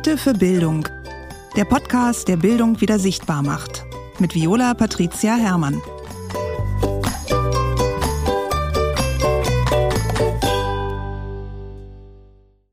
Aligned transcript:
Prominente 0.00 0.16
für 0.16 0.32
Bildung. 0.32 0.88
Der 1.56 1.66
Podcast, 1.66 2.26
der 2.26 2.38
Bildung 2.38 2.80
wieder 2.80 2.98
sichtbar 2.98 3.42
macht. 3.42 3.84
Mit 4.18 4.34
Viola 4.34 4.72
Patricia 4.72 5.34
Herrmann. 5.34 5.82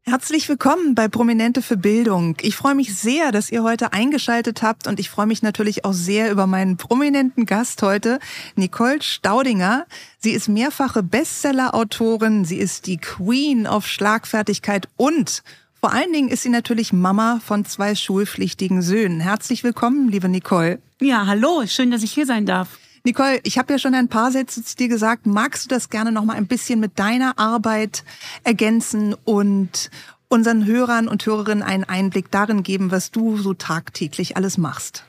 Herzlich 0.04 0.48
willkommen 0.48 0.96
bei 0.96 1.10
Prominente 1.10 1.62
für 1.62 1.76
Bildung. 1.76 2.38
Ich 2.44 2.56
freue 2.56 2.76
mich 2.76 2.96
sehr, 2.96 3.34
dass 3.34 3.52
ihr 3.52 3.62
heute 3.62 3.92
eingeschaltet 3.92 4.62
habt 4.62 4.88
und 4.88 4.98
ich 4.98 5.10
freue 5.10 5.28
mich 5.28 5.42
natürlich 5.42 5.84
auch 5.84 5.92
sehr 5.92 6.32
über 6.32 6.48
meinen 6.48 6.78
prominenten 6.78 7.46
Gast 7.46 7.82
heute, 7.82 8.20
Nicole 8.56 9.02
Staudinger. 9.02 9.86
Sie 10.18 10.32
ist 10.32 10.48
mehrfache 10.48 11.04
Bestseller-Autorin, 11.04 12.46
sie 12.46 12.58
ist 12.58 12.88
die 12.88 12.98
Queen 12.98 13.68
of 13.68 13.86
Schlagfertigkeit 13.86 14.88
und 14.96 15.44
vor 15.80 15.94
allen 15.94 16.12
Dingen 16.12 16.30
ist 16.30 16.44
sie 16.44 16.50
natürlich 16.50 16.92
Mama 16.92 17.40
von 17.46 17.66
zwei 17.66 17.96
schulpflichtigen 17.96 18.82
Söhnen. 18.82 19.20
Herzlich 19.20 19.64
willkommen, 19.64 20.10
liebe 20.10 20.28
Nicole. 20.28 20.80
Ja, 21.00 21.28
hallo, 21.28 21.66
schön, 21.68 21.92
dass 21.92 22.04
ich 22.04 22.12
hier 22.12 22.26
sein 22.26 22.46
darf. 22.46 22.80
Nicole, 23.04 23.40
ich 23.44 23.58
habe 23.58 23.74
ja 23.74 23.80
schon 23.80 23.94
ein 23.94 24.10
paar 24.10 24.32
Sätze 24.32 24.64
zu 24.64 24.76
dir 24.76 24.88
gesagt. 24.88 25.26
Magst 25.26 25.66
du 25.66 25.70
das 25.70 25.90
gerne 25.90 26.12
noch 26.12 26.26
mal 26.26 26.36
ein 26.36 26.48
bisschen 26.48 26.80
mit 26.80 26.98
deiner 27.00 27.38
Arbeit 27.40 28.04
ergänzen 28.44 29.16
und 29.24 29.90
unseren 30.28 30.66
Hörern 30.66 31.08
und 31.08 31.26
Hörerinnen 31.26 31.64
einen 31.64 31.84
Einblick 31.84 32.32
darin 32.32 32.64
geben, 32.64 32.92
was 32.92 33.12
du 33.12 33.38
so 33.38 33.54
tagtäglich 33.54 34.36
alles 34.36 34.58
machst? 34.58 35.06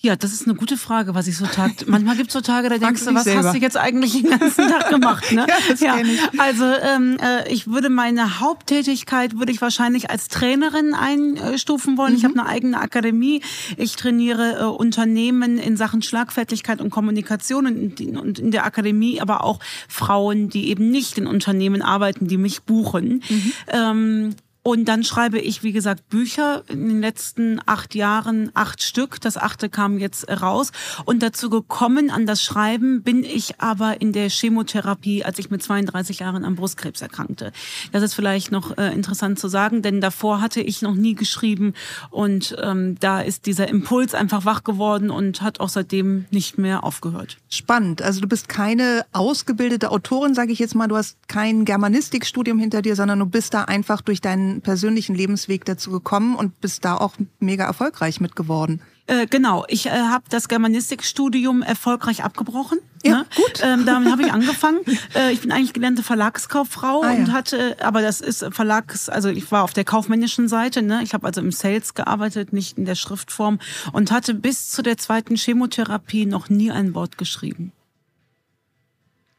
Ja, 0.00 0.14
das 0.14 0.32
ist 0.32 0.46
eine 0.46 0.54
gute 0.54 0.76
Frage, 0.76 1.16
was 1.16 1.26
ich 1.26 1.36
so 1.36 1.46
tag. 1.46 1.72
Manchmal 1.86 2.16
gibt's 2.16 2.32
so 2.32 2.40
Tage, 2.40 2.68
da 2.68 2.78
denkst 2.78 3.04
du, 3.04 3.14
was 3.14 3.24
selber. 3.24 3.42
hast 3.42 3.56
du 3.56 3.60
jetzt 3.60 3.76
eigentlich 3.76 4.12
den 4.12 4.30
ganzen 4.30 4.68
Tag 4.68 4.88
gemacht? 4.90 5.32
Ne? 5.32 5.44
ja, 5.48 5.56
das 5.68 5.80
ja. 5.80 5.98
Ich. 5.98 6.40
Also 6.40 6.64
ähm, 6.64 7.16
äh, 7.20 7.52
ich 7.52 7.66
würde 7.66 7.90
meine 7.90 8.38
Haupttätigkeit 8.38 9.40
würde 9.40 9.50
ich 9.50 9.60
wahrscheinlich 9.60 10.08
als 10.08 10.28
Trainerin 10.28 10.94
einstufen 10.94 11.98
wollen. 11.98 12.12
Mhm. 12.12 12.18
Ich 12.18 12.24
habe 12.24 12.38
eine 12.38 12.46
eigene 12.48 12.80
Akademie. 12.80 13.42
Ich 13.76 13.96
trainiere 13.96 14.60
äh, 14.60 14.64
Unternehmen 14.66 15.58
in 15.58 15.76
Sachen 15.76 16.00
Schlagfertigkeit 16.02 16.80
und 16.80 16.90
Kommunikation 16.90 17.66
und 17.66 18.00
in, 18.00 18.16
und 18.16 18.38
in 18.38 18.52
der 18.52 18.66
Akademie, 18.66 19.20
aber 19.20 19.42
auch 19.42 19.58
Frauen, 19.88 20.48
die 20.48 20.68
eben 20.68 20.90
nicht 20.90 21.18
in 21.18 21.26
Unternehmen 21.26 21.82
arbeiten, 21.82 22.28
die 22.28 22.36
mich 22.36 22.62
buchen. 22.62 23.24
Mhm. 23.28 23.52
Ähm, 23.66 24.34
und 24.68 24.84
dann 24.84 25.02
schreibe 25.02 25.38
ich, 25.38 25.62
wie 25.62 25.72
gesagt, 25.72 26.10
Bücher 26.10 26.62
in 26.68 26.88
den 26.88 27.00
letzten 27.00 27.58
acht 27.64 27.94
Jahren, 27.94 28.50
acht 28.52 28.82
Stück. 28.82 29.18
Das 29.18 29.38
achte 29.38 29.70
kam 29.70 29.98
jetzt 29.98 30.28
raus. 30.28 30.72
Und 31.06 31.22
dazu 31.22 31.48
gekommen 31.48 32.10
an 32.10 32.26
das 32.26 32.42
Schreiben 32.42 33.02
bin 33.02 33.24
ich 33.24 33.62
aber 33.62 34.02
in 34.02 34.12
der 34.12 34.28
Chemotherapie, 34.28 35.24
als 35.24 35.38
ich 35.38 35.50
mit 35.50 35.62
32 35.62 36.18
Jahren 36.18 36.44
am 36.44 36.54
Brustkrebs 36.54 37.00
erkrankte. 37.00 37.50
Das 37.92 38.02
ist 38.02 38.12
vielleicht 38.12 38.52
noch 38.52 38.76
äh, 38.76 38.92
interessant 38.92 39.38
zu 39.38 39.48
sagen, 39.48 39.80
denn 39.80 40.02
davor 40.02 40.42
hatte 40.42 40.60
ich 40.60 40.82
noch 40.82 40.94
nie 40.94 41.14
geschrieben. 41.14 41.72
Und 42.10 42.54
ähm, 42.62 42.98
da 43.00 43.22
ist 43.22 43.46
dieser 43.46 43.68
Impuls 43.68 44.12
einfach 44.12 44.44
wach 44.44 44.64
geworden 44.64 45.08
und 45.08 45.40
hat 45.40 45.60
auch 45.60 45.70
seitdem 45.70 46.26
nicht 46.30 46.58
mehr 46.58 46.84
aufgehört. 46.84 47.38
Spannend. 47.48 48.02
Also 48.02 48.20
du 48.20 48.28
bist 48.28 48.50
keine 48.50 49.06
ausgebildete 49.12 49.90
Autorin, 49.90 50.34
sage 50.34 50.52
ich 50.52 50.58
jetzt 50.58 50.74
mal. 50.74 50.88
Du 50.88 50.96
hast 50.96 51.16
kein 51.26 51.64
Germanistikstudium 51.64 52.58
hinter 52.58 52.82
dir, 52.82 52.96
sondern 52.96 53.18
du 53.18 53.24
bist 53.24 53.54
da 53.54 53.64
einfach 53.64 54.02
durch 54.02 54.20
deinen 54.20 54.57
persönlichen 54.60 55.14
Lebensweg 55.14 55.64
dazu 55.64 55.90
gekommen 55.90 56.34
und 56.34 56.60
bist 56.60 56.84
da 56.84 56.96
auch 56.96 57.14
mega 57.40 57.64
erfolgreich 57.64 58.20
mit 58.20 58.36
geworden. 58.36 58.80
Äh, 59.08 59.26
genau, 59.26 59.64
ich 59.68 59.86
äh, 59.86 59.90
habe 59.90 60.24
das 60.28 60.48
Germanistikstudium 60.48 61.62
erfolgreich 61.62 62.24
abgebrochen. 62.24 62.78
Ja, 63.02 63.18
ne? 63.18 63.26
gut. 63.34 63.62
Ähm, 63.62 63.86
damit 63.86 64.12
habe 64.12 64.22
ich 64.22 64.32
angefangen. 64.32 64.80
äh, 65.14 65.32
ich 65.32 65.40
bin 65.40 65.50
eigentlich 65.50 65.72
gelernte 65.72 66.02
Verlagskauffrau 66.02 67.02
ah, 67.02 67.12
und 67.12 67.28
ja. 67.28 67.32
hatte, 67.32 67.76
aber 67.80 68.02
das 68.02 68.20
ist 68.20 68.44
Verlags, 68.50 69.08
also 69.08 69.30
ich 69.30 69.50
war 69.50 69.64
auf 69.64 69.72
der 69.72 69.84
kaufmännischen 69.84 70.46
Seite, 70.46 70.82
ne? 70.82 71.00
Ich 71.02 71.14
habe 71.14 71.26
also 71.26 71.40
im 71.40 71.52
Sales 71.52 71.94
gearbeitet, 71.94 72.52
nicht 72.52 72.76
in 72.76 72.84
der 72.84 72.96
Schriftform 72.96 73.60
und 73.92 74.10
hatte 74.10 74.34
bis 74.34 74.70
zu 74.70 74.82
der 74.82 74.98
zweiten 74.98 75.36
Chemotherapie 75.36 76.26
noch 76.26 76.50
nie 76.50 76.70
ein 76.70 76.94
Wort 76.94 77.16
geschrieben. 77.16 77.72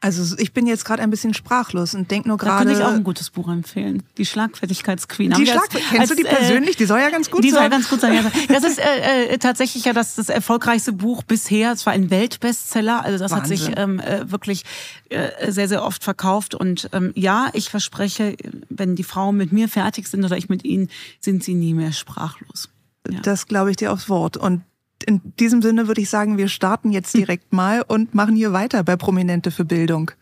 Also 0.02 0.34
ich 0.38 0.54
bin 0.54 0.66
jetzt 0.66 0.86
gerade 0.86 1.02
ein 1.02 1.10
bisschen 1.10 1.34
sprachlos 1.34 1.94
und 1.94 2.10
denke 2.10 2.26
nur 2.28 2.38
gerade. 2.38 2.64
Da 2.64 2.70
kann 2.70 2.80
ich 2.80 2.86
auch 2.86 2.92
ein 2.92 3.04
gutes 3.04 3.28
Buch 3.28 3.48
empfehlen. 3.50 4.02
Die 4.16 4.24
Schlagfertigkeitsqueen. 4.24 5.32
Die. 5.32 5.44
Kennst 5.44 5.98
als, 5.98 6.08
du 6.08 6.16
die 6.16 6.22
persönlich? 6.22 6.76
die 6.76 6.86
soll 6.86 7.00
ja 7.00 7.10
ganz 7.10 7.30
gut 7.30 7.44
die 7.44 7.50
sein. 7.50 7.58
Die 7.58 7.62
soll 7.62 7.70
ganz 7.70 7.90
gut 7.90 8.00
sein. 8.00 8.14
Ja. 8.14 8.30
Das 8.48 8.64
ist 8.64 8.78
äh, 8.78 9.26
äh, 9.26 9.38
tatsächlich 9.38 9.84
ja 9.84 9.92
das, 9.92 10.14
das 10.14 10.30
erfolgreichste 10.30 10.94
Buch 10.94 11.22
bisher. 11.22 11.72
Es 11.72 11.84
war 11.84 11.92
ein 11.92 12.10
Weltbestseller. 12.10 13.04
Also 13.04 13.18
das 13.18 13.30
Wahnsinn. 13.30 13.58
hat 13.58 13.66
sich 13.66 13.76
ähm, 13.76 14.00
äh, 14.00 14.30
wirklich 14.30 14.64
äh, 15.10 15.52
sehr, 15.52 15.68
sehr 15.68 15.84
oft 15.84 16.02
verkauft. 16.02 16.54
Und 16.54 16.88
ähm, 16.92 17.12
ja, 17.14 17.50
ich 17.52 17.68
verspreche, 17.68 18.36
wenn 18.70 18.96
die 18.96 19.04
Frauen 19.04 19.36
mit 19.36 19.52
mir 19.52 19.68
fertig 19.68 20.08
sind 20.08 20.24
oder 20.24 20.38
ich 20.38 20.48
mit 20.48 20.64
ihnen, 20.64 20.88
sind 21.20 21.44
sie 21.44 21.54
nie 21.54 21.74
mehr 21.74 21.92
sprachlos. 21.92 22.70
Ja. 23.10 23.20
Das 23.20 23.46
glaube 23.46 23.70
ich 23.70 23.76
dir 23.76 23.92
aufs 23.92 24.08
Wort. 24.08 24.38
Und 24.38 24.62
in 25.04 25.20
diesem 25.38 25.62
Sinne 25.62 25.88
würde 25.88 26.00
ich 26.00 26.10
sagen, 26.10 26.38
wir 26.38 26.48
starten 26.48 26.90
jetzt 26.90 27.14
direkt 27.14 27.52
mal 27.52 27.82
und 27.86 28.14
machen 28.14 28.36
hier 28.36 28.52
weiter 28.52 28.82
bei 28.82 28.96
Prominente 28.96 29.50
für 29.50 29.64
Bildung. 29.64 30.12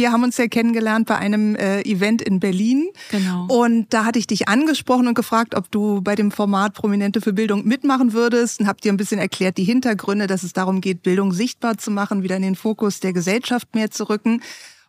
Wir 0.00 0.12
haben 0.12 0.22
uns 0.22 0.38
ja 0.38 0.48
kennengelernt 0.48 1.06
bei 1.06 1.18
einem 1.18 1.56
äh, 1.56 1.82
Event 1.82 2.22
in 2.22 2.40
Berlin. 2.40 2.88
Genau. 3.10 3.46
Und 3.48 3.92
da 3.92 4.06
hatte 4.06 4.18
ich 4.18 4.26
dich 4.26 4.48
angesprochen 4.48 5.06
und 5.06 5.14
gefragt, 5.14 5.54
ob 5.54 5.70
du 5.70 6.00
bei 6.00 6.14
dem 6.14 6.30
Format 6.30 6.72
Prominente 6.72 7.20
für 7.20 7.34
Bildung 7.34 7.66
mitmachen 7.66 8.14
würdest 8.14 8.60
und 8.60 8.66
hab 8.66 8.80
dir 8.80 8.92
ein 8.92 8.96
bisschen 8.96 9.18
erklärt 9.18 9.58
die 9.58 9.64
Hintergründe, 9.64 10.26
dass 10.26 10.42
es 10.42 10.54
darum 10.54 10.80
geht, 10.80 11.02
Bildung 11.02 11.34
sichtbar 11.34 11.76
zu 11.76 11.90
machen, 11.90 12.22
wieder 12.22 12.36
in 12.36 12.42
den 12.42 12.56
Fokus 12.56 13.00
der 13.00 13.12
Gesellschaft 13.12 13.74
mehr 13.74 13.90
zu 13.90 14.08
rücken. 14.08 14.40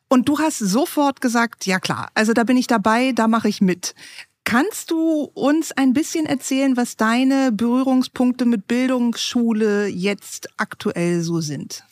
Und 0.07 0.29
du 0.29 0.39
hast 0.39 0.59
sofort 0.59 1.19
gesagt, 1.19 1.65
ja 1.65 1.79
klar, 1.79 2.07
also 2.13 2.31
da 2.31 2.45
bin 2.45 2.55
ich 2.55 2.67
dabei, 2.67 3.11
da 3.11 3.27
mache 3.27 3.49
ich 3.49 3.59
mit. 3.59 3.95
Kannst 4.43 4.91
du 4.91 5.29
uns 5.33 5.71
ein 5.71 5.93
bisschen 5.93 6.25
erzählen, 6.25 6.75
was 6.75 6.97
deine 6.97 7.51
Berührungspunkte 7.51 8.45
mit 8.45 8.67
Bildungsschule 8.67 9.87
jetzt 9.87 10.49
aktuell 10.57 11.21
so 11.21 11.41
sind? 11.41 11.83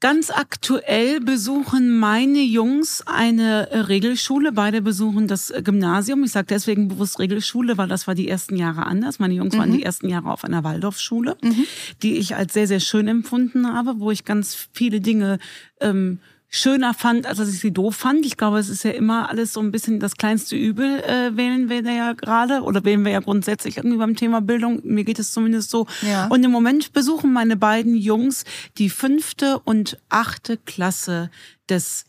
Ganz 0.00 0.30
aktuell 0.30 1.20
besuchen 1.20 1.98
meine 1.98 2.40
Jungs 2.40 3.02
eine 3.06 3.70
äh, 3.70 3.80
Regelschule. 3.80 4.50
Beide 4.50 4.80
besuchen 4.80 5.28
das 5.28 5.50
äh, 5.50 5.60
Gymnasium. 5.62 6.24
Ich 6.24 6.32
sage 6.32 6.46
deswegen 6.48 6.88
bewusst 6.88 7.18
Regelschule, 7.18 7.76
weil 7.76 7.86
das 7.86 8.06
war 8.06 8.14
die 8.14 8.26
ersten 8.26 8.56
Jahre 8.56 8.86
anders. 8.86 9.18
Meine 9.18 9.34
Jungs 9.34 9.54
mhm. 9.54 9.58
waren 9.58 9.72
die 9.72 9.82
ersten 9.82 10.08
Jahre 10.08 10.30
auf 10.30 10.42
einer 10.42 10.64
Waldorfschule, 10.64 11.36
mhm. 11.42 11.66
die 12.02 12.16
ich 12.16 12.34
als 12.34 12.54
sehr, 12.54 12.66
sehr 12.66 12.80
schön 12.80 13.08
empfunden 13.08 13.70
habe, 13.70 14.00
wo 14.00 14.10
ich 14.10 14.24
ganz 14.24 14.68
viele 14.72 15.02
Dinge 15.02 15.38
ähm, 15.80 16.18
schöner 16.50 16.94
fand, 16.94 17.26
als 17.26 17.38
dass 17.38 17.48
ich 17.48 17.60
sie 17.60 17.72
doof 17.72 17.94
fand. 17.94 18.26
Ich 18.26 18.36
glaube, 18.36 18.58
es 18.58 18.68
ist 18.68 18.82
ja 18.82 18.90
immer 18.90 19.30
alles 19.30 19.52
so 19.52 19.60
ein 19.60 19.70
bisschen 19.70 20.00
das 20.00 20.16
kleinste 20.16 20.56
Übel, 20.56 21.00
äh, 21.04 21.36
wählen 21.36 21.70
wir 21.70 21.82
da 21.82 21.92
ja 21.92 22.12
gerade 22.12 22.62
oder 22.62 22.84
wählen 22.84 23.04
wir 23.04 23.12
ja 23.12 23.20
grundsätzlich 23.20 23.76
irgendwie 23.76 23.96
beim 23.96 24.16
Thema 24.16 24.40
Bildung. 24.40 24.80
Mir 24.82 25.04
geht 25.04 25.20
es 25.20 25.32
zumindest 25.32 25.70
so. 25.70 25.86
Ja. 26.02 26.26
Und 26.26 26.42
im 26.44 26.50
Moment 26.50 26.92
besuchen 26.92 27.32
meine 27.32 27.56
beiden 27.56 27.94
Jungs 27.94 28.44
die 28.78 28.90
fünfte 28.90 29.60
und 29.60 29.98
achte 30.08 30.56
Klasse 30.56 31.30
des 31.68 32.04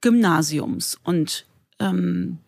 Gymnasiums. 0.00 0.98
Und 1.04 1.44
ähm, 1.78 2.38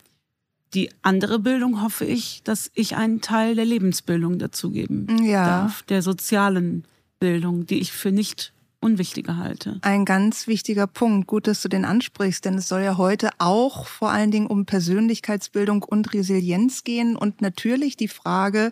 die 0.73 0.91
andere 1.03 1.39
Bildung 1.39 1.83
hoffe 1.83 2.07
ich, 2.07 2.43
dass 2.43 2.71
ich 2.75 2.97
einen 2.97 3.21
Teil 3.21 3.55
der 3.55 3.67
Lebensbildung 3.67 4.39
dazugeben 4.39 5.23
ja. 5.23 5.45
darf, 5.45 5.83
der 5.83 6.01
sozialen 6.01 6.85
Bildung, 7.21 7.67
die 7.67 7.81
ich 7.81 7.93
für 7.93 8.13
nicht 8.13 8.54
unwichtiger 8.85 9.39
halte. 9.39 9.79
Ein 9.83 10.05
ganz 10.05 10.47
wichtiger 10.47 10.87
Punkt. 10.87 11.27
Gut, 11.27 11.47
dass 11.47 11.63
du 11.63 11.69
den 11.69 11.85
ansprichst, 11.85 12.45
denn 12.45 12.55
es 12.55 12.69
soll 12.69 12.83
ja 12.83 12.97
heute 12.97 13.31
auch 13.39 13.87
vor 13.87 14.11
allen 14.11 14.31
Dingen 14.31 14.47
um 14.47 14.67
Persönlichkeitsbildung 14.67 15.83
und 15.83 16.13
Resilienz 16.13 16.85
gehen 16.85 17.17
und 17.17 17.41
natürlich 17.41 17.97
die 17.97 18.09
Frage, 18.09 18.71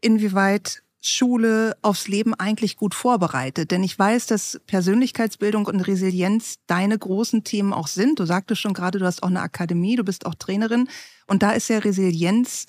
inwieweit 0.00 0.82
Schule 1.02 1.76
aufs 1.82 2.08
Leben 2.08 2.34
eigentlich 2.34 2.76
gut 2.76 2.94
vorbereitet? 2.94 3.70
Denn 3.70 3.82
ich 3.82 3.98
weiß, 3.98 4.26
dass 4.26 4.60
Persönlichkeitsbildung 4.66 5.66
und 5.66 5.80
Resilienz 5.80 6.56
deine 6.66 6.98
großen 6.98 7.44
Themen 7.44 7.72
auch 7.72 7.86
sind. 7.86 8.18
Du 8.18 8.26
sagtest 8.26 8.60
schon 8.60 8.74
gerade, 8.74 8.98
du 8.98 9.06
hast 9.06 9.22
auch 9.22 9.28
eine 9.28 9.40
Akademie, 9.40 9.96
du 9.96 10.04
bist 10.04 10.26
auch 10.26 10.34
Trainerin. 10.34 10.88
Und 11.26 11.42
da 11.42 11.52
ist 11.52 11.68
ja 11.68 11.78
Resilienz 11.78 12.66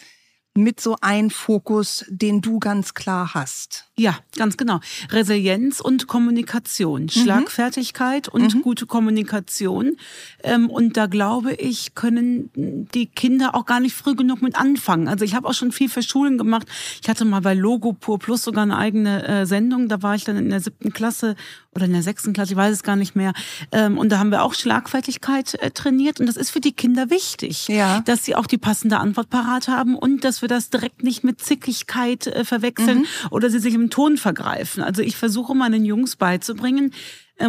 mit 0.54 0.82
so 0.82 0.98
ein 1.02 1.30
Fokus, 1.30 2.06
den 2.10 2.42
du 2.42 2.60
ganz 2.60 2.94
klar 2.94 3.34
hast. 3.34 3.91
Ja, 4.02 4.18
ganz 4.36 4.58
genau. 4.58 4.80
Resilienz 5.12 5.80
und 5.80 6.08
Kommunikation, 6.08 7.04
mhm. 7.04 7.10
Schlagfertigkeit 7.10 8.28
und 8.28 8.56
mhm. 8.56 8.62
gute 8.64 8.88
Kommunikation. 8.88 9.96
Ähm, 10.44 10.72
und 10.72 10.98
da 10.98 11.06
glaube 11.06 11.54
ich, 11.54 11.94
können 11.94 12.50
die 12.56 13.06
Kinder 13.06 13.54
auch 13.54 13.68
gar 13.68 13.80
nicht 13.80 13.94
früh 13.96 14.16
genug 14.16 14.42
mit 14.42 14.56
anfangen. 14.56 15.08
Also 15.08 15.24
ich 15.24 15.36
habe 15.36 15.48
auch 15.48 15.54
schon 15.54 15.72
viel 15.72 15.88
für 15.88 16.02
Schulen 16.02 16.40
gemacht. 16.40 16.68
Ich 17.00 17.10
hatte 17.10 17.26
mal 17.26 17.42
bei 17.42 17.54
Logo 17.54 17.94
Pur 17.94 18.18
Plus 18.18 18.44
sogar 18.44 18.64
eine 18.64 18.76
eigene 18.76 19.28
äh, 19.28 19.46
Sendung. 19.46 19.88
Da 19.88 20.02
war 20.02 20.16
ich 20.16 20.24
dann 20.24 20.36
in 20.36 20.50
der 20.50 20.62
siebten 20.62 20.94
Klasse 20.94 21.36
oder 21.76 21.86
in 21.86 21.94
der 21.94 22.02
sechsten 22.02 22.34
Klasse, 22.34 22.54
ich 22.54 22.58
weiß 22.58 22.74
es 22.74 22.84
gar 22.84 22.96
nicht 22.96 23.16
mehr. 23.16 23.34
Ähm, 23.72 24.00
und 24.00 24.12
da 24.12 24.18
haben 24.18 24.32
wir 24.32 24.42
auch 24.42 24.56
Schlagfertigkeit 24.56 25.54
äh, 25.62 25.70
trainiert. 25.70 26.20
Und 26.20 26.26
das 26.26 26.38
ist 26.38 26.50
für 26.50 26.60
die 26.60 26.74
Kinder 26.74 27.12
wichtig, 27.12 27.68
ja. 27.68 28.02
dass 28.02 28.26
sie 28.26 28.36
auch 28.36 28.48
die 28.48 28.58
passende 28.58 28.98
Antwort 28.98 29.30
parat 29.30 29.68
haben 29.68 29.96
und 29.96 30.24
dass 30.24 30.42
wir 30.42 30.50
das 30.50 30.72
direkt 30.72 31.04
nicht 31.04 31.24
mit 31.24 31.40
Zickigkeit 31.40 32.26
äh, 32.26 32.44
verwechseln 32.44 33.00
mhm. 33.00 33.06
oder 33.30 33.52
sie 33.52 33.60
sich 33.60 33.76
im 33.76 33.91
Ton 33.92 34.18
vergreifen. 34.18 34.82
Also 34.82 35.04
ich 35.04 35.16
versuche 35.16 35.54
meinen 35.54 35.86
Jungs 35.86 36.16
beizubringen, 36.16 36.94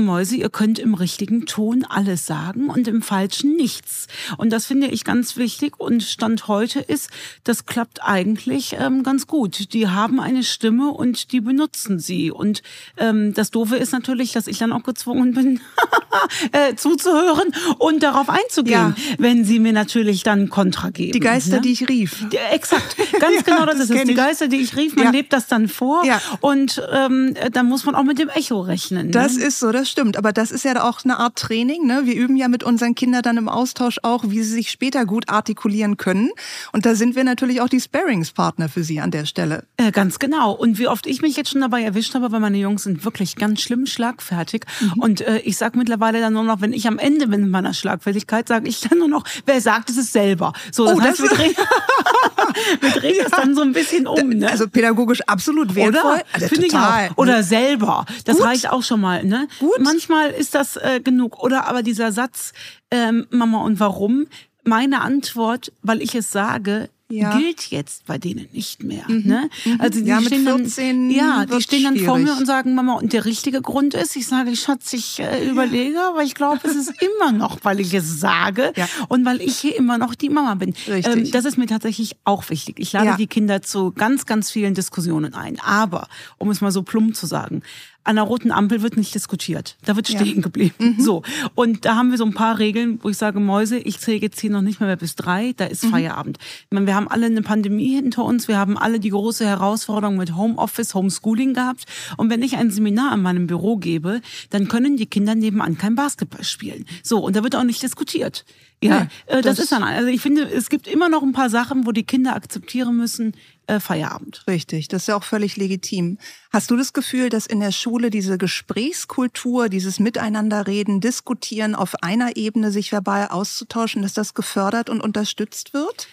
Mäuse, 0.00 0.36
ihr 0.36 0.50
könnt 0.50 0.78
im 0.78 0.94
richtigen 0.94 1.46
Ton 1.46 1.84
alles 1.88 2.26
sagen 2.26 2.68
und 2.68 2.88
im 2.88 3.02
falschen 3.02 3.56
nichts. 3.56 4.06
Und 4.36 4.50
das 4.50 4.66
finde 4.66 4.88
ich 4.88 5.04
ganz 5.04 5.36
wichtig. 5.36 5.78
Und 5.78 6.02
Stand 6.02 6.48
heute 6.48 6.80
ist, 6.80 7.10
das 7.44 7.66
klappt 7.66 8.02
eigentlich 8.02 8.76
ähm, 8.78 9.02
ganz 9.02 9.26
gut. 9.26 9.72
Die 9.72 9.88
haben 9.88 10.20
eine 10.20 10.42
Stimme 10.44 10.90
und 10.90 11.32
die 11.32 11.40
benutzen 11.40 11.98
sie. 11.98 12.30
Und 12.30 12.62
ähm, 12.96 13.34
das 13.34 13.50
Doofe 13.50 13.76
ist 13.76 13.92
natürlich, 13.92 14.32
dass 14.32 14.46
ich 14.46 14.58
dann 14.58 14.72
auch 14.72 14.82
gezwungen 14.82 15.34
bin, 15.34 15.60
äh, 16.52 16.74
zuzuhören 16.74 17.54
und 17.78 18.02
darauf 18.02 18.28
einzugehen, 18.28 18.94
ja. 18.96 19.14
wenn 19.18 19.44
sie 19.44 19.58
mir 19.58 19.72
natürlich 19.72 20.22
dann 20.22 20.50
Kontra 20.50 20.90
geben. 20.90 21.12
Die 21.12 21.20
Geister, 21.20 21.56
ne? 21.56 21.62
die 21.62 21.72
ich 21.72 21.88
rief. 21.88 22.24
Die, 22.30 22.36
exakt, 22.36 22.96
ganz 23.18 23.36
ja, 23.36 23.42
genau 23.42 23.66
das, 23.66 23.78
das 23.78 23.90
ist 23.90 23.96
es. 23.96 24.04
Die 24.04 24.14
Geister, 24.14 24.48
die 24.48 24.56
ich 24.56 24.76
rief, 24.76 24.96
man 24.96 25.06
ja. 25.06 25.10
lebt 25.10 25.32
das 25.32 25.46
dann 25.46 25.68
vor. 25.68 26.04
Ja. 26.04 26.20
Und 26.40 26.82
ähm, 26.92 27.34
dann 27.52 27.66
muss 27.66 27.84
man 27.84 27.94
auch 27.94 28.04
mit 28.04 28.18
dem 28.18 28.28
Echo 28.28 28.60
rechnen. 28.60 29.06
Ne? 29.06 29.12
Das 29.12 29.36
ist 29.36 29.58
so, 29.58 29.72
das 29.72 29.81
stimmt. 29.88 30.16
Aber 30.16 30.32
das 30.32 30.50
ist 30.50 30.64
ja 30.64 30.82
auch 30.82 31.04
eine 31.04 31.18
Art 31.18 31.36
Training. 31.36 31.86
Ne? 31.86 32.02
Wir 32.04 32.14
üben 32.14 32.36
ja 32.36 32.48
mit 32.48 32.64
unseren 32.64 32.94
Kindern 32.94 33.22
dann 33.22 33.36
im 33.36 33.48
Austausch 33.48 33.98
auch, 34.02 34.24
wie 34.26 34.42
sie 34.42 34.54
sich 34.54 34.70
später 34.70 35.04
gut 35.04 35.28
artikulieren 35.28 35.96
können. 35.96 36.30
Und 36.72 36.86
da 36.86 36.94
sind 36.94 37.16
wir 37.16 37.24
natürlich 37.24 37.60
auch 37.60 37.68
die 37.68 37.80
Sparringspartner 37.80 38.68
für 38.68 38.84
sie 38.84 39.00
an 39.00 39.10
der 39.10 39.24
Stelle. 39.24 39.64
Äh, 39.76 39.92
ganz 39.92 40.18
genau. 40.18 40.52
Und 40.52 40.78
wie 40.78 40.88
oft 40.88 41.06
ich 41.06 41.22
mich 41.22 41.36
jetzt 41.36 41.50
schon 41.50 41.60
dabei 41.60 41.82
erwischt 41.82 42.14
habe, 42.14 42.32
weil 42.32 42.40
meine 42.40 42.58
Jungs 42.58 42.84
sind 42.84 43.04
wirklich 43.04 43.36
ganz 43.36 43.60
schlimm 43.60 43.86
schlagfertig. 43.86 44.64
Mhm. 44.80 45.02
Und 45.02 45.20
äh, 45.22 45.38
ich 45.38 45.56
sage 45.56 45.78
mittlerweile 45.78 46.20
dann 46.20 46.32
nur 46.32 46.44
noch, 46.44 46.60
wenn 46.60 46.72
ich 46.72 46.86
am 46.86 46.98
Ende 46.98 47.28
bin 47.28 47.42
mit 47.42 47.50
meiner 47.50 47.74
Schlagfertigkeit, 47.74 48.48
sage 48.48 48.68
ich 48.68 48.80
dann 48.80 48.98
nur 48.98 49.08
noch, 49.08 49.24
wer 49.46 49.60
sagt 49.60 49.90
es 49.90 49.96
ist 49.96 50.12
selber. 50.12 50.52
So, 50.70 50.86
das 50.86 50.98
oh, 50.98 51.00
heißt, 51.00 51.20
das 51.20 51.30
wir 51.30 51.36
drehen, 51.36 51.54
wir 52.80 52.90
drehen 52.90 53.16
ja. 53.16 53.22
das 53.24 53.32
dann 53.32 53.54
so 53.54 53.62
ein 53.62 53.72
bisschen 53.72 54.06
um. 54.06 54.28
Ne? 54.30 54.50
Also 54.50 54.68
pädagogisch 54.68 55.20
absolut 55.22 55.74
wertvoll. 55.74 56.14
Oder? 56.14 56.22
Also 56.32 56.48
Finde 56.48 56.66
ich 56.66 56.74
auch. 56.74 57.16
Oder 57.16 57.42
selber. 57.42 58.04
Das 58.24 58.36
Gut. 58.36 58.46
reicht 58.46 58.70
auch 58.70 58.82
schon 58.82 59.00
mal. 59.00 59.24
Ne? 59.24 59.48
Gut. 59.58 59.71
Manchmal 59.80 60.30
ist 60.30 60.54
das 60.54 60.76
äh, 60.76 61.00
genug. 61.02 61.42
Oder 61.42 61.66
aber 61.66 61.82
dieser 61.82 62.12
Satz, 62.12 62.52
ähm, 62.90 63.26
Mama, 63.30 63.62
und 63.62 63.80
warum? 63.80 64.26
Meine 64.64 65.00
Antwort, 65.00 65.72
weil 65.82 66.02
ich 66.02 66.14
es 66.14 66.30
sage, 66.30 66.88
ja. 67.12 67.36
gilt 67.36 67.70
jetzt 67.70 68.06
bei 68.06 68.18
denen 68.18 68.48
nicht 68.52 68.82
mehr. 68.82 69.04
Mhm. 69.08 69.22
Ne? 69.24 69.50
Mhm. 69.64 69.80
Also 69.80 70.00
die 70.00 70.06
ja, 70.06 70.20
stehen 70.20 70.44
dann, 70.44 71.10
ja, 71.10 71.44
die 71.44 71.62
stehen 71.62 71.84
dann 71.84 71.98
vor 71.98 72.18
mir 72.18 72.36
und 72.36 72.46
sagen, 72.46 72.74
Mama, 72.74 72.94
und 72.94 73.12
der 73.12 73.24
richtige 73.24 73.60
Grund 73.60 73.94
ist, 73.94 74.16
ich 74.16 74.26
sage, 74.26 74.56
Schatz, 74.56 74.92
ich 74.92 75.20
äh, 75.20 75.48
überlege, 75.48 76.00
aber 76.00 76.22
ich 76.22 76.34
glaube, 76.34 76.60
es 76.64 76.74
ist 76.74 76.92
immer 77.20 77.32
noch, 77.32 77.58
weil 77.62 77.80
ich 77.80 77.92
es 77.92 78.20
sage 78.20 78.72
ja. 78.76 78.88
und 79.08 79.24
weil 79.24 79.40
ich 79.40 79.58
hier 79.58 79.76
immer 79.76 79.98
noch 79.98 80.14
die 80.14 80.30
Mama 80.30 80.54
bin. 80.54 80.74
Ähm, 80.88 81.30
das 81.30 81.44
ist 81.44 81.58
mir 81.58 81.66
tatsächlich 81.66 82.16
auch 82.24 82.48
wichtig. 82.48 82.78
Ich 82.78 82.92
lade 82.92 83.16
die 83.18 83.26
Kinder 83.26 83.62
zu 83.62 83.92
ganz, 83.92 84.26
ganz 84.26 84.50
vielen 84.50 84.74
Diskussionen 84.74 85.34
ein. 85.34 85.60
Aber, 85.60 86.08
um 86.38 86.50
es 86.50 86.60
mal 86.60 86.72
so 86.72 86.82
plump 86.82 87.14
zu 87.14 87.26
sagen, 87.26 87.62
an 88.04 88.16
der 88.16 88.24
roten 88.24 88.50
Ampel 88.50 88.82
wird 88.82 88.96
nicht 88.96 89.14
diskutiert. 89.14 89.76
Da 89.84 89.96
wird 89.96 90.08
stehen 90.08 90.36
ja. 90.36 90.42
geblieben. 90.42 90.96
Mhm. 90.96 91.00
So. 91.00 91.22
Und 91.54 91.84
da 91.84 91.96
haben 91.96 92.10
wir 92.10 92.18
so 92.18 92.24
ein 92.24 92.34
paar 92.34 92.58
Regeln, 92.58 92.98
wo 93.02 93.08
ich 93.08 93.16
sage, 93.16 93.38
Mäuse, 93.38 93.78
ich 93.78 93.98
zähle 94.00 94.18
jetzt 94.18 94.40
hier 94.40 94.50
noch 94.50 94.62
nicht 94.62 94.80
mehr, 94.80 94.88
mehr 94.88 94.96
bis 94.96 95.14
drei, 95.14 95.52
da 95.56 95.66
ist 95.66 95.84
mhm. 95.84 95.90
Feierabend. 95.90 96.38
Ich 96.40 96.72
meine, 96.72 96.86
wir 96.86 96.94
haben 96.94 97.08
alle 97.08 97.26
eine 97.26 97.42
Pandemie 97.42 97.94
hinter 97.94 98.24
uns, 98.24 98.48
wir 98.48 98.58
haben 98.58 98.76
alle 98.76 98.98
die 98.98 99.10
große 99.10 99.46
Herausforderung 99.46 100.16
mit 100.16 100.36
Homeoffice, 100.36 100.94
Homeschooling 100.94 101.54
gehabt. 101.54 101.84
Und 102.16 102.30
wenn 102.30 102.42
ich 102.42 102.56
ein 102.56 102.70
Seminar 102.70 103.14
in 103.14 103.22
meinem 103.22 103.46
Büro 103.46 103.76
gebe, 103.76 104.20
dann 104.50 104.68
können 104.68 104.96
die 104.96 105.06
Kinder 105.06 105.34
nebenan 105.34 105.78
kein 105.78 105.94
Basketball 105.94 106.44
spielen. 106.44 106.86
So, 107.02 107.20
und 107.20 107.36
da 107.36 107.42
wird 107.42 107.54
auch 107.56 107.64
nicht 107.64 107.82
diskutiert. 107.82 108.44
Ja, 108.82 108.90
ja 108.90 109.08
äh, 109.26 109.42
das, 109.42 109.56
das, 109.56 109.58
ist 109.60 109.72
dann. 109.72 109.82
Also 109.82 110.08
ich 110.08 110.20
finde, 110.20 110.42
es 110.42 110.68
gibt 110.68 110.86
immer 110.86 111.08
noch 111.08 111.22
ein 111.22 111.32
paar 111.32 111.50
Sachen, 111.50 111.86
wo 111.86 111.92
die 111.92 112.02
Kinder 112.02 112.34
akzeptieren 112.34 112.96
müssen, 112.96 113.34
äh, 113.66 113.80
Feierabend. 113.80 114.44
Richtig, 114.46 114.88
das 114.88 115.02
ist 115.02 115.08
ja 115.08 115.16
auch 115.16 115.24
völlig 115.24 115.56
legitim. 115.56 116.18
Hast 116.52 116.70
du 116.70 116.76
das 116.76 116.92
Gefühl, 116.92 117.28
dass 117.28 117.46
in 117.46 117.60
der 117.60 117.72
Schule 117.72 118.10
diese 118.10 118.38
Gesprächskultur, 118.38 119.68
dieses 119.68 120.00
Miteinanderreden, 120.00 121.00
Diskutieren 121.00 121.74
auf 121.74 122.02
einer 122.02 122.36
Ebene, 122.36 122.70
sich 122.70 122.92
verbal 122.92 123.28
auszutauschen, 123.28 124.02
dass 124.02 124.14
das 124.14 124.34
gefördert 124.34 124.90
und 124.90 125.00
unterstützt 125.00 125.74
wird? 125.74 126.08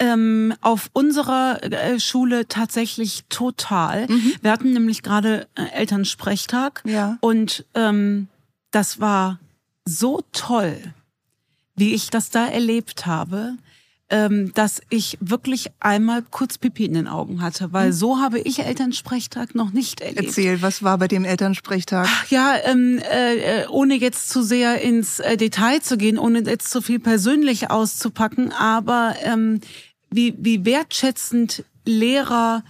Ähm, 0.00 0.54
auf 0.60 0.90
unserer 0.92 1.62
äh, 1.62 2.00
Schule 2.00 2.48
tatsächlich 2.48 3.24
total. 3.28 4.08
Mhm. 4.08 4.32
Wir 4.42 4.50
hatten 4.50 4.72
nämlich 4.72 5.02
gerade 5.02 5.46
äh, 5.54 5.66
Elternsprechtag 5.72 6.82
ja. 6.84 7.16
und 7.20 7.64
ähm, 7.74 8.26
das 8.72 8.98
war 8.98 9.38
so 9.84 10.22
toll 10.32 10.94
wie 11.76 11.94
ich 11.94 12.10
das 12.10 12.30
da 12.30 12.46
erlebt 12.46 13.06
habe, 13.06 13.56
ähm, 14.10 14.52
dass 14.54 14.82
ich 14.90 15.16
wirklich 15.20 15.70
einmal 15.80 16.22
kurz 16.30 16.58
Pipi 16.58 16.84
in 16.84 16.94
den 16.94 17.08
Augen 17.08 17.40
hatte, 17.40 17.72
weil 17.72 17.86
hm. 17.86 17.92
so 17.92 18.18
habe 18.18 18.38
ich 18.38 18.60
Elternsprechtag 18.60 19.54
noch 19.54 19.72
nicht 19.72 20.00
erlebt. 20.02 20.26
Erzähl, 20.26 20.62
was 20.62 20.82
war 20.82 20.98
bei 20.98 21.08
dem 21.08 21.24
Elternsprechtag? 21.24 22.06
Ja, 22.28 22.54
ähm, 22.64 23.00
äh, 23.10 23.66
ohne 23.68 23.94
jetzt 23.94 24.28
zu 24.28 24.42
sehr 24.42 24.80
ins 24.82 25.20
äh, 25.20 25.36
Detail 25.36 25.80
zu 25.80 25.96
gehen, 25.96 26.18
ohne 26.18 26.40
jetzt 26.40 26.70
zu 26.70 26.82
viel 26.82 27.00
persönlich 27.00 27.70
auszupacken, 27.70 28.52
aber 28.52 29.16
ähm, 29.22 29.60
wie, 30.10 30.34
wie 30.38 30.64
wertschätzend 30.64 31.64
Lehrer 31.86 32.62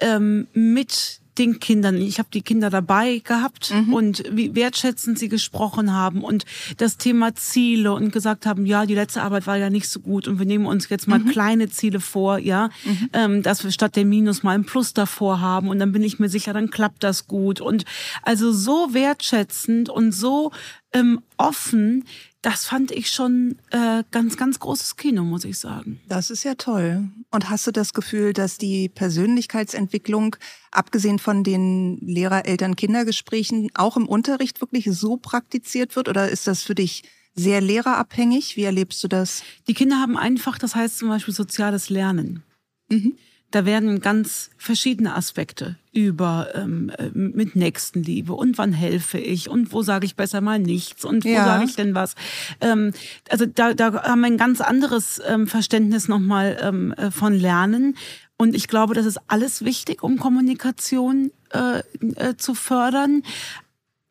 ähm, 0.00 0.48
mit 0.54 1.19
den 1.38 1.60
Kindern. 1.60 1.96
Ich 1.96 2.18
habe 2.18 2.28
die 2.32 2.42
Kinder 2.42 2.70
dabei 2.70 3.18
gehabt 3.18 3.72
mhm. 3.72 3.94
und 3.94 4.24
wie 4.30 4.54
wertschätzend 4.54 5.18
sie 5.18 5.28
gesprochen 5.28 5.92
haben 5.92 6.22
und 6.22 6.44
das 6.76 6.96
Thema 6.96 7.34
Ziele 7.34 7.92
und 7.92 8.12
gesagt 8.12 8.46
haben, 8.46 8.66
ja, 8.66 8.86
die 8.86 8.94
letzte 8.94 9.22
Arbeit 9.22 9.46
war 9.46 9.56
ja 9.56 9.70
nicht 9.70 9.88
so 9.88 10.00
gut 10.00 10.28
und 10.28 10.38
wir 10.38 10.46
nehmen 10.46 10.66
uns 10.66 10.88
jetzt 10.88 11.08
mal 11.08 11.18
mhm. 11.18 11.30
kleine 11.30 11.68
Ziele 11.68 12.00
vor, 12.00 12.38
ja, 12.38 12.70
mhm. 12.84 13.10
ähm, 13.12 13.42
dass 13.42 13.64
wir 13.64 13.70
statt 13.70 13.96
der 13.96 14.04
Minus 14.04 14.42
mal 14.42 14.54
ein 14.54 14.64
Plus 14.64 14.92
davor 14.92 15.40
haben 15.40 15.68
und 15.68 15.78
dann 15.78 15.92
bin 15.92 16.02
ich 16.02 16.18
mir 16.18 16.28
sicher, 16.28 16.52
dann 16.52 16.70
klappt 16.70 17.02
das 17.04 17.26
gut 17.26 17.60
und 17.60 17.84
also 18.22 18.52
so 18.52 18.92
wertschätzend 18.92 19.88
und 19.88 20.12
so 20.12 20.52
ähm, 20.92 21.20
offen, 21.36 22.04
das 22.42 22.64
fand 22.64 22.90
ich 22.90 23.10
schon 23.10 23.56
äh, 23.70 24.02
ganz, 24.10 24.36
ganz 24.36 24.58
großes 24.58 24.96
Kino, 24.96 25.24
muss 25.24 25.44
ich 25.44 25.58
sagen. 25.58 26.00
Das 26.08 26.30
ist 26.30 26.44
ja 26.44 26.54
toll. 26.54 27.08
Und 27.30 27.50
hast 27.50 27.66
du 27.66 27.70
das 27.70 27.92
Gefühl, 27.92 28.32
dass 28.32 28.56
die 28.56 28.88
Persönlichkeitsentwicklung, 28.88 30.36
abgesehen 30.70 31.18
von 31.18 31.44
den 31.44 31.98
Lehrer-Eltern-Kindergesprächen, 32.00 33.70
auch 33.74 33.96
im 33.96 34.08
Unterricht 34.08 34.60
wirklich 34.60 34.86
so 34.90 35.16
praktiziert 35.16 35.96
wird? 35.96 36.08
Oder 36.08 36.30
ist 36.30 36.46
das 36.46 36.62
für 36.62 36.74
dich 36.74 37.02
sehr 37.34 37.60
lehrerabhängig? 37.60 38.56
Wie 38.56 38.64
erlebst 38.64 39.04
du 39.04 39.08
das? 39.08 39.42
Die 39.68 39.74
Kinder 39.74 40.00
haben 40.00 40.16
einfach, 40.16 40.58
das 40.58 40.74
heißt 40.74 40.98
zum 40.98 41.08
Beispiel 41.08 41.34
soziales 41.34 41.90
Lernen. 41.90 42.42
Mhm. 42.88 43.16
Da 43.50 43.64
werden 43.64 44.00
ganz 44.00 44.50
verschiedene 44.56 45.14
Aspekte 45.14 45.76
über 45.92 46.48
ähm, 46.54 46.90
äh, 46.96 47.10
mit 47.12 47.56
Nächstenliebe 47.56 48.32
und 48.32 48.58
wann 48.58 48.72
helfe 48.72 49.18
ich 49.18 49.48
und 49.48 49.72
wo 49.72 49.82
sage 49.82 50.06
ich 50.06 50.14
besser 50.14 50.40
mal 50.40 50.58
nichts 50.58 51.04
und 51.04 51.24
wo 51.24 51.28
ja. 51.28 51.44
sage 51.44 51.64
ich 51.64 51.74
denn 51.74 51.94
was. 51.94 52.14
Ähm, 52.60 52.92
also 53.28 53.46
da, 53.46 53.74
da 53.74 54.04
haben 54.04 54.20
wir 54.20 54.28
ein 54.28 54.36
ganz 54.36 54.60
anderes 54.60 55.20
ähm, 55.26 55.46
Verständnis 55.46 56.06
nochmal 56.06 56.58
ähm, 56.62 56.92
äh, 56.92 57.10
von 57.10 57.34
Lernen. 57.34 57.96
Und 58.36 58.54
ich 58.54 58.68
glaube, 58.68 58.94
das 58.94 59.04
ist 59.04 59.20
alles 59.26 59.64
wichtig, 59.64 60.02
um 60.02 60.18
Kommunikation 60.18 61.30
äh, 61.52 61.80
äh, 62.14 62.36
zu 62.36 62.54
fördern. 62.54 63.22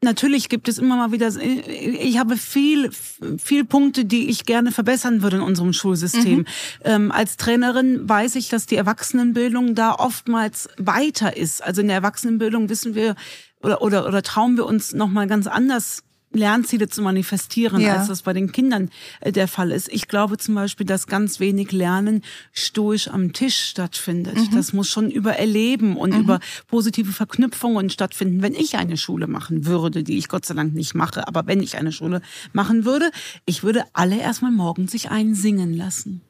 Natürlich 0.01 0.47
gibt 0.47 0.69
es 0.69 0.77
immer 0.77 0.95
mal 0.95 1.11
wieder, 1.11 1.29
ich 1.35 2.17
habe 2.19 2.37
viel, 2.37 2.89
viel 3.37 3.65
Punkte, 3.65 4.05
die 4.05 4.29
ich 4.29 4.45
gerne 4.45 4.71
verbessern 4.71 5.21
würde 5.21 5.37
in 5.37 5.43
unserem 5.43 5.73
Schulsystem. 5.73 6.39
Mhm. 6.39 6.45
Ähm, 6.85 7.11
als 7.11 7.35
Trainerin 7.35 8.07
weiß 8.07 8.35
ich, 8.35 8.47
dass 8.47 8.65
die 8.65 8.77
Erwachsenenbildung 8.77 9.75
da 9.75 9.93
oftmals 9.93 10.69
weiter 10.77 11.35
ist. 11.35 11.61
Also 11.61 11.81
in 11.81 11.87
der 11.87 11.97
Erwachsenenbildung 11.97 12.69
wissen 12.69 12.95
wir 12.95 13.15
oder, 13.61 13.81
oder, 13.81 14.07
oder 14.07 14.23
trauen 14.23 14.55
wir 14.55 14.65
uns 14.65 14.93
nochmal 14.93 15.27
ganz 15.27 15.47
anders 15.47 16.03
Lernziele 16.31 16.87
zu 16.87 17.01
manifestieren, 17.01 17.81
ja. 17.81 17.95
als 17.95 18.07
das 18.07 18.21
bei 18.21 18.33
den 18.33 18.51
Kindern 18.51 18.89
äh, 19.19 19.31
der 19.31 19.47
Fall 19.47 19.71
ist. 19.71 19.89
Ich 19.91 20.07
glaube 20.07 20.37
zum 20.37 20.55
Beispiel, 20.55 20.85
dass 20.85 21.07
ganz 21.07 21.39
wenig 21.39 21.71
Lernen 21.71 22.23
stoisch 22.53 23.07
am 23.07 23.33
Tisch 23.33 23.59
stattfindet. 23.59 24.35
Mhm. 24.35 24.55
Das 24.55 24.73
muss 24.73 24.87
schon 24.89 25.09
über 25.09 25.33
Erleben 25.33 25.97
und 25.97 26.13
mhm. 26.13 26.21
über 26.21 26.39
positive 26.67 27.11
Verknüpfungen 27.11 27.89
stattfinden. 27.89 28.41
Wenn 28.41 28.53
ich 28.53 28.77
eine 28.77 28.97
Schule 28.97 29.27
machen 29.27 29.65
würde, 29.65 30.03
die 30.03 30.17
ich 30.17 30.27
Gott 30.27 30.45
sei 30.45 30.53
Dank 30.53 30.73
nicht 30.73 30.93
mache, 30.93 31.27
aber 31.27 31.47
wenn 31.47 31.61
ich 31.61 31.77
eine 31.77 31.91
Schule 31.91 32.21
machen 32.53 32.85
würde, 32.85 33.11
ich 33.45 33.63
würde 33.63 33.83
alle 33.93 34.19
erstmal 34.19 34.51
morgen 34.51 34.87
sich 34.87 35.09
einsingen 35.09 35.73
lassen 35.73 36.21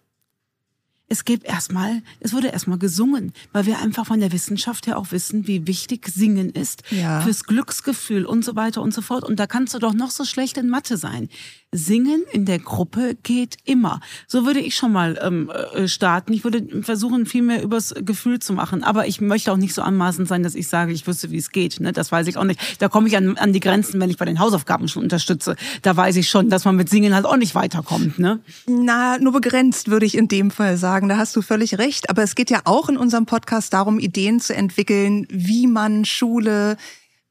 es 1.09 1.25
gibt 1.25 1.45
erstmal, 1.45 2.01
es 2.19 2.33
wurde 2.33 2.49
erstmal 2.49 2.77
gesungen, 2.77 3.33
weil 3.51 3.65
wir 3.65 3.79
einfach 3.79 4.05
von 4.05 4.19
der 4.19 4.31
Wissenschaft 4.31 4.85
her 4.85 4.97
auch 4.97 5.11
wissen, 5.11 5.47
wie 5.47 5.65
wichtig 5.65 6.07
Singen 6.07 6.51
ist 6.51 6.83
ja. 6.91 7.21
fürs 7.21 7.43
Glücksgefühl 7.43 8.25
und 8.25 8.45
so 8.45 8.55
weiter 8.55 8.81
und 8.83 8.93
so 8.93 9.01
fort. 9.01 9.23
Und 9.23 9.39
da 9.39 9.47
kannst 9.47 9.73
du 9.73 9.79
doch 9.79 9.93
noch 9.93 10.11
so 10.11 10.23
schlecht 10.23 10.57
in 10.57 10.69
Mathe 10.69 10.97
sein. 10.97 11.29
Singen 11.71 12.23
in 12.31 12.45
der 12.45 12.57
Gruppe 12.57 13.15
geht 13.21 13.57
immer. 13.63 14.01
So 14.27 14.45
würde 14.45 14.59
ich 14.59 14.75
schon 14.75 14.91
mal 14.91 15.19
ähm, 15.21 15.51
äh, 15.51 15.87
starten. 15.87 16.33
Ich 16.33 16.43
würde 16.43 16.65
versuchen, 16.81 17.27
viel 17.27 17.43
mehr 17.43 17.61
übers 17.61 17.93
Gefühl 18.01 18.39
zu 18.39 18.53
machen. 18.53 18.83
Aber 18.83 19.05
ich 19.05 19.21
möchte 19.21 19.51
auch 19.51 19.57
nicht 19.57 19.75
so 19.75 19.83
anmaßend 19.83 20.27
sein, 20.27 20.41
dass 20.41 20.55
ich 20.55 20.67
sage, 20.67 20.91
ich 20.91 21.05
wüsste, 21.05 21.29
wie 21.29 21.37
es 21.37 21.51
geht. 21.51 21.79
Ne? 21.79 21.91
Das 21.91 22.11
weiß 22.11 22.25
ich 22.25 22.37
auch 22.37 22.43
nicht. 22.43 22.59
Da 22.79 22.87
komme 22.87 23.07
ich 23.07 23.15
an, 23.15 23.37
an 23.37 23.53
die 23.53 23.59
Grenzen, 23.59 23.99
wenn 24.01 24.09
ich 24.09 24.17
bei 24.17 24.25
den 24.25 24.39
Hausaufgaben 24.39 24.87
schon 24.87 25.03
unterstütze. 25.03 25.55
Da 25.83 25.95
weiß 25.95 26.15
ich 26.15 26.29
schon, 26.29 26.49
dass 26.49 26.65
man 26.65 26.75
mit 26.75 26.89
Singen 26.89 27.13
halt 27.13 27.25
auch 27.25 27.37
nicht 27.37 27.53
weiterkommt. 27.53 28.17
Ne? 28.17 28.39
Na, 28.67 29.19
nur 29.19 29.33
begrenzt, 29.33 29.89
würde 29.89 30.07
ich 30.07 30.17
in 30.17 30.27
dem 30.27 30.49
Fall 30.49 30.75
sagen. 30.77 30.98
Da 31.07 31.17
hast 31.17 31.35
du 31.35 31.41
völlig 31.41 31.77
recht. 31.77 32.09
Aber 32.09 32.23
es 32.23 32.35
geht 32.35 32.49
ja 32.49 32.61
auch 32.65 32.89
in 32.89 32.97
unserem 32.97 33.25
Podcast 33.25 33.71
darum, 33.71 33.99
Ideen 33.99 34.39
zu 34.39 34.53
entwickeln, 34.55 35.25
wie 35.29 35.67
man 35.67 36.03
Schule 36.03 36.75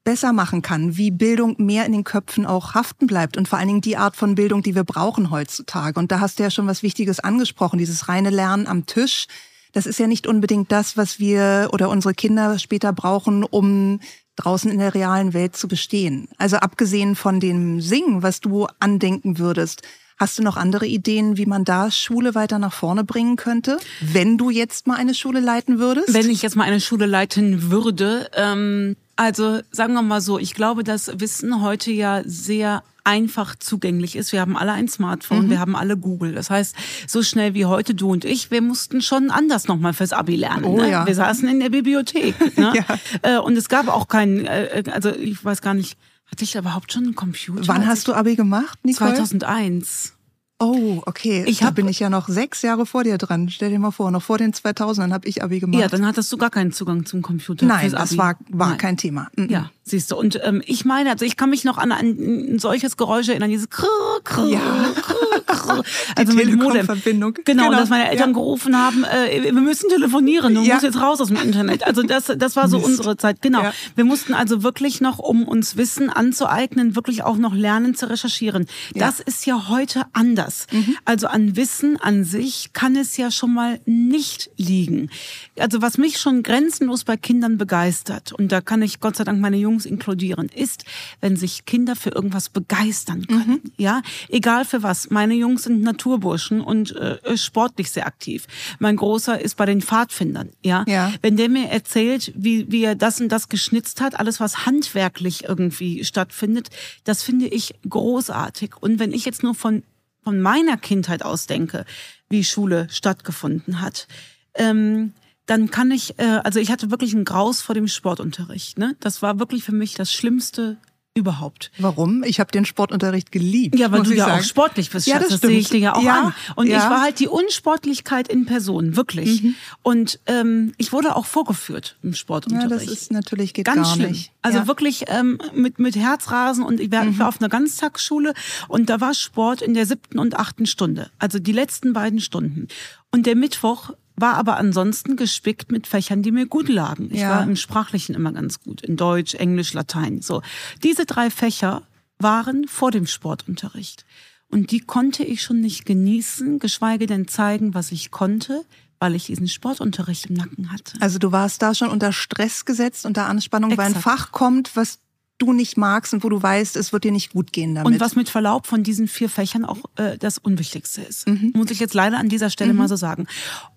besser 0.03 0.33
machen 0.33 0.61
kann, 0.61 0.97
wie 0.97 1.11
Bildung 1.11 1.55
mehr 1.59 1.85
in 1.85 1.91
den 1.91 2.03
Köpfen 2.03 2.45
auch 2.45 2.73
haften 2.73 3.05
bleibt 3.05 3.37
und 3.37 3.47
vor 3.47 3.59
allen 3.59 3.67
Dingen 3.67 3.81
die 3.81 3.97
Art 3.97 4.15
von 4.15 4.33
Bildung, 4.33 4.63
die 4.63 4.73
wir 4.73 4.83
brauchen 4.83 5.29
heutzutage. 5.29 5.99
Und 5.99 6.11
da 6.11 6.19
hast 6.19 6.39
du 6.39 6.43
ja 6.43 6.49
schon 6.49 6.65
was 6.65 6.81
Wichtiges 6.81 7.19
angesprochen, 7.19 7.77
dieses 7.77 8.07
reine 8.07 8.31
Lernen 8.31 8.65
am 8.65 8.87
Tisch. 8.87 9.27
Das 9.71 9.85
ist 9.85 9.99
ja 9.99 10.07
nicht 10.07 10.25
unbedingt 10.25 10.71
das, 10.71 10.97
was 10.97 11.19
wir 11.19 11.69
oder 11.73 11.89
unsere 11.89 12.15
Kinder 12.15 12.57
später 12.57 12.91
brauchen, 12.91 13.43
um 13.43 13.99
draußen 14.35 14.71
in 14.71 14.79
der 14.79 14.95
realen 14.95 15.33
Welt 15.33 15.55
zu 15.55 15.67
bestehen. 15.67 16.29
Also 16.37 16.57
abgesehen 16.57 17.15
von 17.15 17.39
dem 17.39 17.81
Singen, 17.81 18.23
was 18.23 18.39
du 18.39 18.67
andenken 18.79 19.37
würdest, 19.37 19.83
Hast 20.19 20.37
du 20.37 20.43
noch 20.43 20.57
andere 20.57 20.85
Ideen, 20.85 21.37
wie 21.37 21.45
man 21.45 21.63
da 21.63 21.89
Schule 21.91 22.35
weiter 22.35 22.59
nach 22.59 22.73
vorne 22.73 23.05
bringen 23.05 23.37
könnte, 23.37 23.77
wenn 24.01 24.37
du 24.37 24.49
jetzt 24.49 24.85
mal 24.85 24.95
eine 24.95 25.13
Schule 25.13 25.39
leiten 25.39 25.79
würdest? 25.79 26.13
Wenn 26.13 26.29
ich 26.29 26.41
jetzt 26.41 26.57
mal 26.57 26.65
eine 26.65 26.81
Schule 26.81 27.05
leiten 27.05 27.71
würde, 27.71 28.29
ähm, 28.35 28.97
also 29.15 29.59
sagen 29.71 29.93
wir 29.93 30.01
mal 30.01 30.19
so, 30.19 30.37
ich 30.37 30.53
glaube, 30.53 30.83
dass 30.83 31.19
Wissen 31.19 31.61
heute 31.61 31.91
ja 31.91 32.21
sehr 32.25 32.83
einfach 33.05 33.55
zugänglich 33.55 34.15
ist. 34.15 34.33
Wir 34.33 34.41
haben 34.41 34.57
alle 34.57 34.73
ein 34.73 34.87
Smartphone, 34.87 35.45
mhm. 35.45 35.49
wir 35.49 35.59
haben 35.59 35.75
alle 35.75 35.97
Google. 35.97 36.33
Das 36.33 36.49
heißt, 36.49 36.75
so 37.07 37.23
schnell 37.23 37.53
wie 37.53 37.65
heute 37.65 37.95
du 37.95 38.11
und 38.11 38.25
ich, 38.25 38.51
wir 38.51 38.61
mussten 38.61 39.01
schon 39.01 39.31
anders 39.31 39.67
nochmal 39.67 39.93
fürs 39.93 40.13
Abi 40.13 40.35
lernen. 40.35 40.65
Oh, 40.65 40.77
ne? 40.77 40.91
ja. 40.91 41.07
Wir 41.07 41.15
saßen 41.15 41.47
in 41.47 41.59
der 41.59 41.69
Bibliothek. 41.69 42.57
Ne? 42.57 42.73
ja. 42.87 42.97
Äh, 43.21 43.39
und 43.39 43.57
es 43.57 43.69
gab 43.69 43.87
auch 43.87 44.07
keinen, 44.07 44.45
äh, 44.45 44.83
also 44.91 45.09
ich 45.11 45.43
weiß 45.43 45.61
gar 45.61 45.73
nicht, 45.73 45.97
hatte 46.31 46.43
ich 46.43 46.55
überhaupt 46.55 46.93
schon 46.93 47.03
einen 47.03 47.15
Computer? 47.15 47.67
Wann 47.67 47.87
hast 47.87 48.07
du 48.07 48.13
Abi 48.13 48.35
gemacht, 48.35 48.79
Nicole? 48.83 49.15
2001. 49.15 50.13
Oh, 50.61 51.01
okay. 51.05 51.45
Ich 51.47 51.59
da 51.59 51.67
hab, 51.67 51.75
bin 51.75 51.87
ich 51.87 51.99
ja 51.99 52.09
noch 52.09 52.27
sechs 52.27 52.61
Jahre 52.61 52.85
vor 52.85 53.05
dir 53.05 53.17
dran. 53.17 53.49
Stell 53.49 53.69
dir 53.69 53.79
mal 53.79 53.91
vor, 53.91 54.11
noch 54.11 54.21
vor 54.21 54.37
den 54.37 54.53
2000ern 54.53 55.13
habe 55.13 55.25
ich 55.25 55.41
Abi 55.41 55.61
gemacht. 55.61 55.79
Ja, 55.79 55.87
dann 55.87 56.05
hattest 56.05 56.31
du 56.33 56.37
gar 56.37 56.49
keinen 56.49 56.73
Zugang 56.73 57.05
zum 57.05 57.21
Computer. 57.21 57.65
Nein, 57.65 57.91
das 57.91 58.17
war, 58.17 58.35
war 58.49 58.69
Nein. 58.69 58.77
kein 58.77 58.97
Thema. 58.97 59.29
Mhm. 59.37 59.49
Ja, 59.49 59.71
siehst 59.89 60.11
du. 60.11 60.15
Und 60.15 60.39
ähm, 60.43 60.61
ich 60.65 60.85
meine, 60.85 61.11
also 61.11 61.25
ich 61.25 61.37
kann 61.37 61.49
mich 61.49 61.63
noch 61.63 61.77
an 61.77 61.91
ein, 61.91 62.55
ein 62.55 62.59
solches 62.59 62.97
Geräusch 62.97 63.29
erinnern, 63.29 63.49
dieses 63.49 63.69
Krrr, 63.69 63.87
Krrr, 64.23 64.47
ja. 64.47 64.59
Krrr, 65.01 65.41
Krrr. 65.45 65.83
Also 66.15 66.33
mit 66.33 66.53
Modem. 66.55 66.87
Genau, 67.03 67.31
genau, 67.45 67.71
dass 67.71 67.89
meine 67.89 68.09
Eltern 68.09 68.29
ja. 68.29 68.33
gerufen 68.33 68.75
haben, 68.75 69.03
äh, 69.03 69.43
wir 69.43 69.53
müssen 69.53 69.89
telefonieren, 69.89 70.53
du 70.55 70.61
ja. 70.61 70.73
musst 70.73 70.83
jetzt 70.83 70.99
raus 70.99 71.21
aus 71.21 71.27
dem 71.27 71.37
Internet. 71.37 71.85
Also 71.85 72.03
das, 72.03 72.25
das 72.37 72.55
war 72.55 72.67
so 72.67 72.77
Mist. 72.77 72.89
unsere 72.89 73.17
Zeit. 73.17 73.41
Genau. 73.41 73.63
Ja. 73.63 73.73
Wir 73.95 74.03
mussten 74.03 74.33
also 74.33 74.63
wirklich 74.63 75.01
noch, 75.01 75.19
um 75.19 75.47
uns 75.47 75.77
Wissen 75.77 76.09
anzueignen, 76.09 76.95
wirklich 76.95 77.23
auch 77.23 77.37
noch 77.37 77.53
lernen 77.53 77.95
zu 77.95 78.09
recherchieren. 78.09 78.65
Das 78.95 79.19
ist 79.19 79.45
ja 79.45 79.69
heute 79.69 80.05
anders. 80.13 80.67
Mhm. 80.71 80.97
Also 81.05 81.27
an 81.27 81.55
Wissen 81.55 81.97
an 81.97 82.23
sich 82.23 82.71
kann 82.73 82.95
es 82.95 83.17
ja 83.17 83.31
schon 83.31 83.53
mal 83.53 83.79
nicht 83.85 84.49
liegen. 84.57 85.09
Also 85.57 85.81
was 85.81 85.97
mich 85.97 86.19
schon 86.19 86.43
grenzenlos 86.43 87.03
bei 87.03 87.17
Kindern 87.17 87.57
begeistert, 87.57 88.33
und 88.33 88.51
da 88.51 88.61
kann 88.61 88.81
ich 88.81 88.99
Gott 88.99 89.15
sei 89.15 89.23
Dank 89.23 89.39
meine 89.39 89.57
Jungs 89.57 89.78
inkludieren, 89.85 90.49
ist, 90.49 90.85
wenn 91.21 91.35
sich 91.35 91.65
Kinder 91.65 91.95
für 91.95 92.09
irgendwas 92.09 92.49
begeistern 92.49 93.27
können. 93.27 93.61
Mhm. 93.63 93.71
Ja, 93.77 94.01
egal 94.29 94.65
für 94.65 94.83
was. 94.83 95.09
Meine 95.09 95.33
Jungs 95.33 95.63
sind 95.63 95.81
Naturburschen 95.81 96.61
und 96.61 96.95
äh, 96.95 97.37
sportlich 97.37 97.91
sehr 97.91 98.07
aktiv. 98.07 98.45
Mein 98.79 98.95
Großer 98.95 99.39
ist 99.39 99.55
bei 99.57 99.65
den 99.65 99.81
Pfadfindern. 99.81 100.49
Ja, 100.63 100.83
ja. 100.87 101.13
wenn 101.21 101.37
der 101.37 101.49
mir 101.49 101.69
erzählt, 101.69 102.31
wie, 102.35 102.71
wie 102.71 102.83
er 102.83 102.95
das 102.95 103.21
und 103.21 103.29
das 103.29 103.49
geschnitzt 103.49 104.01
hat, 104.01 104.19
alles 104.19 104.39
was 104.39 104.65
handwerklich 104.65 105.45
irgendwie 105.45 106.03
stattfindet, 106.03 106.69
das 107.03 107.23
finde 107.23 107.47
ich 107.47 107.75
großartig. 107.87 108.77
Und 108.79 108.99
wenn 108.99 109.11
ich 109.11 109.25
jetzt 109.25 109.43
nur 109.43 109.55
von 109.55 109.83
von 110.23 110.41
meiner 110.41 110.77
Kindheit 110.77 111.23
aus 111.23 111.47
denke, 111.47 111.85
wie 112.29 112.43
Schule 112.43 112.87
stattgefunden 112.91 113.81
hat, 113.81 114.07
ähm, 114.53 115.13
dann 115.49 115.71
kann 115.71 115.91
ich, 115.91 116.19
äh, 116.19 116.41
also 116.43 116.59
ich 116.59 116.71
hatte 116.71 116.91
wirklich 116.91 117.13
einen 117.15 117.25
Graus 117.25 117.61
vor 117.61 117.73
dem 117.75 117.87
Sportunterricht. 117.87 118.77
Ne? 118.77 118.95
Das 118.99 119.21
war 119.21 119.39
wirklich 119.39 119.63
für 119.63 119.73
mich 119.73 119.95
das 119.95 120.13
Schlimmste 120.13 120.77
überhaupt. 121.15 121.71
Warum? 121.79 122.23
Ich 122.23 122.39
habe 122.39 122.51
den 122.51 122.65
Sportunterricht 122.65 123.31
geliebt. 123.31 123.77
Ja, 123.77 123.91
weil 123.91 124.03
du 124.03 124.13
ja 124.13 124.25
sagen. 124.25 124.39
auch 124.39 124.43
sportlich 124.43 124.89
bist. 124.91 125.07
Ja, 125.07 125.19
das, 125.19 125.29
das 125.29 125.41
sehe 125.41 125.57
ich 125.57 125.67
dir 125.69 125.79
ja 125.79 125.95
auch 125.95 126.03
ja, 126.03 126.27
an. 126.27 126.33
Und 126.55 126.67
ja. 126.67 126.77
ich 126.77 126.83
war 126.83 127.01
halt 127.01 127.19
die 127.19 127.27
Unsportlichkeit 127.27 128.27
in 128.27 128.45
Person, 128.45 128.95
wirklich. 128.95 129.43
Mhm. 129.43 129.55
Und 129.81 130.19
ähm, 130.27 130.73
ich 130.77 130.93
wurde 130.93 131.15
auch 131.15 131.25
vorgeführt 131.25 131.97
im 132.03 132.13
Sportunterricht. 132.13 132.69
Ja, 132.71 132.77
das 132.77 132.87
ist 132.87 133.11
natürlich 133.11 133.53
geht 133.53 133.65
ganz 133.65 133.93
schlimm. 133.93 134.11
nicht. 134.11 134.31
Also 134.41 134.59
ja. 134.59 134.67
wirklich 134.67 135.05
ähm, 135.07 135.39
mit 135.53 135.79
mit 135.79 135.95
Herzrasen 135.95 136.63
und 136.63 136.79
ich 136.79 136.91
war, 136.91 137.03
mhm. 137.03 137.11
ich 137.11 137.19
war 137.19 137.27
auf 137.27 137.41
einer 137.41 137.49
Ganztagsschule 137.49 138.33
und 138.67 138.89
da 138.89 139.01
war 139.01 139.13
Sport 139.13 139.61
in 139.61 139.73
der 139.73 139.85
siebten 139.85 140.19
und 140.19 140.37
achten 140.37 140.67
Stunde, 140.67 141.09
also 141.17 141.39
die 141.39 141.51
letzten 141.51 141.91
beiden 141.93 142.19
Stunden. 142.19 142.67
Und 143.11 143.25
der 143.25 143.35
Mittwoch 143.35 143.91
war 144.21 144.35
aber 144.35 144.57
ansonsten 144.57 145.15
gespickt 145.15 145.71
mit 145.71 145.87
Fächern, 145.87 146.21
die 146.21 146.31
mir 146.31 146.45
gut 146.45 146.69
lagen. 146.69 147.09
Ich 147.11 147.21
ja. 147.21 147.29
war 147.29 147.43
im 147.43 147.55
Sprachlichen 147.55 148.15
immer 148.15 148.31
ganz 148.31 148.59
gut, 148.59 148.81
in 148.81 148.97
Deutsch, 148.97 149.35
Englisch, 149.35 149.73
Latein. 149.73 150.21
So, 150.21 150.41
diese 150.83 151.05
drei 151.05 151.29
Fächer 151.29 151.83
waren 152.19 152.67
vor 152.67 152.91
dem 152.91 153.07
Sportunterricht. 153.07 154.05
Und 154.49 154.71
die 154.71 154.79
konnte 154.79 155.23
ich 155.23 155.43
schon 155.43 155.61
nicht 155.61 155.85
genießen, 155.85 156.59
geschweige 156.59 157.05
denn 157.05 157.27
zeigen, 157.27 157.73
was 157.73 157.91
ich 157.91 158.11
konnte, 158.11 158.65
weil 158.99 159.15
ich 159.15 159.25
diesen 159.25 159.47
Sportunterricht 159.47 160.25
im 160.25 160.35
Nacken 160.35 160.71
hatte. 160.71 160.93
Also 160.99 161.19
du 161.19 161.31
warst 161.31 161.61
da 161.61 161.73
schon 161.73 161.89
unter 161.89 162.11
Stress 162.11 162.65
gesetzt, 162.65 163.05
unter 163.05 163.27
Anspannung, 163.27 163.71
Exakt. 163.71 163.89
weil 163.89 163.95
ein 163.95 164.01
Fach 164.01 164.31
kommt, 164.31 164.75
was 164.75 164.99
du 165.39 165.53
nicht 165.53 165.77
magst 165.77 166.13
und 166.13 166.23
wo 166.23 166.29
du 166.29 166.41
weißt, 166.41 166.75
es 166.75 166.93
wird 166.93 167.03
dir 167.03 167.11
nicht 167.11 167.33
gut 167.33 167.51
gehen 167.51 167.73
damit. 167.73 167.91
Und 167.91 167.99
was 167.99 168.15
mit 168.15 168.29
Verlaub 168.29 168.67
von 168.67 168.83
diesen 168.83 169.07
vier 169.07 169.29
Fächern 169.29 169.65
auch 169.65 169.79
äh, 169.95 170.17
das 170.17 170.37
Unwichtigste 170.37 171.01
ist. 171.01 171.27
Mhm. 171.27 171.53
Muss 171.55 171.71
ich 171.71 171.79
jetzt 171.79 171.93
leider 171.93 172.17
an 172.17 172.29
dieser 172.29 172.49
Stelle 172.49 172.73
mhm. 172.73 172.79
mal 172.79 172.87
so 172.87 172.95
sagen. 172.95 173.27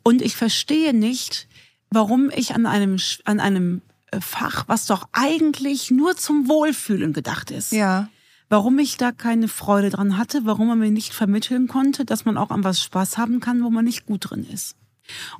Und 0.02 0.20
ich 0.20 0.36
verstehe 0.36 0.92
nicht, 0.92 1.48
warum 1.90 2.30
ich 2.34 2.54
an 2.54 2.66
einem, 2.66 2.98
an 3.24 3.40
einem 3.40 3.82
äh, 4.10 4.20
Fach, 4.20 4.64
was 4.66 4.86
doch 4.86 5.08
eigentlich 5.12 5.90
nur 5.90 6.16
zum 6.16 6.48
Wohlfühlen 6.48 7.12
gedacht 7.12 7.50
ist. 7.50 7.72
Ja. 7.72 8.08
Warum 8.48 8.78
ich 8.78 8.98
da 8.98 9.12
keine 9.12 9.48
Freude 9.48 9.88
dran 9.88 10.18
hatte, 10.18 10.40
warum 10.44 10.68
man 10.68 10.78
mir 10.78 10.90
nicht 10.90 11.14
vermitteln 11.14 11.68
konnte, 11.68 12.04
dass 12.04 12.26
man 12.26 12.36
auch 12.36 12.50
an 12.50 12.64
was 12.64 12.82
Spaß 12.82 13.16
haben 13.16 13.40
kann, 13.40 13.64
wo 13.64 13.70
man 13.70 13.86
nicht 13.86 14.04
gut 14.04 14.30
drin 14.30 14.46
ist. 14.52 14.76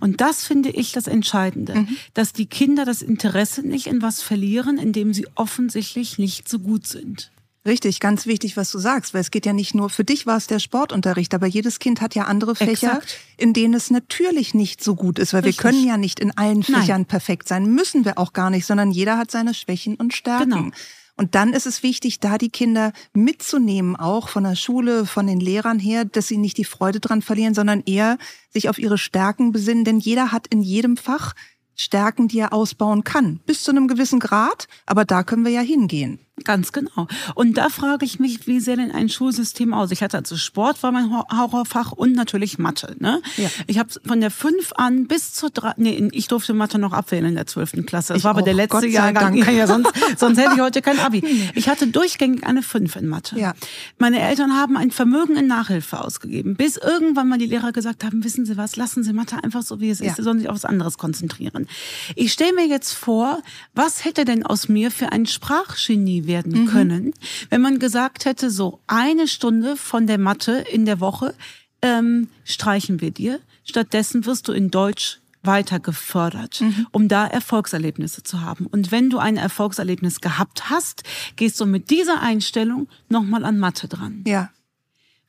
Und 0.01 0.21
das 0.21 0.45
finde 0.45 0.71
ich 0.71 0.93
das 0.93 1.07
Entscheidende, 1.07 1.75
mhm. 1.75 1.97
dass 2.15 2.33
die 2.33 2.47
Kinder 2.47 2.85
das 2.85 3.03
Interesse 3.03 3.63
nicht 3.67 3.87
in 3.87 4.03
was 4.03 4.23
verlieren, 4.23 4.79
indem 4.79 5.15
sie 5.15 5.27
offensichtlich 5.35 6.19
nicht 6.19 6.49
so 6.49 6.59
gut 6.59 6.87
sind. 6.87 7.31
Richtig, 7.65 8.01
ganz 8.01 8.27
wichtig, 8.27 8.57
was 8.57 8.73
du 8.73 8.79
sagst, 8.79 9.15
weil 9.15 9.21
es 9.21 9.31
geht 9.31 9.47
ja 9.47 9.53
nicht 9.53 9.73
nur, 9.73 9.89
für 9.89 10.03
dich 10.03 10.27
war 10.27 10.37
es 10.37 10.49
der 10.49 10.59
Sportunterricht, 10.59 11.33
aber 11.33 11.47
jedes 11.47 11.79
Kind 11.79 12.01
hat 12.01 12.17
ja 12.17 12.25
andere 12.25 12.57
Fächer, 12.57 12.97
Exakt. 12.97 13.21
in 13.37 13.53
denen 13.53 13.75
es 13.75 13.89
natürlich 13.89 14.53
nicht 14.53 14.83
so 14.83 14.97
gut 14.97 15.21
ist, 15.21 15.33
weil 15.33 15.45
Richtig. 15.45 15.63
wir 15.63 15.71
können 15.71 15.87
ja 15.87 15.97
nicht 15.97 16.19
in 16.19 16.37
allen 16.37 16.65
Fächern 16.65 17.03
Nein. 17.03 17.07
perfekt 17.07 17.47
sein, 17.47 17.73
müssen 17.73 18.05
wir 18.05 18.19
auch 18.19 18.33
gar 18.33 18.51
nicht, 18.51 18.67
sondern 18.67 18.91
jeder 18.91 19.17
hat 19.17 19.31
seine 19.31 19.55
Schwächen 19.55 19.95
und 19.95 20.13
Stärken. 20.13 20.51
Genau. 20.51 20.71
Und 21.17 21.35
dann 21.35 21.53
ist 21.53 21.67
es 21.67 21.83
wichtig, 21.83 22.21
da 22.21 22.39
die 22.39 22.49
Kinder 22.49 22.93
mitzunehmen, 23.13 23.97
auch 23.97 24.29
von 24.29 24.45
der 24.45 24.57
Schule, 24.57 25.07
von 25.07 25.27
den 25.27 25.41
Lehrern 25.41 25.79
her, 25.79 26.05
dass 26.05 26.29
sie 26.29 26.39
nicht 26.39 26.57
die 26.57 26.65
Freude 26.65 27.01
dran 27.01 27.23
verlieren, 27.23 27.55
sondern 27.55 27.83
eher 27.85 28.19
sich 28.51 28.69
auf 28.69 28.79
ihre 28.79 28.99
Stärken 28.99 29.53
besinnen. 29.53 29.85
Denn 29.85 29.99
jeder 29.99 30.33
hat 30.33 30.47
in 30.47 30.63
jedem 30.63 30.97
Fach 30.97 31.35
Stärken, 31.75 32.29
die 32.29 32.39
er 32.39 32.53
ausbauen 32.53 33.05
kann. 33.05 33.41
Bis 33.47 33.63
zu 33.63 33.71
einem 33.71 33.89
gewissen 33.89 34.21
Grad, 34.21 34.69
aber 34.87 35.05
da 35.05 35.23
können 35.23 35.45
wir 35.45 35.53
ja 35.53 35.61
hingehen. 35.61 36.21
Ganz 36.45 36.73
genau. 36.73 37.09
Und 37.35 37.59
da 37.59 37.69
frage 37.69 38.07
ich 38.07 38.19
mich, 38.19 38.47
wie 38.47 38.59
sähe 38.59 38.77
denn 38.77 38.91
ein 38.91 39.11
Schulsystem 39.11 39.75
aus? 39.75 39.91
Ich 39.91 40.03
hatte 40.03 40.17
also 40.17 40.39
Sport 40.39 40.83
war 40.83 40.91
mein 40.91 41.11
Horrorfach 41.11 41.93
und 41.93 42.15
natürlich 42.15 42.59
Mathe. 42.59 42.97
Ne? 42.99 43.21
Ja. 43.37 43.51
Ich 43.67 43.79
habe 43.79 43.91
von 44.05 44.21
der 44.21 44.31
5 44.31 44.73
an 44.77 45.07
bis 45.07 45.35
zur 45.35 45.51
3, 45.51 45.75
nee, 45.77 46.09
ich 46.13 46.29
durfte 46.29 46.55
Mathe 46.55 46.79
noch 46.79 46.95
abwählen 46.95 47.27
in 47.27 47.35
der 47.35 47.47
12. 47.47 47.85
Klasse. 47.85 48.15
Das 48.15 48.21
ich 48.21 48.25
war 48.25 48.31
aber 48.31 48.43
der 48.43 48.55
letzte 48.55 48.87
Jahrgang. 48.87 49.35
Ja, 49.35 49.67
sonst, 49.67 49.93
sonst 50.17 50.39
hätte 50.39 50.55
ich 50.55 50.61
heute 50.61 50.81
kein 50.81 50.99
Abi. 51.01 51.23
Ich 51.55 51.69
hatte 51.69 51.87
durchgängig 51.87 52.45
eine 52.45 52.63
5 52.63 52.97
in 52.97 53.09
Mathe. 53.09 53.39
Ja. 53.39 53.53
Meine 53.99 54.19
Eltern 54.21 54.57
haben 54.57 54.79
ein 54.79 54.91
Vermögen 54.91 55.37
in 55.37 55.47
Nachhilfe 55.47 56.01
ausgegeben, 56.01 56.57
bis 56.57 56.79
irgendwann 56.79 57.29
mal 57.29 57.39
die 57.39 57.47
Lehrer 57.47 57.73
gesagt 57.73 58.05
haben, 58.05 58.25
wissen 58.25 58.47
Sie 58.47 58.57
was, 58.57 58.77
lassen 58.77 59.05
Sie 59.05 59.13
Mathe 59.13 59.37
einfach 59.45 59.63
so, 59.63 59.81
wie 59.81 59.91
es 59.91 60.01
ja. 60.01 60.07
ist, 60.07 60.17
Sie 60.17 60.23
sollen 60.23 60.39
sich 60.39 60.49
auf 60.49 60.55
was 60.55 60.65
anderes 60.65 60.97
konzentrieren. 60.97 61.69
Ich 62.17 62.33
stelle 62.33 62.55
mir 62.55 62.67
jetzt 62.67 62.95
vor, 62.95 63.43
was 63.75 64.07
hätte 64.07 64.25
denn 64.25 64.47
aus 64.47 64.71
mir 64.71 64.91
für 64.91 65.13
ein 65.13 65.27
Sprachgenie 65.27 66.22
werden 66.27 66.63
mhm. 66.63 66.67
können, 66.67 67.15
wenn 67.51 67.61
man 67.61 67.79
gesagt 67.79 68.25
hätte, 68.25 68.51
so 68.51 68.81
eine 68.87 69.29
Stunde 69.29 69.77
von 69.77 70.07
der 70.07 70.19
Mathe 70.19 70.65
in 70.73 70.85
der 70.85 71.01
Woche 71.01 71.35
ähm, 71.83 72.29
streichen 72.45 73.01
wir 73.01 73.11
dir. 73.11 73.41
Stattdessen 73.65 74.27
wirst 74.27 74.49
du 74.49 74.53
in 74.53 74.71
Deutsch 74.71 75.21
weiter 75.43 75.81
gefördert, 75.81 76.61
mhm. 76.61 76.87
um 76.93 77.09
da 77.09 77.27
Erfolgserlebnisse 77.27 78.23
zu 78.23 78.41
haben. 78.41 78.67
Und 78.67 78.93
wenn 78.93 79.11
du 79.11 79.19
ein 79.19 79.37
Erfolgserlebnis 79.37 80.21
gehabt 80.21 80.71
hast, 80.71 81.03
gehst 81.37 81.61
du 81.61 81.67
mit 81.67 81.91
dieser 81.91 82.21
Einstellung 82.21 82.89
nochmal 83.09 83.45
an 83.45 83.59
Mathe 83.59 83.89
dran. 83.89 84.23
Ja. 84.27 84.51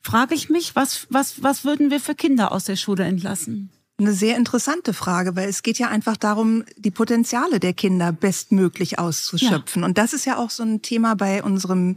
Frage 0.00 0.34
ich 0.34 0.50
mich, 0.50 0.76
was, 0.76 1.06
was, 1.10 1.42
was 1.42 1.64
würden 1.64 1.90
wir 1.90 1.98
für 1.98 2.14
Kinder 2.14 2.52
aus 2.52 2.64
der 2.64 2.76
Schule 2.76 3.04
entlassen? 3.04 3.70
Eine 3.98 4.12
sehr 4.12 4.36
interessante 4.36 4.92
Frage, 4.92 5.36
weil 5.36 5.48
es 5.48 5.62
geht 5.62 5.78
ja 5.78 5.88
einfach 5.88 6.16
darum, 6.16 6.64
die 6.76 6.90
Potenziale 6.90 7.60
der 7.60 7.74
Kinder 7.74 8.12
bestmöglich 8.12 8.98
auszuschöpfen. 8.98 9.82
Ja. 9.82 9.86
Und 9.86 9.98
das 9.98 10.12
ist 10.12 10.24
ja 10.24 10.36
auch 10.36 10.50
so 10.50 10.64
ein 10.64 10.82
Thema 10.82 11.14
bei 11.14 11.42
unserem 11.42 11.96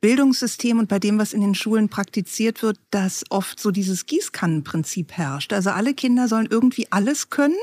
Bildungssystem 0.00 0.78
und 0.78 0.88
bei 0.88 0.98
dem, 0.98 1.18
was 1.18 1.32
in 1.32 1.40
den 1.40 1.54
Schulen 1.54 1.88
praktiziert 1.88 2.62
wird, 2.62 2.78
dass 2.90 3.24
oft 3.30 3.60
so 3.60 3.70
dieses 3.70 4.06
Gießkannenprinzip 4.06 5.12
herrscht. 5.12 5.52
Also 5.52 5.70
alle 5.70 5.94
Kinder 5.94 6.28
sollen 6.28 6.46
irgendwie 6.50 6.90
alles 6.90 7.30
können 7.30 7.56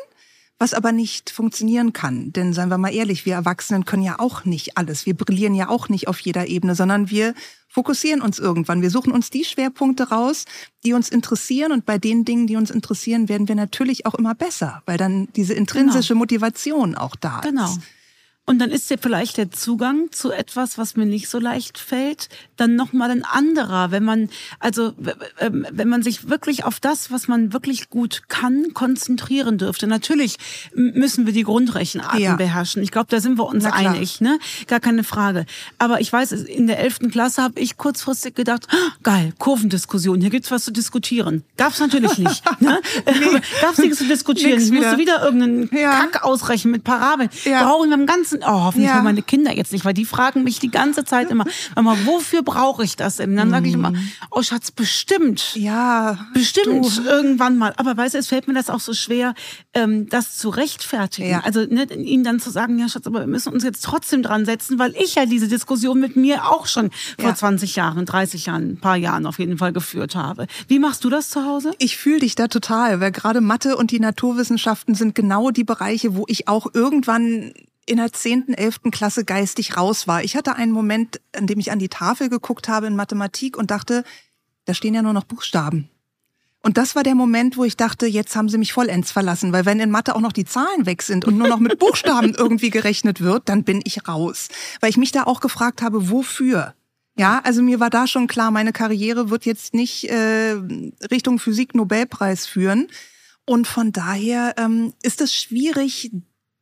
was 0.62 0.76
aber 0.76 0.92
nicht 0.92 1.32
funktionieren 1.32 1.92
kann. 1.92 2.32
Denn 2.34 2.54
seien 2.54 2.70
wir 2.70 2.78
mal 2.78 2.94
ehrlich, 2.94 3.26
wir 3.26 3.34
Erwachsenen 3.34 3.84
können 3.84 4.04
ja 4.04 4.20
auch 4.20 4.46
nicht 4.46 4.78
alles. 4.78 5.08
Wir 5.08 5.16
brillieren 5.16 5.56
ja 5.56 5.70
auch 5.70 5.90
nicht 5.90 6.08
auf 6.08 6.20
jeder 6.20 6.48
Ebene, 6.48 6.76
sondern 6.76 7.10
wir 7.10 7.34
fokussieren 7.68 8.22
uns 8.22 8.38
irgendwann. 8.38 8.84
Wir 8.84 8.92
suchen 8.92 9.12
uns 9.12 9.32
die 9.32 9.44
Schwerpunkte 9.44 10.10
raus, 10.10 10.46
die 10.86 10.94
uns 10.94 11.10
interessieren. 11.10 11.72
Und 11.72 11.88
bei 11.88 11.98
den 11.98 12.26
Dingen, 12.26 12.46
die 12.46 12.58
uns 12.58 12.70
interessieren, 12.70 13.28
werden 13.28 13.48
wir 13.48 13.56
natürlich 13.56 14.06
auch 14.06 14.14
immer 14.14 14.36
besser, 14.36 14.84
weil 14.86 15.00
dann 15.00 15.30
diese 15.36 15.56
intrinsische 15.56 16.10
genau. 16.10 16.20
Motivation 16.20 16.94
auch 16.94 17.16
da 17.16 17.40
genau. 17.40 17.66
ist. 17.66 17.76
Genau. 17.76 17.86
Und 18.52 18.60
dann 18.60 18.70
ist 18.70 18.90
ja 18.90 18.98
vielleicht 19.00 19.38
der 19.38 19.50
Zugang 19.50 20.12
zu 20.12 20.34
etwas, 20.34 20.78
was 20.78 20.98
mir 20.98 21.06
nicht 21.06 21.30
so 21.30 21.40
leicht 21.40 21.78
fällt, 21.78 22.28
dann 22.58 22.76
nochmal 22.76 23.10
ein 23.10 23.24
anderer. 23.24 23.92
Wenn 23.92 24.04
man, 24.04 24.30
also, 24.60 24.92
ähm, 25.40 25.66
wenn 25.72 25.88
man 25.88 26.04
sich 26.04 26.28
wirklich 26.28 26.66
auf 26.66 26.82
das, 26.82 27.12
was 27.12 27.30
man 27.30 27.54
wirklich 27.54 27.90
gut 27.90 28.24
kann, 28.28 28.74
konzentrieren 28.74 29.58
dürfte. 29.58 29.88
Natürlich 29.88 30.36
müssen 30.74 31.26
wir 31.26 31.32
die 31.32 31.44
Grundrechenarten 31.44 32.20
ja. 32.20 32.36
beherrschen. 32.36 32.84
Ich 32.84 32.92
glaube, 32.92 33.08
da 33.10 33.22
sind 33.22 33.38
wir 33.38 33.46
uns 33.46 33.64
einig, 33.64 34.20
ne? 34.20 34.38
Gar 34.68 34.82
keine 34.82 35.06
Frage. 35.06 35.46
Aber 35.78 36.02
ich 36.02 36.12
weiß, 36.12 36.34
in 36.34 36.68
der 36.68 36.80
elften 36.80 37.10
Klasse 37.10 37.44
habe 37.44 37.58
ich 37.58 37.78
kurzfristig 37.78 38.36
gedacht, 38.36 38.68
oh, 38.70 38.92
geil, 39.02 39.32
Kurvendiskussion, 39.40 40.20
hier 40.20 40.30
gibt's 40.30 40.52
was 40.52 40.66
zu 40.66 40.72
diskutieren. 40.72 41.46
Gab's 41.56 41.80
natürlich 41.80 42.18
nicht. 42.18 42.44
ne? 42.60 42.82
nee. 43.06 43.42
Gab's 43.62 43.78
nichts 43.78 44.00
zu 44.00 44.08
diskutieren. 44.10 44.60
Ich 44.60 44.72
musste 44.72 44.98
wieder 44.98 45.24
irgendeinen 45.24 45.70
ja. 45.74 46.02
Kack 46.02 46.26
ausrechnen 46.26 46.74
mit 46.74 46.84
Parabeln. 46.84 47.30
Ja. 47.46 47.64
Brauchen 47.64 47.90
wir 47.90 47.98
im 47.98 48.06
ganzen 48.06 48.41
oh, 48.44 48.64
hoffentlich 48.66 48.90
ja. 48.90 49.02
meine 49.02 49.22
Kinder 49.22 49.56
jetzt 49.56 49.72
nicht, 49.72 49.86
weil 49.86 49.94
die 49.94 50.06
fragen 50.06 50.44
mich 50.44 50.60
die 50.60 50.72
ganze 50.72 51.06
Zeit 51.06 51.30
immer, 51.30 51.46
Mama, 51.76 51.98
wofür 52.06 52.42
brauche 52.42 52.84
ich 52.84 52.96
das 52.96 53.18
denn? 53.18 53.36
Dann 53.36 53.50
sage 53.50 53.68
ich 53.68 53.74
immer, 53.74 53.92
mhm. 53.92 54.12
oh 54.30 54.42
Schatz, 54.42 54.72
bestimmt. 54.72 55.56
Ja. 55.56 56.18
Bestimmt 56.34 56.98
du. 56.98 57.04
irgendwann 57.04 57.58
mal. 57.58 57.74
Aber 57.78 57.96
weißt 57.96 58.16
du, 58.16 58.18
es 58.18 58.28
fällt 58.28 58.48
mir 58.48 58.54
das 58.54 58.70
auch 58.70 58.80
so 58.80 58.94
schwer, 58.94 59.34
ähm, 59.74 60.10
das 60.10 60.38
zu 60.38 60.50
rechtfertigen. 60.50 61.30
Ja. 61.30 61.42
Also 61.42 61.62
ne, 61.62 61.84
ihnen 61.94 62.24
dann 62.24 62.40
zu 62.40 62.50
sagen, 62.50 62.80
ja 62.80 62.90
Schatz, 62.90 63.08
aber 63.08 63.22
wir 63.22 63.28
müssen 63.28 63.54
uns 63.54 63.64
jetzt 63.64 63.84
trotzdem 63.84 64.24
dran 64.24 64.46
setzen, 64.46 64.80
weil 64.80 64.96
ich 64.96 65.16
ja 65.16 65.26
diese 65.26 65.48
Diskussion 65.48 66.00
mit 66.00 66.16
mir 66.16 66.50
auch 66.50 66.68
schon 66.68 66.90
ja. 67.18 67.26
vor 67.26 67.36
20 67.36 67.76
Jahren, 67.76 68.06
30 68.06 68.48
Jahren, 68.48 68.72
ein 68.72 68.80
paar 68.80 68.98
Jahren 68.98 69.26
auf 69.26 69.40
jeden 69.40 69.58
Fall 69.58 69.74
geführt 69.74 70.16
habe. 70.16 70.48
Wie 70.68 70.80
machst 70.80 71.04
du 71.04 71.10
das 71.10 71.30
zu 71.30 71.46
Hause? 71.46 71.72
Ich 71.78 71.98
fühle 71.98 72.20
dich 72.20 72.36
da 72.36 72.48
total, 72.48 73.00
weil 73.00 73.12
gerade 73.12 73.42
Mathe 73.42 73.78
und 73.78 73.92
die 73.92 74.00
Naturwissenschaften 74.00 74.96
sind 74.96 75.16
genau 75.16 75.52
die 75.52 75.64
Bereiche, 75.64 76.16
wo 76.16 76.26
ich 76.28 76.48
auch 76.48 76.68
irgendwann 76.74 77.54
in 77.86 77.98
der 77.98 78.14
zehnten, 78.14 78.54
elften 78.54 78.92
Klasse 78.92 79.26
geistig 79.26 79.78
raus 79.78 80.08
war. 80.08 80.24
Ich 80.24 80.36
hatte 80.36 80.56
einen 80.56 80.72
Moment, 80.72 81.20
an 81.36 81.48
dem 81.48 81.60
ich 81.60 81.72
an 81.72 81.80
die 81.80 81.90
Tafel 81.90 82.30
geguckt 82.30 82.68
habe 82.68 82.88
in 82.88 82.96
Mathematik 82.96 83.58
und 83.58 83.72
dachte, 83.72 84.04
da 84.66 84.74
stehen 84.74 84.94
ja 84.94 85.02
nur 85.02 85.14
noch 85.14 85.24
Buchstaben. 85.24 85.90
Und 86.64 86.78
das 86.78 86.96
war 86.96 87.02
der 87.02 87.16
Moment, 87.16 87.58
wo 87.58 87.64
ich 87.64 87.76
dachte, 87.76 88.06
jetzt 88.06 88.36
haben 88.36 88.48
sie 88.48 88.60
mich 88.60 88.72
vollends 88.72 89.12
verlassen, 89.12 89.52
weil 89.52 89.66
wenn 89.66 89.80
in 89.80 89.90
Mathe 89.90 90.16
auch 90.16 90.22
noch 90.22 90.32
die 90.32 90.46
Zahlen 90.46 90.86
weg 90.86 91.02
sind 91.02 91.26
und 91.26 91.38
nur 91.38 91.48
noch 91.48 91.60
mit 91.60 91.80
Buchstaben 91.80 92.34
irgendwie 92.38 92.70
gerechnet 92.70 93.20
wird, 93.20 93.50
dann 93.50 93.64
bin 93.64 93.82
ich 93.84 94.08
raus. 94.08 94.50
Weil 94.80 94.92
ich 94.92 94.98
mich 94.98 95.12
da 95.12 95.24
auch 95.24 95.40
gefragt 95.40 95.82
habe, 95.82 96.12
wofür? 96.12 96.76
Ja, 97.18 97.42
also 97.44 97.64
mir 97.64 97.80
war 97.80 97.90
da 97.90 98.06
schon 98.06 98.28
klar, 98.28 98.52
meine 98.52 98.74
Karriere 98.74 99.32
wird 99.32 99.46
jetzt 99.46 99.74
nicht 99.74 100.10
äh, 100.10 100.56
Richtung 101.10 101.40
Physik 101.40 101.74
Nobelpreis 101.74 102.46
führen. 102.46 102.88
Und 103.46 103.68
von 103.68 103.92
daher 103.92 104.54
ähm, 104.58 104.94
ist 105.02 105.20
es 105.20 105.36
schwierig, 105.36 106.12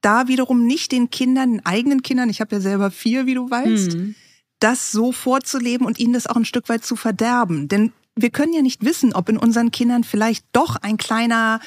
da 0.01 0.27
wiederum 0.27 0.65
nicht 0.65 0.91
den 0.91 1.09
Kindern, 1.09 1.51
den 1.53 1.65
eigenen 1.65 2.03
Kindern, 2.03 2.29
ich 2.29 2.41
habe 2.41 2.55
ja 2.55 2.61
selber 2.61 2.91
vier, 2.91 3.25
wie 3.25 3.33
du 3.33 3.49
weißt, 3.49 3.95
mhm. 3.95 4.15
das 4.59 4.91
so 4.91 5.11
vorzuleben 5.11 5.85
und 5.85 5.99
ihnen 5.99 6.13
das 6.13 6.27
auch 6.27 6.35
ein 6.35 6.45
Stück 6.45 6.69
weit 6.69 6.85
zu 6.85 6.95
verderben. 6.95 7.67
Denn 7.67 7.91
wir 8.15 8.29
können 8.29 8.53
ja 8.53 8.61
nicht 8.61 8.83
wissen, 8.83 9.13
ob 9.13 9.29
in 9.29 9.37
unseren 9.37 9.71
Kindern 9.71 10.03
vielleicht 10.03 10.45
doch 10.51 10.75
ein 10.77 10.97
kleiner 10.97 11.59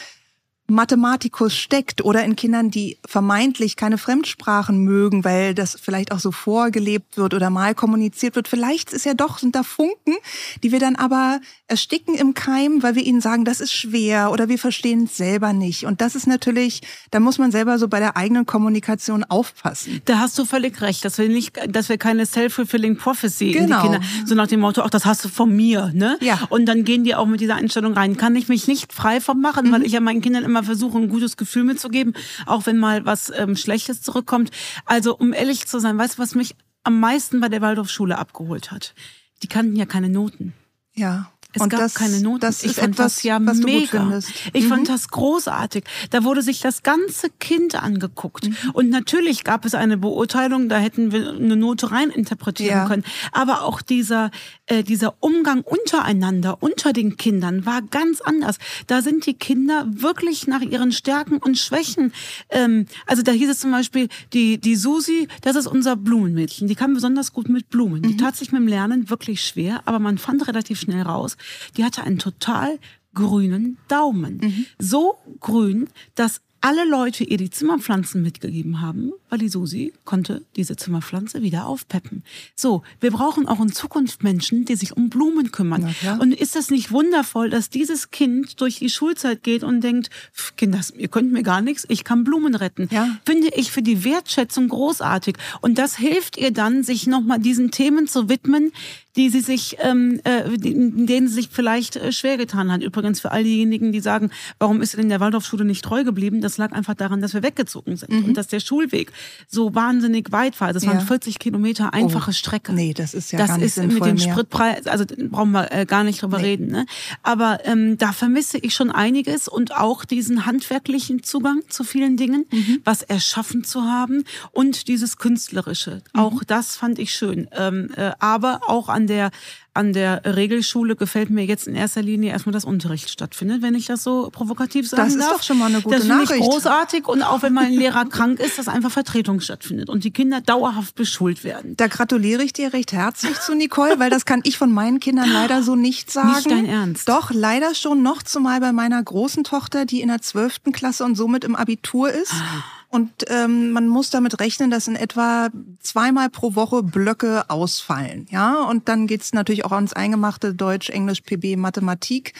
Mathematikus 0.68 1.54
steckt 1.54 2.02
oder 2.04 2.24
in 2.24 2.36
Kindern, 2.36 2.70
die 2.70 2.98
vermeintlich 3.06 3.76
keine 3.76 3.98
Fremdsprachen 3.98 4.78
mögen, 4.78 5.24
weil 5.24 5.54
das 5.54 5.76
vielleicht 5.80 6.12
auch 6.12 6.18
so 6.18 6.32
vorgelebt 6.32 7.16
wird 7.16 7.34
oder 7.34 7.50
mal 7.50 7.74
kommuniziert 7.74 8.36
wird. 8.36 8.48
Vielleicht 8.48 8.92
ist 8.92 9.04
ja 9.04 9.14
doch, 9.14 9.38
sind 9.38 9.54
da 9.54 9.64
Funken, 9.64 10.14
die 10.62 10.72
wir 10.72 10.78
dann 10.78 10.96
aber 10.96 11.40
ersticken 11.66 12.14
im 12.14 12.34
Keim, 12.34 12.82
weil 12.82 12.94
wir 12.94 13.04
ihnen 13.04 13.20
sagen, 13.20 13.44
das 13.44 13.60
ist 13.60 13.72
schwer 13.72 14.30
oder 14.30 14.48
wir 14.48 14.58
verstehen 14.58 15.04
es 15.04 15.16
selber 15.16 15.52
nicht. 15.52 15.84
Und 15.84 16.00
das 16.00 16.14
ist 16.14 16.26
natürlich, 16.26 16.80
da 17.10 17.20
muss 17.20 17.38
man 17.38 17.50
selber 17.50 17.78
so 17.78 17.88
bei 17.88 17.98
der 17.98 18.16
eigenen 18.16 18.46
Kommunikation 18.46 19.24
aufpassen. 19.24 20.00
Da 20.06 20.18
hast 20.20 20.38
du 20.38 20.44
völlig 20.44 20.80
recht, 20.80 21.04
dass 21.04 21.18
wir 21.18 21.28
nicht, 21.28 21.58
dass 21.68 21.88
wir 21.88 21.98
keine 21.98 22.24
self-fulfilling 22.24 22.96
prophecy 22.96 23.50
genau. 23.50 23.58
in 23.58 23.66
die 23.66 23.72
genau. 23.72 23.82
Kinder, 23.82 24.26
so 24.26 24.34
nach 24.34 24.46
dem 24.46 24.60
Motto, 24.60 24.82
ach, 24.82 24.90
das 24.90 25.04
hast 25.04 25.24
du 25.24 25.28
von 25.28 25.54
mir, 25.54 25.90
ne? 25.94 26.18
Ja. 26.20 26.40
Und 26.48 26.66
dann 26.66 26.84
gehen 26.84 27.04
die 27.04 27.14
auch 27.14 27.26
mit 27.26 27.40
dieser 27.40 27.56
Einstellung 27.56 27.94
rein. 27.94 28.16
Kann 28.16 28.36
ich 28.36 28.48
mich 28.48 28.68
nicht 28.68 28.92
frei 28.92 29.20
vom 29.20 29.40
machen, 29.40 29.68
mhm. 29.68 29.72
weil 29.72 29.82
ich 29.84 29.92
ja 29.92 30.00
meinen 30.00 30.20
Kindern 30.20 30.44
immer 30.44 30.51
versuche, 30.62 30.98
ein 30.98 31.08
gutes 31.08 31.36
Gefühl 31.36 31.64
mitzugeben, 31.64 32.14
auch 32.46 32.66
wenn 32.66 32.78
mal 32.78 33.06
was 33.06 33.32
ähm, 33.34 33.56
Schlechtes 33.56 34.02
zurückkommt. 34.02 34.50
Also, 34.84 35.16
um 35.16 35.32
ehrlich 35.32 35.66
zu 35.66 35.78
sein, 35.80 35.96
weißt 35.98 36.18
du, 36.18 36.22
was 36.22 36.34
mich 36.34 36.54
am 36.84 37.00
meisten 37.00 37.40
bei 37.40 37.48
der 37.48 37.62
Waldorfschule 37.62 38.18
abgeholt 38.18 38.70
hat? 38.70 38.94
Die 39.42 39.48
kannten 39.48 39.76
ja 39.76 39.86
keine 39.86 40.08
Noten. 40.08 40.52
Ja. 40.94 41.32
Es 41.54 41.60
und 41.60 41.68
gab 41.68 41.80
das, 41.80 41.94
keine 41.94 42.20
Noten. 42.20 42.40
Das 42.40 42.64
ich 42.64 42.72
fand 42.72 42.94
etwas, 42.94 43.16
das 43.16 43.22
ja 43.24 43.38
mega. 43.38 44.20
Ich 44.52 44.64
mhm. 44.64 44.68
fand 44.68 44.88
das 44.88 45.08
großartig. 45.08 45.84
Da 46.10 46.24
wurde 46.24 46.40
sich 46.40 46.60
das 46.60 46.82
ganze 46.82 47.28
Kind 47.28 47.74
angeguckt. 47.74 48.48
Mhm. 48.48 48.56
Und 48.72 48.88
natürlich 48.88 49.44
gab 49.44 49.64
es 49.66 49.74
eine 49.74 49.98
Beurteilung, 49.98 50.68
da 50.70 50.78
hätten 50.78 51.12
wir 51.12 51.32
eine 51.32 51.56
Note 51.56 51.90
rein 51.90 52.08
interpretieren 52.08 52.78
ja. 52.78 52.86
können. 52.86 53.04
Aber 53.32 53.64
auch 53.64 53.82
dieser, 53.82 54.30
äh, 54.72 54.82
dieser 54.82 55.14
Umgang 55.20 55.60
untereinander, 55.60 56.62
unter 56.62 56.94
den 56.94 57.18
Kindern, 57.18 57.66
war 57.66 57.82
ganz 57.82 58.22
anders. 58.22 58.56
Da 58.86 59.02
sind 59.02 59.26
die 59.26 59.34
Kinder 59.34 59.86
wirklich 59.86 60.46
nach 60.46 60.62
ihren 60.62 60.92
Stärken 60.92 61.36
und 61.36 61.58
Schwächen. 61.58 62.12
Ähm, 62.48 62.86
also 63.06 63.22
da 63.22 63.32
hieß 63.32 63.50
es 63.50 63.60
zum 63.60 63.70
Beispiel, 63.70 64.08
die, 64.32 64.56
die 64.56 64.76
Susi, 64.76 65.28
das 65.42 65.56
ist 65.56 65.66
unser 65.66 65.94
Blumenmädchen. 65.96 66.68
Die 66.68 66.74
kann 66.74 66.94
besonders 66.94 67.34
gut 67.34 67.50
mit 67.50 67.68
Blumen. 67.68 68.00
Mhm. 68.00 68.08
Die 68.08 68.16
tat 68.16 68.34
sich 68.34 68.50
mit 68.50 68.62
dem 68.62 68.66
Lernen 68.66 69.10
wirklich 69.10 69.44
schwer, 69.44 69.82
aber 69.84 69.98
man 69.98 70.16
fand 70.16 70.48
relativ 70.48 70.80
schnell 70.80 71.02
raus, 71.02 71.36
die 71.76 71.84
hatte 71.84 72.02
einen 72.02 72.18
total 72.18 72.78
grünen 73.12 73.76
Daumen. 73.88 74.38
Mhm. 74.42 74.66
So 74.78 75.18
grün, 75.40 75.88
dass 76.14 76.40
alle 76.62 76.88
Leute 76.88 77.24
ihr 77.24 77.36
die 77.36 77.50
Zimmerpflanzen 77.50 78.22
mitgegeben 78.22 78.80
haben, 78.80 79.12
weil 79.28 79.40
die 79.40 79.48
Susi 79.48 79.92
konnte 80.04 80.42
diese 80.56 80.76
Zimmerpflanze 80.76 81.42
wieder 81.42 81.66
aufpeppen. 81.66 82.22
So, 82.54 82.82
wir 83.00 83.10
brauchen 83.10 83.48
auch 83.48 83.60
in 83.60 83.72
Zukunft 83.72 84.22
Menschen, 84.22 84.64
die 84.64 84.76
sich 84.76 84.96
um 84.96 85.10
Blumen 85.10 85.50
kümmern. 85.50 85.94
Und 86.20 86.32
ist 86.32 86.54
das 86.54 86.70
nicht 86.70 86.92
wundervoll, 86.92 87.50
dass 87.50 87.68
dieses 87.68 88.10
Kind 88.10 88.60
durch 88.60 88.78
die 88.78 88.90
Schulzeit 88.90 89.42
geht 89.42 89.64
und 89.64 89.80
denkt, 89.80 90.10
Kinders, 90.56 90.92
ihr 90.96 91.08
könnt 91.08 91.32
mir 91.32 91.42
gar 91.42 91.60
nichts, 91.60 91.84
ich 91.88 92.04
kann 92.04 92.24
Blumen 92.24 92.54
retten. 92.54 92.88
Ja. 92.92 93.18
Finde 93.26 93.48
ich 93.54 93.72
für 93.72 93.82
die 93.82 94.04
Wertschätzung 94.04 94.68
großartig. 94.68 95.36
Und 95.60 95.78
das 95.78 95.96
hilft 95.96 96.38
ihr 96.38 96.52
dann, 96.52 96.84
sich 96.84 97.06
nochmal 97.06 97.40
diesen 97.40 97.72
Themen 97.72 98.06
zu 98.06 98.28
widmen, 98.28 98.72
die 99.16 99.28
sie 99.28 99.40
sich, 99.40 99.76
ähm, 99.80 100.20
äh, 100.24 100.56
denen 100.56 101.28
sie 101.28 101.34
sich 101.34 101.48
vielleicht 101.50 101.96
äh, 101.96 102.12
schwer 102.12 102.38
getan 102.38 102.72
hat. 102.72 102.82
Übrigens 102.82 103.20
für 103.20 103.30
all 103.30 103.44
diejenigen, 103.44 103.92
die 103.92 104.00
sagen, 104.00 104.30
warum 104.58 104.80
ist 104.80 104.92
sie 104.92 104.96
denn 104.96 105.10
der 105.10 105.20
Waldorfschule 105.20 105.64
nicht 105.64 105.84
treu 105.84 106.04
geblieben? 106.04 106.40
Das 106.40 106.51
lag 106.58 106.72
einfach 106.72 106.94
daran, 106.94 107.20
dass 107.20 107.34
wir 107.34 107.42
weggezogen 107.42 107.96
sind 107.96 108.12
mhm. 108.12 108.24
und 108.26 108.36
dass 108.36 108.48
der 108.48 108.60
Schulweg 108.60 109.12
so 109.48 109.74
wahnsinnig 109.74 110.32
weit 110.32 110.60
war. 110.60 110.72
Das 110.72 110.86
waren 110.86 111.00
40 111.00 111.38
Kilometer 111.38 111.92
einfache 111.92 112.30
oh. 112.30 112.32
Strecke. 112.32 112.72
Nee, 112.72 112.94
das 112.94 113.14
ist 113.14 113.32
ja 113.32 113.38
das 113.38 113.48
gar 113.48 113.58
nicht 113.58 113.66
ist 113.66 113.76
mit 113.78 114.04
dem 114.04 114.16
mehr. 114.16 114.32
Spritpreis, 114.32 114.86
also 114.86 115.04
brauchen 115.30 115.52
wir 115.52 115.72
äh, 115.72 115.86
gar 115.86 116.04
nicht 116.04 116.22
drüber 116.22 116.38
nee. 116.38 116.44
reden. 116.44 116.66
Ne? 116.68 116.86
Aber 117.22 117.60
ähm, 117.64 117.98
da 117.98 118.12
vermisse 118.12 118.58
ich 118.58 118.74
schon 118.74 118.90
einiges 118.90 119.48
und 119.48 119.76
auch 119.76 120.04
diesen 120.04 120.46
handwerklichen 120.46 121.22
Zugang 121.22 121.62
zu 121.68 121.84
vielen 121.84 122.16
Dingen, 122.16 122.46
mhm. 122.50 122.80
was 122.84 123.02
erschaffen 123.02 123.64
zu 123.64 123.82
haben 123.82 124.24
und 124.52 124.88
dieses 124.88 125.16
künstlerische. 125.16 126.02
Mhm. 126.14 126.20
Auch 126.20 126.44
das 126.44 126.76
fand 126.76 126.98
ich 126.98 127.14
schön. 127.14 127.48
Ähm, 127.52 127.90
äh, 127.96 128.12
aber 128.18 128.60
auch 128.66 128.88
an 128.88 129.06
der, 129.06 129.30
an 129.74 129.92
der 129.92 130.22
Regelschule 130.24 130.96
gefällt 130.96 131.30
mir 131.30 131.44
jetzt 131.44 131.66
in 131.66 131.74
erster 131.74 132.02
Linie 132.02 132.32
erstmal, 132.32 132.52
dass 132.52 132.64
Unterricht 132.64 133.08
stattfindet, 133.08 133.62
wenn 133.62 133.74
ich 133.74 133.86
das 133.86 134.02
so 134.02 134.28
provokativ 134.30 134.88
sagen 134.88 135.04
das 135.04 135.16
darf. 135.16 135.22
Das 135.22 135.32
ist 135.32 135.38
doch 135.38 135.46
schon 135.46 135.58
mal 135.58 135.66
eine 135.66 135.80
gute 135.80 135.96
das 135.96 136.06
Nachricht. 136.06 136.30
Das 136.30 136.36
finde 136.36 136.46
ich 136.46 136.52
großartig 136.52 137.08
und 137.08 137.22
auch 137.22 137.42
wenn 137.42 137.52
mal 137.54 137.64
ein 137.64 137.72
Lehrer 137.72 138.04
krank 138.04 138.38
ist, 138.38 138.58
dass 138.58 138.68
einfach 138.68 138.90
Vertretung 138.90 139.40
stattfindet 139.40 139.88
und 139.88 140.04
die 140.04 140.10
Kinder 140.10 140.40
dauerhaft 140.40 140.94
beschult 140.94 141.42
werden. 141.42 141.76
Da 141.76 141.86
gratuliere 141.86 142.42
ich 142.42 142.52
dir 142.52 142.72
recht 142.72 142.92
herzlich 142.92 143.40
zu 143.40 143.54
Nicole, 143.54 143.98
weil 143.98 144.10
das 144.10 144.26
kann 144.26 144.40
ich 144.44 144.58
von 144.58 144.72
meinen 144.72 145.00
Kindern 145.00 145.30
leider 145.30 145.62
so 145.62 145.74
nicht 145.74 146.10
sagen. 146.10 146.32
Nicht 146.34 146.50
dein 146.50 146.66
Ernst? 146.66 147.08
Doch, 147.08 147.30
leider 147.32 147.74
schon 147.74 148.02
noch 148.02 148.22
zumal 148.22 148.60
bei 148.60 148.72
meiner 148.72 149.02
großen 149.02 149.44
Tochter, 149.44 149.86
die 149.86 150.02
in 150.02 150.08
der 150.08 150.20
zwölften 150.20 150.72
Klasse 150.72 151.04
und 151.04 151.14
somit 151.14 151.44
im 151.44 151.56
Abitur 151.56 152.10
ist. 152.10 152.32
Ah 152.32 152.62
und 152.92 153.10
ähm, 153.28 153.70
man 153.70 153.88
muss 153.88 154.10
damit 154.10 154.38
rechnen, 154.38 154.70
dass 154.70 154.86
in 154.86 154.96
etwa 154.96 155.48
zweimal 155.80 156.28
pro 156.28 156.54
Woche 156.54 156.82
Blöcke 156.82 157.48
ausfallen. 157.48 158.26
Ja, 158.30 158.64
und 158.64 158.86
dann 158.86 159.06
geht's 159.06 159.32
natürlich 159.32 159.64
auch 159.64 159.72
ans 159.72 159.94
Eingemachte 159.94 160.52
Deutsch, 160.52 160.90
Englisch, 160.90 161.22
PB, 161.22 161.56
Mathematik. 161.56 162.34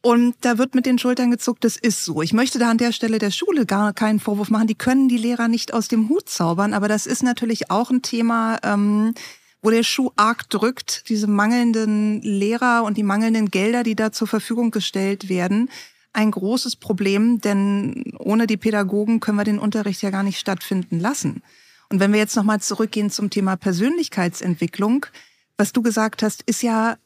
Und 0.00 0.36
da 0.40 0.56
wird 0.56 0.74
mit 0.74 0.86
den 0.86 0.98
Schultern 0.98 1.30
gezuckt, 1.30 1.64
das 1.64 1.76
ist 1.76 2.02
so. 2.02 2.22
Ich 2.22 2.32
möchte 2.32 2.58
da 2.58 2.70
an 2.70 2.78
der 2.78 2.92
Stelle 2.92 3.18
der 3.18 3.30
Schule 3.30 3.66
gar 3.66 3.92
keinen 3.92 4.20
Vorwurf 4.20 4.48
machen. 4.48 4.68
Die 4.68 4.74
können 4.74 5.10
die 5.10 5.18
Lehrer 5.18 5.48
nicht 5.48 5.74
aus 5.74 5.88
dem 5.88 6.08
Hut 6.08 6.30
zaubern, 6.30 6.72
aber 6.72 6.88
das 6.88 7.04
ist 7.04 7.22
natürlich 7.22 7.70
auch 7.70 7.90
ein 7.90 8.00
Thema, 8.00 8.58
ähm, 8.62 9.12
wo 9.60 9.68
der 9.68 9.82
Schuh 9.82 10.12
arg 10.16 10.48
drückt. 10.48 11.10
Diese 11.10 11.26
mangelnden 11.26 12.22
Lehrer 12.22 12.84
und 12.84 12.96
die 12.96 13.02
mangelnden 13.02 13.50
Gelder, 13.50 13.82
die 13.82 13.96
da 13.96 14.12
zur 14.12 14.28
Verfügung 14.28 14.70
gestellt 14.70 15.28
werden, 15.28 15.68
ein 16.12 16.30
großes 16.30 16.76
Problem, 16.76 17.40
denn 17.40 18.14
ohne 18.18 18.46
die 18.46 18.56
Pädagogen 18.56 19.20
können 19.20 19.38
wir 19.38 19.44
den 19.44 19.58
Unterricht 19.58 20.02
ja 20.02 20.10
gar 20.10 20.22
nicht 20.22 20.38
stattfinden 20.38 20.98
lassen. 20.98 21.42
Und 21.88 22.00
wenn 22.00 22.12
wir 22.12 22.20
jetzt 22.20 22.36
nochmal 22.36 22.60
zurückgehen 22.60 23.10
zum 23.10 23.30
Thema 23.30 23.56
Persönlichkeitsentwicklung, 23.56 25.06
was 25.56 25.72
du 25.72 25.82
gesagt 25.82 26.22
hast, 26.22 26.42
ist 26.42 26.62
ja 26.62 26.96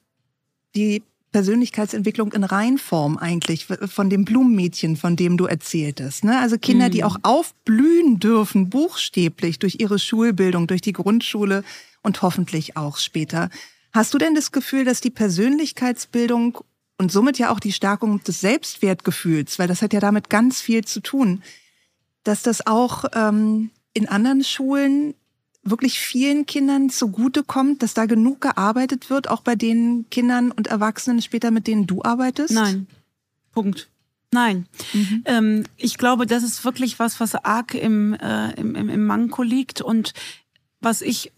die 0.74 1.02
Persönlichkeitsentwicklung 1.32 2.32
in 2.32 2.44
Reinform 2.44 3.18
eigentlich 3.18 3.66
von 3.66 4.08
dem 4.08 4.24
Blumenmädchen, 4.24 4.96
von 4.96 5.16
dem 5.16 5.36
du 5.36 5.46
erzähltest. 5.46 6.22
Ne? 6.22 6.38
Also 6.38 6.58
Kinder, 6.58 6.90
die 6.90 6.98
mhm. 6.98 7.04
auch 7.04 7.16
aufblühen 7.22 8.20
dürfen, 8.20 8.70
buchstäblich 8.70 9.58
durch 9.58 9.80
ihre 9.80 9.98
Schulbildung, 9.98 10.68
durch 10.68 10.80
die 10.80 10.92
Grundschule 10.92 11.64
und 12.02 12.22
hoffentlich 12.22 12.76
auch 12.76 12.98
später. 12.98 13.50
Hast 13.92 14.14
du 14.14 14.18
denn 14.18 14.36
das 14.36 14.52
Gefühl, 14.52 14.84
dass 14.84 15.00
die 15.00 15.10
Persönlichkeitsbildung 15.10 16.58
und 16.98 17.10
somit 17.10 17.38
ja 17.38 17.50
auch 17.50 17.60
die 17.60 17.72
Stärkung 17.72 18.22
des 18.22 18.40
Selbstwertgefühls, 18.40 19.58
weil 19.58 19.68
das 19.68 19.82
hat 19.82 19.92
ja 19.92 20.00
damit 20.00 20.30
ganz 20.30 20.60
viel 20.60 20.84
zu 20.84 21.00
tun, 21.00 21.42
dass 22.22 22.42
das 22.42 22.66
auch 22.66 23.04
ähm, 23.14 23.70
in 23.92 24.08
anderen 24.08 24.44
Schulen 24.44 25.14
wirklich 25.62 25.98
vielen 25.98 26.46
Kindern 26.46 26.90
zugutekommt, 26.90 27.82
dass 27.82 27.94
da 27.94 28.06
genug 28.06 28.40
gearbeitet 28.42 29.10
wird, 29.10 29.28
auch 29.28 29.40
bei 29.40 29.56
den 29.56 30.06
Kindern 30.10 30.50
und 30.50 30.66
Erwachsenen 30.66 31.22
später, 31.22 31.50
mit 31.50 31.66
denen 31.66 31.86
du 31.86 32.02
arbeitest? 32.02 32.52
Nein. 32.52 32.86
Punkt. 33.52 33.88
Nein. 34.30 34.66
Mhm. 34.92 35.22
Ähm, 35.24 35.64
ich 35.76 35.96
glaube, 35.96 36.26
das 36.26 36.42
ist 36.42 36.64
wirklich 36.64 36.98
was, 36.98 37.20
was 37.20 37.34
arg 37.34 37.74
im, 37.74 38.14
äh, 38.14 38.52
im, 38.54 38.74
im, 38.74 38.88
im 38.88 39.06
Manko 39.06 39.42
liegt 39.42 39.80
und 39.80 40.12
was 40.80 41.00
ich 41.02 41.32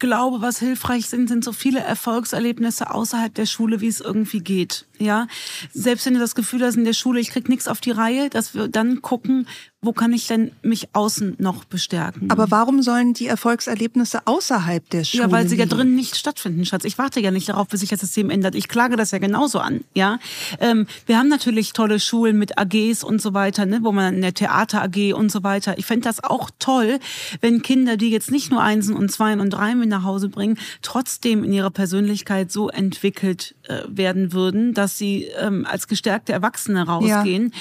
glaube, 0.00 0.42
was 0.42 0.58
hilfreich 0.58 1.08
sind, 1.08 1.28
sind 1.28 1.44
so 1.44 1.52
viele 1.52 1.80
Erfolgserlebnisse 1.80 2.92
außerhalb 2.92 3.32
der 3.32 3.46
Schule, 3.46 3.80
wie 3.80 3.86
es 3.86 4.00
irgendwie 4.00 4.40
geht. 4.40 4.86
Ja, 4.98 5.28
selbst 5.72 6.04
wenn 6.06 6.14
du 6.14 6.20
das 6.20 6.34
Gefühl 6.34 6.64
hast 6.64 6.76
in 6.76 6.84
der 6.84 6.92
Schule, 6.92 7.20
ich 7.20 7.30
krieg 7.30 7.48
nichts 7.48 7.68
auf 7.68 7.80
die 7.80 7.92
Reihe, 7.92 8.28
dass 8.28 8.54
wir 8.54 8.66
dann 8.66 9.00
gucken, 9.00 9.46
wo 9.82 9.94
kann 9.94 10.12
ich 10.12 10.26
denn 10.26 10.52
mich 10.62 10.88
außen 10.92 11.36
noch 11.38 11.64
bestärken? 11.64 12.30
Aber 12.30 12.50
warum 12.50 12.82
sollen 12.82 13.14
die 13.14 13.26
Erfolgserlebnisse 13.26 14.26
außerhalb 14.26 14.88
der 14.90 15.04
Schule? 15.04 15.22
Ja, 15.22 15.32
weil 15.32 15.48
sie 15.48 15.56
ja 15.56 15.64
drin 15.64 15.94
nicht 15.94 16.16
stattfinden, 16.16 16.66
Schatz. 16.66 16.84
Ich 16.84 16.98
warte 16.98 17.18
ja 17.18 17.30
nicht 17.30 17.48
darauf, 17.48 17.68
bis 17.68 17.80
sich 17.80 17.88
das 17.88 18.00
System 18.00 18.28
ändert. 18.28 18.54
Ich 18.54 18.68
klage 18.68 18.96
das 18.96 19.10
ja 19.10 19.18
genauso 19.18 19.58
an. 19.58 19.80
Ja, 19.94 20.18
ähm, 20.60 20.86
wir 21.06 21.18
haben 21.18 21.28
natürlich 21.28 21.72
tolle 21.72 21.98
Schulen 21.98 22.38
mit 22.38 22.58
AGs 22.58 23.02
und 23.02 23.22
so 23.22 23.32
weiter, 23.32 23.64
ne, 23.64 23.80
wo 23.82 23.90
man 23.90 24.16
in 24.16 24.20
der 24.20 24.34
Theater 24.34 24.82
AG 24.82 25.14
und 25.14 25.32
so 25.32 25.44
weiter. 25.44 25.78
Ich 25.78 25.86
fände 25.86 26.04
das 26.04 26.22
auch 26.22 26.50
toll, 26.58 26.98
wenn 27.40 27.62
Kinder, 27.62 27.96
die 27.96 28.10
jetzt 28.10 28.30
nicht 28.30 28.50
nur 28.50 28.62
Einsen 28.62 28.94
und 28.94 29.10
Zweien 29.10 29.40
und 29.40 29.48
Dreien 29.48 29.78
mit 29.78 29.88
nach 29.88 30.04
Hause 30.04 30.28
bringen, 30.28 30.58
trotzdem 30.82 31.42
in 31.42 31.54
ihrer 31.54 31.70
Persönlichkeit 31.70 32.52
so 32.52 32.68
entwickelt 32.68 33.54
äh, 33.62 33.80
werden 33.88 34.34
würden, 34.34 34.74
dass 34.74 34.98
sie 34.98 35.24
ähm, 35.38 35.64
als 35.64 35.88
gestärkte 35.88 36.34
Erwachsene 36.34 36.86
rausgehen. 36.86 37.52
Ja. 37.54 37.58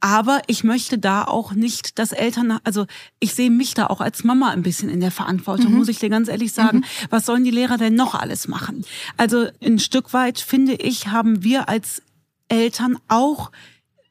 Aber 0.00 0.40
ich 0.46 0.64
möchte 0.64 0.98
da 0.98 1.24
auch 1.24 1.52
nicht, 1.52 1.98
dass 1.98 2.12
Eltern, 2.12 2.58
also 2.64 2.86
ich 3.18 3.34
sehe 3.34 3.50
mich 3.50 3.74
da 3.74 3.86
auch 3.86 4.00
als 4.00 4.24
Mama 4.24 4.50
ein 4.50 4.62
bisschen 4.62 4.88
in 4.88 5.00
der 5.00 5.10
Verantwortung, 5.10 5.72
mhm. 5.72 5.78
muss 5.78 5.88
ich 5.88 5.98
dir 5.98 6.08
ganz 6.08 6.28
ehrlich 6.28 6.52
sagen. 6.52 6.78
Mhm. 6.78 6.84
Was 7.10 7.26
sollen 7.26 7.44
die 7.44 7.50
Lehrer 7.50 7.76
denn 7.76 7.94
noch 7.94 8.14
alles 8.14 8.48
machen? 8.48 8.84
Also 9.18 9.48
ein 9.62 9.78
Stück 9.78 10.12
weit, 10.14 10.40
finde 10.40 10.72
ich, 10.72 11.08
haben 11.08 11.44
wir 11.44 11.68
als 11.68 12.02
Eltern 12.48 12.98
auch 13.08 13.50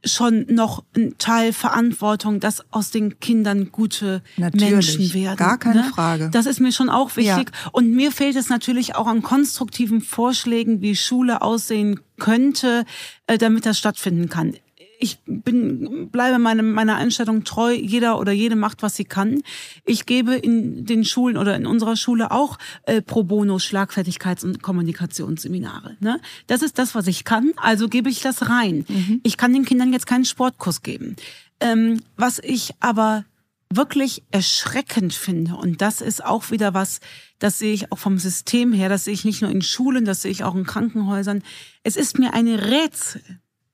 schon 0.06 0.45
noch 0.47 0.84
ein 0.95 1.17
Teil 1.17 1.52
Verantwortung, 1.52 2.39
dass 2.39 2.63
aus 2.71 2.89
den 2.91 3.19
Kindern 3.19 3.71
gute 3.71 4.21
natürlich, 4.38 4.97
Menschen 4.97 5.13
werden. 5.13 5.38
Gar 5.38 5.58
keine 5.58 5.82
ne? 5.82 5.91
Frage. 5.93 6.30
Das 6.32 6.45
ist 6.45 6.62
mir 6.62 6.71
schon 6.71 6.89
auch 6.89 7.17
wichtig. 7.17 7.52
Ja. 7.52 7.69
Und 7.73 7.91
mir 7.91 8.12
fehlt 8.12 8.38
es 8.38 8.47
natürlich 8.47 8.95
auch 8.95 9.08
an 9.08 9.21
konstruktiven 9.21 9.99
Vorschlägen, 9.99 10.82
wie 10.82 10.95
Schule 10.95 11.41
aussehen 11.41 11.99
könnte, 12.17 12.86
äh, 13.28 13.38
damit 13.38 13.65
das 13.65 13.78
stattfinden 13.78 14.30
kann 14.30 14.56
ich 15.01 15.19
bin, 15.25 16.09
bleibe 16.12 16.39
meine, 16.39 16.62
meiner 16.62 16.97
Einstellung 16.97 17.45
treu. 17.45 17.71
Jeder 17.73 18.19
oder 18.19 18.33
jede 18.33 18.57
macht, 18.57 18.83
was 18.83 18.97
sie 18.97 19.05
kann. 19.05 19.41
Ich 19.85 20.05
gebe 20.05 20.35
in 20.35 20.85
den 20.85 21.05
Schulen 21.05 21.38
oder 21.38 21.55
in 21.55 21.65
unserer 21.65 21.95
Schule 21.95 22.31
auch 22.31 22.57
äh, 22.83 23.01
pro 23.01 23.23
bono 23.23 23.55
Schlagfertigkeits- 23.55 24.43
und 24.43 24.62
Kommunikationsseminare. 24.62 25.95
Ne? 26.01 26.19
Das 26.47 26.62
ist 26.62 26.77
das, 26.77 26.95
was 26.95 27.07
ich 27.07 27.23
kann. 27.23 27.53
Also 27.55 27.88
gebe 27.88 28.09
ich 28.09 28.21
das 28.21 28.49
rein. 28.49 28.85
Mhm. 28.89 29.21
Ich 29.23 29.38
kann 29.38 29.53
den 29.53 29.63
Kindern 29.63 29.93
jetzt 29.93 30.05
keinen 30.05 30.25
Sportkurs 30.25 30.81
geben. 30.81 31.15
Ähm, 31.62 32.01
was 32.17 32.39
ich 32.39 32.71
aber 32.81 33.23
wirklich 33.71 34.23
erschreckend 34.31 35.13
finde, 35.13 35.55
und 35.55 35.81
das 35.81 36.01
ist 36.01 36.25
auch 36.25 36.51
wieder 36.51 36.73
was, 36.73 36.99
das 37.38 37.59
sehe 37.59 37.73
ich 37.73 37.91
auch 37.91 37.99
vom 37.99 38.17
System 38.17 38.73
her, 38.73 38.89
das 38.89 39.05
sehe 39.05 39.13
ich 39.13 39.23
nicht 39.23 39.41
nur 39.41 39.51
in 39.51 39.62
Schulen, 39.62 40.03
das 40.03 40.23
sehe 40.23 40.31
ich 40.31 40.43
auch 40.43 40.55
in 40.55 40.65
Krankenhäusern. 40.65 41.43
Es 41.83 41.95
ist 41.95 42.19
mir 42.19 42.33
eine 42.33 42.69
Rätsel, 42.69 43.21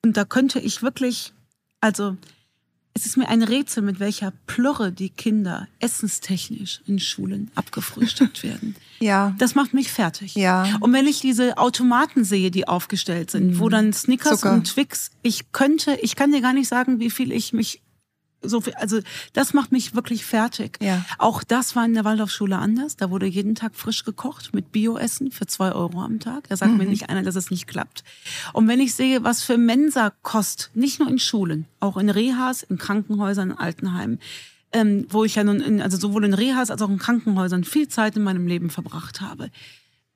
und 0.06 0.18
da 0.18 0.24
könnte 0.24 0.60
ich 0.60 0.84
wirklich, 0.84 1.34
also 1.82 2.16
es 2.94 3.08
ist 3.08 3.18
mir 3.18 3.28
ein 3.28 3.42
Rätsel, 3.42 3.82
mit 3.82 4.00
welcher 4.00 4.32
Plörre 4.46 4.92
die 4.92 5.10
Kinder 5.10 5.68
essenstechnisch 5.80 6.82
in 6.86 7.00
Schulen 7.00 7.50
abgefrühstückt 7.56 8.44
werden. 8.44 8.76
Ja. 9.00 9.34
Das 9.40 9.56
macht 9.56 9.74
mich 9.74 9.92
fertig. 9.92 10.36
Ja. 10.36 10.78
Und 10.80 10.94
wenn 10.94 11.08
ich 11.08 11.22
diese 11.22 11.58
Automaten 11.58 12.24
sehe, 12.24 12.52
die 12.52 12.68
aufgestellt 12.68 13.32
sind, 13.32 13.54
mhm. 13.54 13.60
wo 13.60 13.68
dann 13.68 13.94
Snickers 13.94 14.42
Zucker. 14.42 14.54
und 14.54 14.66
Twix, 14.66 15.10
ich 15.24 15.52
könnte, 15.52 15.98
ich 16.04 16.16
kann 16.16 16.32
dir 16.32 16.42
gar 16.42 16.54
nicht 16.54 16.68
sagen, 16.68 17.00
wie 17.00 17.10
viel 17.10 17.32
ich 17.32 17.52
mich 17.52 17.82
so 18.48 18.62
viel, 18.62 18.74
also 18.76 19.00
das 19.34 19.54
macht 19.54 19.72
mich 19.72 19.96
wirklich 19.96 20.26
fertig. 20.26 20.78
Ja. 20.82 21.04
Auch 21.18 21.44
das 21.44 21.76
war 21.76 21.86
in 21.86 21.94
der 21.94 22.06
Waldorfschule 22.06 22.58
anders. 22.58 22.96
Da 22.96 23.10
wurde 23.10 23.26
jeden 23.26 23.56
Tag 23.56 23.76
frisch 23.76 24.04
gekocht 24.04 24.54
mit 24.54 24.72
Bioessen 24.72 25.32
für 25.32 25.48
zwei 25.48 25.72
Euro 25.72 26.02
am 26.02 26.20
Tag. 26.20 26.48
Da 26.50 26.58
sagt 26.58 26.72
mhm. 26.72 26.78
mir 26.78 26.86
nicht 26.86 27.10
einer, 27.10 27.24
dass 27.24 27.36
es 27.36 27.52
nicht 27.52 27.68
klappt. 27.68 28.04
Und 28.54 28.68
wenn 28.68 28.80
ich 28.80 28.96
sehe, 28.96 29.24
was 29.24 29.44
für 29.44 29.58
Mensa-Kost, 29.58 30.72
nicht 30.74 31.00
nur 31.00 31.10
in 31.10 31.20
Schulen, 31.20 31.66
auch 31.80 31.98
in 31.98 32.10
Rehas, 32.10 32.64
in 32.64 32.78
Krankenhäusern, 32.78 33.52
in 33.52 33.58
Altenheimen, 33.58 34.20
ähm, 34.72 35.06
wo 35.10 35.24
ich 35.24 35.36
ja 35.36 35.44
nun, 35.44 35.62
in, 35.62 35.82
also 35.82 35.98
sowohl 35.98 36.26
in 36.26 36.34
Rehas 36.34 36.70
als 36.70 36.82
auch 36.82 36.90
in 36.90 37.00
Krankenhäusern 37.00 37.64
viel 37.64 37.88
Zeit 37.88 38.18
in 38.18 38.24
meinem 38.24 38.48
Leben 38.48 38.70
verbracht 38.70 39.22
habe. 39.22 39.50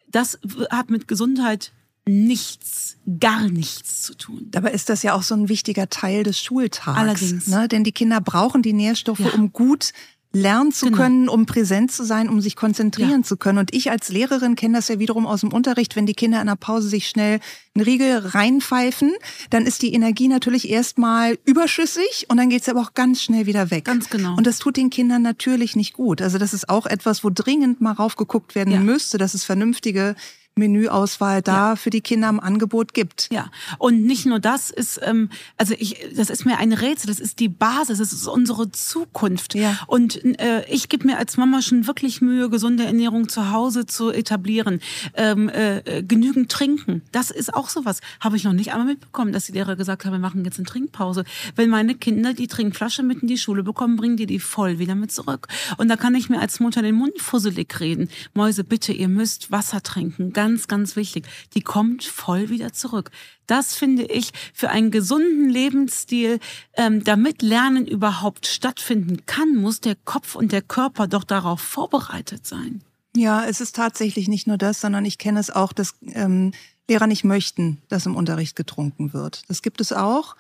Das 0.08 0.39
hat 0.70 0.89
mit 0.89 1.08
Gesundheit 1.08 1.72
nichts, 2.10 2.98
gar 3.19 3.48
nichts 3.48 4.02
zu 4.02 4.15
tun. 4.15 4.48
Dabei 4.52 4.72
ist 4.72 4.89
das 4.89 5.04
ja 5.04 5.13
auch 5.13 5.24
so 5.24 5.36
ein 5.36 5.48
wichtiger 5.48 5.89
Teil 5.89 6.24
des 6.24 6.39
Schultags. 6.39 6.98
Allerdings. 6.98 7.48
Ne? 7.48 7.67
Denn 7.67 7.84
die 7.84 7.91
Kinder 7.91 8.19
brauchen 8.19 8.62
die 8.62 8.74
Nährstoffe, 8.74 9.19
ja. 9.19 9.32
um 9.32 9.54
gut 9.54 9.91
lernen 10.32 10.72
zu 10.72 10.86
genau. 10.86 10.98
können, 10.98 11.30
um 11.30 11.48
präsent 11.48 11.91
zu 11.91 12.04
sein, 12.04 12.30
um 12.30 12.39
sich 12.39 12.56
konzentrieren 12.56 13.22
ja. 13.22 13.24
zu 13.24 13.36
können. 13.36 13.58
Und 13.58 13.74
ich 13.74 13.89
als 13.89 14.10
Lehrerin 14.10 14.56
kenne 14.56 14.78
das 14.78 14.88
ja 14.88 15.00
wiederum 15.00 15.26
aus 15.26 15.41
dem 15.41 15.52
Unterricht, 15.52 15.95
wenn 15.95 16.06
die 16.06 16.13
Kinder 16.13 16.39
in 16.39 16.45
der 16.45 16.56
Pause 16.56 16.88
sich 16.88 17.08
schnell 17.08 17.39
einen 17.74 17.84
Riegel 17.84 18.17
reinpfeifen, 18.19 19.12
dann 19.50 19.65
ist 19.65 19.82
die 19.82 19.93
Energie 19.93 20.28
natürlich 20.28 20.69
erstmal 20.69 21.39
überschüssig 21.45 22.28
und 22.30 22.38
dann 22.38 22.50
geht 22.50 22.62
es 22.62 22.69
aber 22.69 22.82
auch 22.82 22.93
ganz 22.93 23.24
schnell 23.24 23.48
wieder 23.48 23.72
weg. 23.72 23.86
Ganz 23.86 24.10
genau. 24.10 24.36
Und 24.36 24.45
das 24.45 24.60
tut 24.60 24.78
den 24.78 24.91
Kindern 24.91 25.24
natürlich 25.24 25.76
nicht 25.76 25.93
gut. 25.93 26.22
Also 26.22 26.38
das 26.38 26.54
ist 26.54 26.69
auch 26.69 26.86
etwas, 26.86 27.24
wo 27.24 27.32
dringend 27.34 27.82
mal 27.82 27.93
raufgeguckt 27.93 28.54
werden 28.54 28.74
ja. 28.74 28.80
müsste, 28.80 29.17
dass 29.17 29.34
es 29.34 29.43
vernünftige 29.43 30.15
Menüauswahl 30.56 31.42
da 31.42 31.70
ja. 31.70 31.76
für 31.76 31.90
die 31.90 32.02
Kinder 32.02 32.30
im 32.30 32.40
Angebot 32.40 32.94
gibt. 32.94 33.30
Ja, 33.32 33.50
und 33.78 34.04
nicht 34.04 34.26
nur 34.26 34.40
das 34.40 34.70
ist, 34.70 35.00
ähm, 35.04 35.30
also 35.58 35.74
ich, 35.78 35.98
das 36.16 36.30
ist 36.30 36.46
mir 36.46 36.58
ein 36.58 36.74
Rätsel, 36.74 37.08
das 37.08 37.20
ist 37.20 37.40
die 37.40 37.50
Basis, 37.50 38.00
das 38.00 38.14
ist 38.14 38.28
unsere 38.28 38.72
Zukunft. 38.72 39.56
Ja. 39.56 39.80
Und 39.88 40.24
äh, 40.40 40.66
ich 40.70 40.90
gebe 40.90 41.08
mir 41.08 41.18
als 41.18 41.38
Mama 41.38 41.62
schon 41.62 41.88
wirklich 41.88 42.22
Mühe, 42.22 42.50
gesunde 42.50 42.86
Ernährung 42.86 43.30
zu 43.30 43.52
Hause 43.52 43.86
zu 43.86 44.12
etablieren. 44.12 44.82
Ähm, 45.14 45.50
äh, 45.50 46.04
genügend 46.04 46.52
trinken, 46.52 47.02
das 47.12 47.32
ist 47.32 47.54
auch 47.54 47.70
sowas. 47.70 48.02
Habe 48.20 48.36
ich 48.36 48.44
noch 48.44 48.54
nicht 48.54 48.72
einmal 48.72 48.88
mitbekommen, 48.88 49.32
dass 49.32 49.46
die 49.46 49.54
Lehrer 49.54 49.76
gesagt 49.76 50.06
haben, 50.06 50.12
wir 50.12 50.20
machen 50.20 50.44
jetzt 50.46 50.60
eine 50.60 50.68
Trinkpause. 50.68 51.24
Wenn 51.56 51.70
meine 51.70 51.96
Kinder 51.96 52.34
die 52.34 52.48
Trinkflasche 52.48 53.04
mit 53.04 53.22
in 53.22 53.28
die 53.28 53.38
Schule 53.38 53.64
bekommen, 53.64 53.96
bringen 53.96 54.18
die 54.18 54.26
die 54.26 54.40
voll 54.40 54.80
wieder 54.80 54.96
mit 54.96 55.12
zurück. 55.12 55.48
Und 55.78 55.88
da 55.88 55.96
kann 55.96 56.16
ich 56.16 56.30
mir 56.30 56.40
als 56.40 56.60
Mutter 56.60 56.82
den 56.82 56.96
Mund 56.96 57.20
fusselig 57.20 57.80
reden. 57.80 58.10
Mäuse, 58.34 58.64
bitte, 58.64 58.92
ihr 58.92 59.08
müsst 59.08 59.52
Wasser 59.52 59.82
trinken, 59.82 60.34
ganz 60.34 60.49
ganz, 60.50 60.68
ganz 60.68 60.96
wichtig. 60.96 61.26
Die 61.54 61.62
kommt 61.62 62.04
voll 62.04 62.50
wieder 62.50 62.74
zurück. 62.74 63.12
Das 63.46 63.76
finde 63.76 64.04
ich 64.04 64.32
für 64.54 64.70
einen 64.70 64.90
gesunden 64.90 65.50
Lebensstil, 65.50 66.40
ähm, 66.74 67.04
damit 67.04 67.42
Lernen 67.42 67.86
überhaupt 67.86 68.48
stattfinden 68.48 69.26
kann, 69.26 69.56
muss 69.56 69.80
der 69.80 69.96
Kopf 69.96 70.36
und 70.36 70.52
der 70.52 70.64
Körper 70.64 71.08
doch 71.08 71.24
darauf 71.24 71.62
vorbereitet 71.62 72.48
sein. 72.48 72.82
Ja, 73.16 73.46
es 73.46 73.62
ist 73.62 73.76
tatsächlich 73.76 74.28
nicht 74.28 74.48
nur 74.48 74.58
das, 74.58 74.82
sondern 74.82 75.06
ich 75.06 75.18
kenne 75.18 75.40
es 75.40 75.52
auch, 75.52 75.74
dass 75.74 75.94
ähm, 76.14 76.52
Lehrer 76.88 77.08
nicht 77.08 77.24
möchten, 77.24 77.80
dass 77.88 78.06
im 78.06 78.16
Unterricht 78.16 78.56
getrunken 78.56 79.14
wird. 79.14 79.44
Das 79.50 79.62
gibt 79.62 79.82
es 79.82 79.94
auch. 79.94 80.36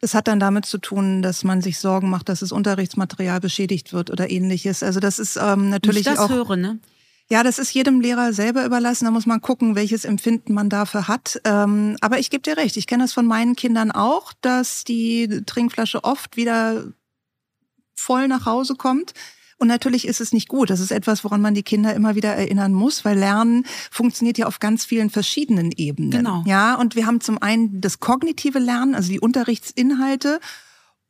Das 0.00 0.14
hat 0.14 0.26
dann 0.26 0.40
damit 0.40 0.66
zu 0.66 0.78
tun, 0.78 1.22
dass 1.22 1.44
man 1.44 1.62
sich 1.62 1.78
Sorgen 1.78 2.10
macht, 2.10 2.28
dass 2.28 2.40
das 2.40 2.50
Unterrichtsmaterial 2.50 3.38
beschädigt 3.38 3.92
wird 3.92 4.10
oder 4.10 4.28
ähnliches. 4.28 4.82
Also 4.82 4.98
das 4.98 5.20
ist 5.20 5.36
ähm, 5.36 5.70
natürlich 5.70 6.00
ich 6.00 6.06
das 6.06 6.18
auch. 6.18 6.30
Höre, 6.30 6.56
ne? 6.56 6.80
Ja, 7.28 7.42
das 7.42 7.58
ist 7.58 7.72
jedem 7.72 8.00
Lehrer 8.00 8.32
selber 8.32 8.64
überlassen. 8.64 9.06
Da 9.06 9.10
muss 9.10 9.26
man 9.26 9.40
gucken, 9.40 9.74
welches 9.74 10.04
Empfinden 10.04 10.52
man 10.52 10.68
dafür 10.68 11.08
hat. 11.08 11.40
Ähm, 11.44 11.96
aber 12.00 12.18
ich 12.18 12.28
gebe 12.28 12.42
dir 12.42 12.56
recht, 12.56 12.76
ich 12.76 12.86
kenne 12.86 13.04
das 13.04 13.12
von 13.14 13.26
meinen 13.26 13.56
Kindern 13.56 13.90
auch, 13.90 14.32
dass 14.42 14.84
die 14.84 15.42
Trinkflasche 15.46 16.04
oft 16.04 16.36
wieder 16.36 16.84
voll 17.94 18.28
nach 18.28 18.44
Hause 18.46 18.74
kommt 18.74 19.14
Und 19.62 19.68
natürlich 19.68 20.08
ist 20.08 20.20
es 20.20 20.32
nicht 20.32 20.48
gut. 20.48 20.70
Das 20.70 20.80
ist 20.80 20.90
etwas, 20.90 21.22
woran 21.22 21.40
man 21.40 21.54
die 21.54 21.62
Kinder 21.62 21.94
immer 21.94 22.16
wieder 22.16 22.34
erinnern 22.34 22.72
muss, 22.72 23.04
weil 23.04 23.16
Lernen 23.16 23.64
funktioniert 23.92 24.36
ja 24.36 24.46
auf 24.46 24.58
ganz 24.58 24.84
vielen 24.84 25.08
verschiedenen 25.08 25.70
Ebenen. 25.70 26.10
Genau. 26.10 26.42
Ja, 26.48 26.74
und 26.74 26.96
wir 26.96 27.06
haben 27.06 27.20
zum 27.20 27.40
einen 27.40 27.80
das 27.80 28.00
kognitive 28.00 28.58
Lernen, 28.58 28.96
also 28.96 29.08
die 29.08 29.20
Unterrichtsinhalte 29.20 30.40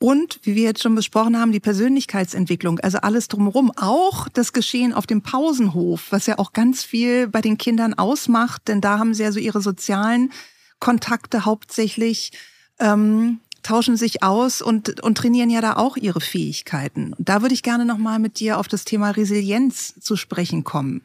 und, 0.03 0.41
wie 0.43 0.57
wir 0.57 0.65
jetzt 0.65 0.83
schon 0.83 0.97
besprochen 0.97 1.39
haben, 1.39 1.53
die 1.53 1.61
Persönlichkeitsentwicklung, 1.61 2.81
also 2.81 2.99
alles 2.99 3.29
drumherum. 3.29 3.71
Auch 3.77 4.29
das 4.29 4.53
Geschehen 4.53 4.93
auf 4.93 5.07
dem 5.07 5.23
Pausenhof, 5.23 6.09
was 6.11 6.27
ja 6.27 6.41
auch 6.41 6.53
ganz 6.53 6.83
viel 6.83 7.29
bei 7.29 7.41
den 7.41 7.57
Kindern 7.57 7.95
ausmacht, 7.95 8.67
denn 8.67 8.81
da 8.81 8.99
haben 8.99 9.15
sie 9.15 9.23
ja 9.23 9.31
so 9.31 9.39
ihre 9.39 9.63
sozialen 9.63 10.33
Kontakte 10.81 11.45
hauptsächlich, 11.45 12.33
ähm, 12.81 13.39
tauschen 13.63 13.97
sich 13.97 14.25
aus 14.25 14.61
und, 14.61 15.01
und 15.05 15.19
trainieren 15.19 15.51
ja 15.51 15.61
da 15.61 15.75
auch 15.75 15.97
ihre 15.97 16.21
Fähigkeiten. 16.21 17.13
Und 17.13 17.29
da 17.29 17.41
würde 17.41 17.55
ich 17.55 17.63
gerne 17.63 17.85
nochmal 17.85 18.19
mit 18.19 18.41
dir 18.41 18.59
auf 18.59 18.67
das 18.67 18.85
Thema 18.85 19.11
Resilienz 19.11 19.95
zu 20.01 20.17
sprechen 20.17 20.65
kommen. 20.65 21.03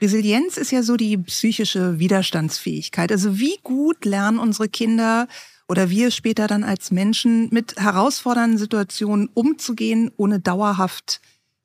Resilienz 0.00 0.56
ist 0.56 0.70
ja 0.70 0.82
so 0.82 0.96
die 0.96 1.18
psychische 1.18 1.98
Widerstandsfähigkeit. 1.98 3.12
Also 3.12 3.38
wie 3.38 3.58
gut 3.62 4.06
lernen 4.06 4.38
unsere 4.38 4.70
Kinder 4.70 5.28
oder 5.68 5.90
wir 5.90 6.10
später 6.10 6.46
dann 6.46 6.64
als 6.64 6.90
Menschen 6.90 7.48
mit 7.52 7.76
herausfordernden 7.76 8.58
Situationen 8.58 9.28
umzugehen, 9.34 10.10
ohne 10.16 10.40
dauerhaft 10.40 11.20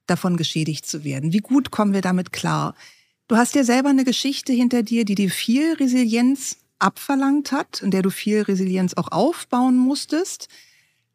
davon 0.08 0.38
geschädigt 0.38 0.86
zu 0.86 1.04
werden? 1.04 1.34
Wie 1.34 1.39
gut 1.39 1.72
kommen 1.72 1.94
wir 1.94 2.02
damit 2.02 2.34
klar? 2.34 2.76
Du 3.28 3.38
hast 3.38 3.56
ja 3.56 3.63
selber 3.63 3.89
eine 3.89 4.04
Geschichte 4.04 4.52
hinter 4.52 4.84
dir, 4.84 5.06
die 5.06 5.16
dir 5.16 5.30
viel 5.30 5.74
Resilienz 5.74 6.58
abverlangt 6.80 7.54
hat, 7.54 7.82
in 7.82 7.92
der 7.92 8.02
du 8.02 8.10
viel 8.10 8.42
Resilienz 8.42 8.94
auch 8.96 9.12
aufbauen 9.12 9.78
musstest. 9.78 10.50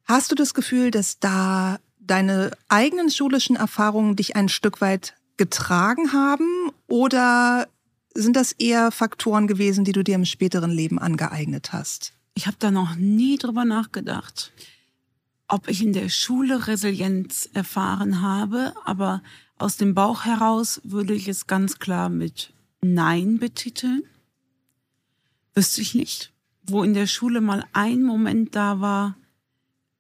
Hast 0.05 0.31
du 0.31 0.35
das 0.35 0.55
Gefühl, 0.55 0.91
dass 0.91 1.21
da 1.21 1.79
deine 2.01 2.53
eigenen 2.69 3.11
schulischen 3.11 3.57
Erfahrungen 3.57 4.17
dich 4.17 4.35
ein 4.35 4.49
Stück 4.49 4.81
weit 4.81 5.15
getragen 5.37 6.15
haben 6.15 6.73
oder 6.87 7.69
sind 8.15 8.35
das 8.35 8.53
eher 8.53 8.91
Faktoren 8.91 9.47
gewesen, 9.47 9.85
die 9.85 9.93
du 9.93 10.03
dir 10.03 10.15
im 10.15 10.25
späteren 10.25 10.71
Leben 10.71 10.99
angeeignet 10.99 11.73
hast? 11.73 12.18
Ich 12.39 12.47
habe 12.47 12.57
da 12.61 12.71
noch 12.71 12.95
nie 12.95 13.37
drüber 13.37 13.65
nachgedacht, 13.65 14.53
ob 15.49 15.67
ich 15.67 15.83
in 15.83 15.93
der 15.93 16.09
Schule 16.09 16.69
Resilienz 16.69 17.49
erfahren 17.53 18.21
habe, 18.23 18.75
aber 18.85 19.25
aus 19.57 19.77
dem 19.77 19.93
Bauch 19.93 20.25
heraus 20.25 20.81
würde 20.85 21.15
ich 21.15 21.27
es 21.27 21.49
ganz 21.49 21.81
klar 21.81 22.09
mit 22.09 22.53
Nein 22.81 23.41
betiteln. 23.41 24.05
Wüsste 25.53 25.81
ich 25.81 25.97
nicht, 25.97 26.33
wo 26.63 26.85
in 26.85 26.95
der 26.95 27.09
Schule 27.09 27.41
mal 27.41 27.65
ein 27.73 28.05
Moment 28.05 28.55
da 28.55 28.79
war, 28.81 29.17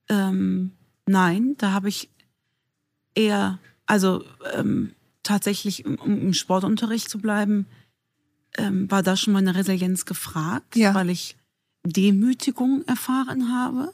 ähm, 0.08 0.70
nein, 1.06 1.56
da 1.58 1.72
habe 1.72 1.88
ich 1.88 2.08
eher, 3.16 3.58
also 3.84 4.22
ähm, 4.54 4.92
tatsächlich, 5.24 5.84
um 5.86 5.98
im 6.20 6.34
Sportunterricht 6.34 7.10
zu 7.10 7.18
bleiben, 7.18 7.66
ähm, 8.56 8.88
war 8.88 9.02
da 9.02 9.16
schon 9.16 9.32
meine 9.32 9.56
Resilienz 9.56 10.04
gefragt, 10.04 10.76
Ja. 10.76 10.94
weil 10.94 11.10
ich 11.10 11.34
Demütigung 11.92 12.84
erfahren 12.86 13.52
habe. 13.52 13.92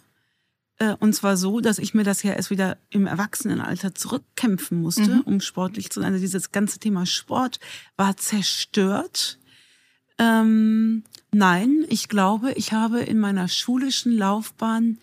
Äh, 0.79 0.97
Und 0.99 1.15
zwar 1.15 1.37
so, 1.37 1.61
dass 1.61 1.79
ich 1.79 1.95
mir 1.95 2.03
das 2.05 2.23
ja 2.23 2.33
erst 2.33 2.51
wieder 2.51 2.77
im 2.91 3.07
Erwachsenenalter 3.07 3.95
zurückkämpfen 3.95 4.81
musste, 4.83 5.17
Mhm. 5.17 5.21
um 5.23 5.41
sportlich 5.41 5.91
zu 5.91 6.01
sein. 6.01 6.13
Also 6.13 6.23
dieses 6.23 6.51
ganze 6.53 6.79
Thema 6.79 7.07
Sport 7.07 7.61
war 7.97 8.17
zerstört. 8.17 9.39
Ähm, 10.19 11.03
nein, 11.33 11.85
ich 11.89 12.09
glaube, 12.09 12.53
ich 12.53 12.73
habe 12.73 13.01
in 13.01 13.19
meiner 13.19 13.49
schulischen 13.49 14.17
Laufbahn 14.17 14.99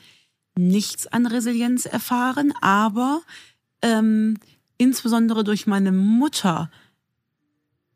nichts 0.57 1.07
an 1.07 1.25
Resilienz 1.25 1.85
erfahren, 1.85 2.53
aber 2.61 3.21
ähm, 3.81 4.37
insbesondere 4.77 5.43
durch 5.43 5.67
meine 5.67 5.91
Mutter 5.91 6.69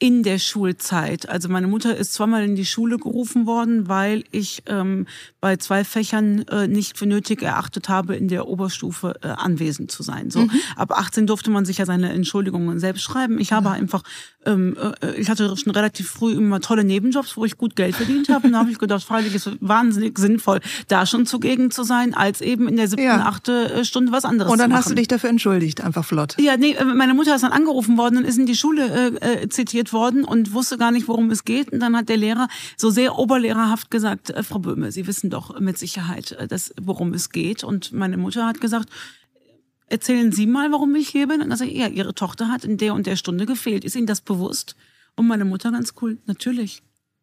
in 0.05 0.21
der 0.21 0.37
Schulzeit. 0.37 1.27
Also 1.29 1.49
meine 1.49 1.65
Mutter 1.65 1.97
ist 1.97 2.13
zweimal 2.13 2.43
in 2.43 2.55
die 2.55 2.67
Schule 2.67 2.99
gerufen 2.99 3.47
worden, 3.47 3.87
weil 3.87 4.23
ich 4.29 4.61
ähm, 4.67 5.07
bei 5.41 5.57
zwei 5.57 5.83
Fächern 5.83 6.43
äh, 6.43 6.67
nicht 6.67 6.95
für 6.99 7.07
nötig 7.07 7.41
erachtet 7.41 7.89
habe, 7.89 8.15
in 8.15 8.27
der 8.27 8.47
Oberstufe 8.47 9.15
äh, 9.23 9.29
anwesend 9.29 9.89
zu 9.89 10.03
sein. 10.03 10.29
So 10.29 10.47
ab 10.75 10.91
18 10.91 11.25
durfte 11.25 11.49
man 11.49 11.65
sich 11.65 11.79
ja 11.79 11.87
seine 11.87 12.13
Entschuldigungen 12.13 12.79
selbst 12.79 13.01
schreiben. 13.01 13.39
Ich 13.39 13.51
habe 13.51 13.71
einfach, 13.71 14.03
ähm, 14.45 14.77
äh, 15.01 15.15
ich 15.19 15.27
hatte 15.27 15.57
schon 15.57 15.73
relativ 15.73 16.07
früh 16.07 16.33
immer 16.33 16.61
tolle 16.61 16.83
Nebenjobs, 16.83 17.35
wo 17.35 17.43
ich 17.43 17.57
gut 17.57 17.75
Geld 17.75 17.95
verdient 17.95 18.29
habe. 18.29 18.45
Und 18.45 18.53
da 18.53 18.59
habe 18.59 18.69
ich 18.69 18.77
gedacht, 18.77 19.03
freilich 19.03 19.33
ist 19.33 19.47
es 19.47 19.57
wahnsinnig 19.59 20.19
sinnvoll, 20.19 20.59
da 20.87 21.07
schon 21.07 21.25
zugegen 21.25 21.71
zu 21.71 21.81
sein, 21.81 22.13
als 22.13 22.41
eben 22.41 22.67
in 22.67 22.75
der 22.75 22.87
siebten, 22.87 23.05
Ja. 23.05 23.25
achte 23.25 23.73
äh, 23.73 23.85
Stunde 23.85 24.11
was 24.11 24.23
anderes 24.23 24.51
Und 24.51 24.59
dann 24.59 24.71
hast 24.71 24.87
du 24.91 24.93
dich 24.93 25.07
dafür 25.07 25.31
entschuldigt, 25.31 25.81
einfach 25.81 26.05
flott. 26.05 26.35
Ja, 26.39 26.57
nee, 26.57 26.73
äh, 26.73 26.85
meine 26.85 27.15
Mutter 27.15 27.33
ist 27.33 27.41
dann 27.41 27.53
angerufen 27.53 27.97
worden 27.97 28.17
und 28.17 28.25
ist 28.25 28.37
in 28.37 28.45
die 28.45 28.55
Schule 28.55 29.15
äh, 29.19 29.43
äh, 29.45 29.49
zitiert 29.49 29.93
worden 29.93 29.94
und 29.95 30.53
wusste 30.53 30.77
gar 30.77 30.91
nicht, 30.91 31.07
worum 31.07 31.31
es 31.31 31.45
geht. 31.45 31.71
Und 31.71 31.79
dann 31.79 31.95
hat 31.95 32.09
der 32.09 32.17
Lehrer 32.17 32.47
so 32.77 32.89
sehr 32.89 33.17
oberlehrerhaft 33.17 33.91
gesagt, 33.91 34.29
äh, 34.29 34.43
Frau 34.43 34.59
Böhme, 34.59 34.91
Sie 34.91 35.07
wissen 35.07 35.29
doch 35.29 35.59
mit 35.59 35.77
Sicherheit, 35.77 36.31
äh, 36.33 36.47
dass, 36.47 36.73
worum 36.81 37.13
es 37.13 37.29
geht. 37.29 37.63
Und 37.63 37.91
meine 37.91 38.17
Mutter 38.17 38.45
hat 38.45 38.61
gesagt, 38.61 38.89
erzählen 39.87 40.31
Sie 40.31 40.47
mal, 40.47 40.71
warum 40.71 40.95
ich 40.95 41.09
hier 41.09 41.27
bin. 41.27 41.41
Und 41.41 41.49
dann 41.49 41.57
sag 41.57 41.67
ich, 41.67 41.77
ja, 41.77 41.87
Ihre 41.87 42.13
Tochter 42.13 42.49
hat 42.49 42.63
in 42.63 42.77
der 42.77 42.93
und 42.93 43.07
der 43.07 43.15
Stunde 43.15 43.45
gefehlt. 43.45 43.83
Ist 43.85 43.95
Ihnen 43.95 44.07
das 44.07 44.21
bewusst? 44.21 44.75
Und 45.15 45.27
meine 45.27 45.45
Mutter 45.45 45.71
ganz 45.71 45.93
cool, 46.01 46.17
natürlich. 46.25 46.81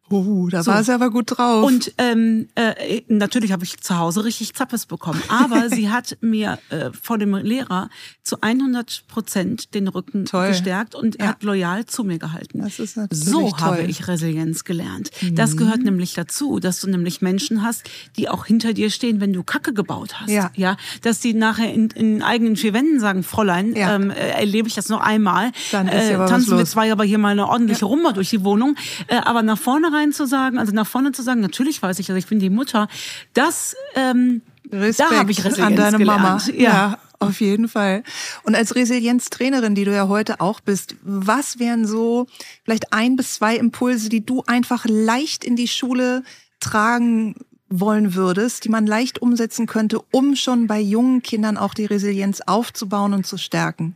Oh, 0.09 0.47
da 0.49 0.61
So. 0.63 0.71
war 0.71 0.83
sie 0.83 0.93
aber 0.93 1.09
gut 1.09 1.37
drauf. 1.37 1.63
Und 1.65 1.93
ähm, 1.97 2.49
äh, 2.55 3.01
natürlich 3.07 3.51
habe 3.51 3.63
ich 3.63 3.79
zu 3.79 3.97
Hause 3.97 4.25
richtig 4.25 4.53
Zappes 4.53 4.85
bekommen. 4.85 5.21
Aber 5.29 5.69
sie 5.71 5.89
hat 5.89 6.17
mir 6.21 6.59
äh, 6.69 6.89
vor 6.91 7.17
dem 7.17 7.33
Lehrer 7.35 7.89
zu 8.21 8.41
100 8.41 9.05
Prozent 9.07 9.73
den 9.73 9.87
Rücken 9.87 10.25
Toll. 10.25 10.49
gestärkt 10.49 10.93
und 10.93 11.19
Ja. 11.19 11.29
hat 11.29 11.43
loyal 11.43 11.85
zu 11.85 12.03
mir 12.03 12.19
gehalten. 12.19 12.59
Das 12.61 12.79
ist 12.79 12.97
natürlich 12.97 13.23
so 13.25 13.39
toll. 13.41 13.49
Mhm. 13.49 13.57
habe 13.61 13.81
ich 13.83 14.07
Resilienz 14.07 14.65
gelernt. 14.65 15.09
Das 15.31 15.57
gehört 15.57 15.79
nämlich 15.83 16.13
dazu, 16.13 16.59
dass 16.59 16.79
du 16.81 16.89
nämlich 16.89 17.21
Menschen 17.21 17.63
hast, 17.63 17.89
die 18.17 18.29
auch 18.29 18.45
hinter 18.45 18.73
dir 18.73 18.89
stehen, 18.91 19.19
wenn 19.21 19.33
du 19.33 19.41
Kacke 19.43 19.73
gebaut 19.73 20.19
hast. 20.21 20.29
Ja. 20.29 20.51
ja 20.55 20.77
dass 21.01 21.21
die 21.21 21.33
nachher 21.33 21.73
in, 21.73 21.87
in 21.91 22.21
eigenen 22.21 22.55
vier 22.57 22.73
Wänden 22.73 22.99
sagen, 22.99 23.23
Fräulein, 23.23 23.73
Ja. 23.75 23.95
ähm, 23.95 24.11
äh, 24.11 24.29
erlebe 24.31 24.67
ich 24.67 24.75
das 24.75 24.89
noch 24.89 24.99
einmal. 25.01 25.51
Dann 25.71 25.87
ist 25.87 26.09
ja 26.09 26.19
was 26.19 26.29
tanzen 26.29 26.57
wir 26.57 26.65
zwei 26.65 26.91
aber 26.91 27.03
hier 27.05 27.17
mal 27.17 27.29
eine 27.29 27.47
ordentliche 27.47 27.85
Rumba 27.85 28.11
durch 28.11 28.29
die 28.29 28.43
Wohnung. 28.43 28.75
Äh, 29.07 29.15
aber 29.17 29.41
nach 29.41 29.57
vorne 29.57 29.91
rein 29.93 30.02
zu 30.11 30.25
sagen, 30.25 30.57
also 30.57 30.73
nach 30.73 30.87
vorne 30.87 31.11
zu 31.11 31.21
sagen, 31.21 31.41
natürlich 31.41 31.81
weiß 31.81 31.99
ich, 31.99 32.09
also 32.09 32.17
ich 32.17 32.27
bin 32.27 32.39
die 32.39 32.49
Mutter, 32.49 32.87
das 33.33 33.75
ähm, 33.95 34.41
Respekt 34.71 35.11
da 35.11 35.17
habe 35.17 35.31
ich 35.31 35.43
Resilienz 35.43 35.59
an 35.59 35.75
deine 35.75 36.05
Mama. 36.05 36.37
gelernt. 36.37 36.59
Ja. 36.59 36.97
auf 37.19 37.39
jeden 37.39 37.69
Fall. 37.69 38.03
Und 38.43 38.55
als 38.55 38.75
Resilienztrainerin, 38.75 39.75
die 39.75 39.85
du 39.85 39.93
ja 39.93 40.07
heute 40.07 40.41
auch 40.41 40.59
bist, 40.59 40.95
was 41.03 41.57
wären 41.59 41.87
so 41.87 42.27
vielleicht 42.65 42.91
ein 42.91 43.15
bis 43.15 43.35
zwei 43.35 43.55
Impulse, 43.55 44.09
die 44.09 44.25
du 44.25 44.43
einfach 44.45 44.85
leicht 44.87 45.45
in 45.45 45.55
die 45.55 45.69
Schule 45.69 46.23
tragen 46.59 47.35
wollen 47.69 48.13
würdest, 48.13 48.65
die 48.65 48.69
man 48.69 48.85
leicht 48.85 49.21
umsetzen 49.21 49.67
könnte, 49.67 49.99
um 50.11 50.35
schon 50.35 50.67
bei 50.67 50.79
jungen 50.79 51.23
Kindern 51.23 51.57
auch 51.57 51.73
die 51.73 51.85
Resilienz 51.85 52.41
aufzubauen 52.41 53.13
und 53.13 53.25
zu 53.25 53.37
stärken? 53.37 53.95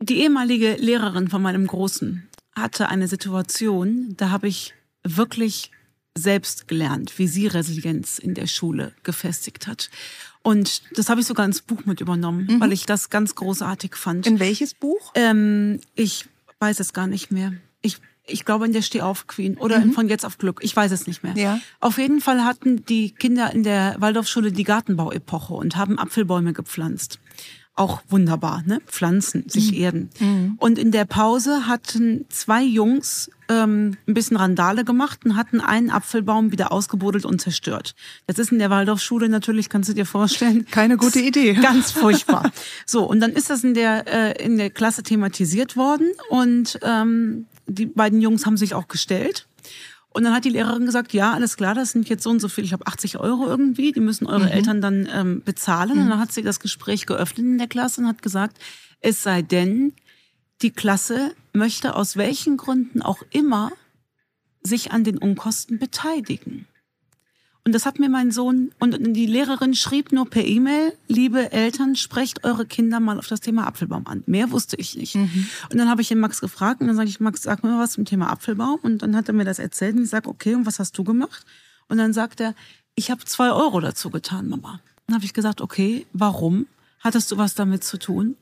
Die 0.00 0.20
ehemalige 0.20 0.74
Lehrerin 0.74 1.28
von 1.28 1.42
meinem 1.42 1.66
Großen 1.66 2.27
hatte 2.60 2.88
eine 2.88 3.08
Situation, 3.08 4.14
da 4.16 4.30
habe 4.30 4.48
ich 4.48 4.74
wirklich 5.04 5.70
selbst 6.16 6.68
gelernt, 6.68 7.18
wie 7.18 7.28
sie 7.28 7.46
Resilienz 7.46 8.18
in 8.18 8.34
der 8.34 8.46
Schule 8.46 8.92
gefestigt 9.02 9.66
hat. 9.66 9.90
Und 10.42 10.82
das 10.96 11.08
habe 11.08 11.20
ich 11.20 11.26
sogar 11.26 11.46
ins 11.46 11.62
Buch 11.62 11.84
mit 11.84 12.00
übernommen, 12.00 12.60
weil 12.60 12.72
ich 12.72 12.86
das 12.86 13.10
ganz 13.10 13.34
großartig 13.34 13.96
fand. 13.96 14.26
In 14.26 14.40
welches 14.40 14.74
Buch? 14.74 15.12
Ähm, 15.14 15.80
ich 15.94 16.26
weiß 16.60 16.80
es 16.80 16.92
gar 16.92 17.06
nicht 17.06 17.30
mehr. 17.30 17.52
Ich, 17.82 17.98
ich 18.26 18.44
glaube 18.44 18.66
in 18.66 18.72
der 18.72 18.82
Steh 18.82 19.02
auf 19.02 19.26
Queen 19.26 19.56
oder 19.58 19.76
in 19.76 19.92
von 19.92 20.08
jetzt 20.08 20.24
auf 20.24 20.38
Glück. 20.38 20.60
Ich 20.62 20.74
weiß 20.74 20.92
es 20.92 21.06
nicht 21.06 21.22
mehr. 21.22 21.36
Ja. 21.36 21.60
Auf 21.80 21.98
jeden 21.98 22.20
Fall 22.20 22.44
hatten 22.44 22.84
die 22.86 23.12
Kinder 23.12 23.52
in 23.52 23.62
der 23.62 23.96
Waldorfschule 23.98 24.52
die 24.52 24.64
Gartenbauepoche 24.64 25.54
und 25.54 25.76
haben 25.76 25.98
Apfelbäume 25.98 26.52
gepflanzt. 26.52 27.18
Auch 27.78 28.02
wunderbar, 28.08 28.62
ne? 28.66 28.80
Pflanzen, 28.86 29.48
sich 29.48 29.76
erden. 29.76 30.10
Und 30.58 30.78
in 30.78 30.90
der 30.90 31.04
Pause 31.04 31.68
hatten 31.68 32.26
zwei 32.28 32.62
Jungs 32.62 33.30
ähm, 33.48 33.96
ein 34.06 34.14
bisschen 34.14 34.36
Randale 34.36 34.84
gemacht 34.84 35.20
und 35.24 35.36
hatten 35.36 35.60
einen 35.60 35.90
Apfelbaum 35.90 36.52
wieder 36.52 36.72
ausgebuddelt 36.72 37.24
und 37.24 37.40
zerstört. 37.40 37.94
Das 38.26 38.38
ist 38.38 38.52
in 38.52 38.58
der 38.58 38.70
Waldorfschule 38.70 39.28
natürlich, 39.28 39.68
kannst 39.68 39.88
du 39.88 39.94
dir 39.94 40.06
vorstellen. 40.06 40.66
Keine 40.70 40.96
gute 40.96 41.20
Idee. 41.28 41.54
Ganz 41.54 41.90
furchtbar. 41.92 42.50
So, 42.86 43.04
und 43.04 43.20
dann 43.20 43.32
ist 43.32 43.50
das 43.50 43.64
in 43.64 43.74
der, 43.74 44.06
äh, 44.06 44.44
in 44.44 44.56
der 44.56 44.70
Klasse 44.70 45.02
thematisiert 45.02 45.76
worden 45.76 46.08
und 46.30 46.78
ähm, 46.82 47.46
die 47.66 47.86
beiden 47.86 48.20
Jungs 48.20 48.46
haben 48.46 48.56
sich 48.56 48.74
auch 48.74 48.88
gestellt. 48.88 49.47
Und 50.18 50.24
dann 50.24 50.34
hat 50.34 50.44
die 50.44 50.50
Lehrerin 50.50 50.84
gesagt, 50.84 51.12
ja, 51.12 51.32
alles 51.32 51.56
klar, 51.56 51.76
das 51.76 51.92
sind 51.92 52.08
jetzt 52.08 52.24
so 52.24 52.30
und 52.30 52.40
so 52.40 52.48
viel, 52.48 52.64
ich 52.64 52.72
habe 52.72 52.88
80 52.88 53.20
Euro 53.20 53.46
irgendwie, 53.46 53.92
die 53.92 54.00
müssen 54.00 54.26
eure 54.26 54.50
Eltern 54.50 54.80
dann 54.80 55.08
ähm, 55.12 55.42
bezahlen. 55.44 55.92
Und 55.92 56.08
dann 56.08 56.18
hat 56.18 56.32
sie 56.32 56.42
das 56.42 56.58
Gespräch 56.58 57.06
geöffnet 57.06 57.46
in 57.46 57.56
der 57.56 57.68
Klasse 57.68 58.00
und 58.00 58.08
hat 58.08 58.20
gesagt, 58.20 58.58
es 58.98 59.22
sei 59.22 59.42
denn, 59.42 59.92
die 60.60 60.72
Klasse 60.72 61.36
möchte 61.52 61.94
aus 61.94 62.16
welchen 62.16 62.56
Gründen 62.56 63.00
auch 63.00 63.22
immer 63.30 63.70
sich 64.60 64.90
an 64.90 65.04
den 65.04 65.18
Unkosten 65.18 65.78
beteiligen. 65.78 66.66
Und 67.68 67.72
das 67.72 67.84
hat 67.84 67.98
mir 67.98 68.08
mein 68.08 68.30
Sohn 68.30 68.70
und 68.78 68.96
die 69.14 69.26
Lehrerin 69.26 69.74
schrieb 69.74 70.10
nur 70.10 70.30
per 70.30 70.42
E-Mail, 70.42 70.94
liebe 71.06 71.52
Eltern, 71.52 71.96
sprecht 71.96 72.42
eure 72.44 72.64
Kinder 72.64 72.98
mal 72.98 73.18
auf 73.18 73.26
das 73.26 73.40
Thema 73.40 73.66
Apfelbaum 73.66 74.06
an. 74.06 74.22
Mehr 74.24 74.50
wusste 74.52 74.76
ich 74.76 74.96
nicht. 74.96 75.16
Mhm. 75.16 75.46
Und 75.70 75.76
dann 75.76 75.90
habe 75.90 76.00
ich 76.00 76.08
den 76.08 76.18
Max 76.18 76.40
gefragt 76.40 76.80
und 76.80 76.86
dann 76.86 76.96
sage 76.96 77.10
ich, 77.10 77.20
Max, 77.20 77.42
sag 77.42 77.62
mir 77.62 77.68
mal 77.68 77.82
was 77.82 77.92
zum 77.92 78.06
Thema 78.06 78.30
Apfelbaum. 78.30 78.78
Und 78.80 79.02
dann 79.02 79.14
hat 79.14 79.28
er 79.28 79.34
mir 79.34 79.44
das 79.44 79.58
erzählt 79.58 79.96
und 79.96 80.04
ich 80.04 80.08
sage, 80.08 80.30
okay, 80.30 80.54
und 80.54 80.64
was 80.64 80.78
hast 80.78 80.96
du 80.96 81.04
gemacht? 81.04 81.44
Und 81.88 81.98
dann 81.98 82.14
sagt 82.14 82.40
er, 82.40 82.54
ich 82.94 83.10
habe 83.10 83.22
zwei 83.26 83.50
Euro 83.50 83.80
dazu 83.80 84.08
getan, 84.08 84.48
Mama. 84.48 84.80
Dann 85.06 85.16
habe 85.16 85.26
ich 85.26 85.34
gesagt, 85.34 85.60
okay, 85.60 86.06
warum? 86.14 86.64
Hattest 87.00 87.30
du 87.32 87.36
was 87.36 87.54
damit 87.54 87.84
zu 87.84 87.98
tun? 87.98 88.36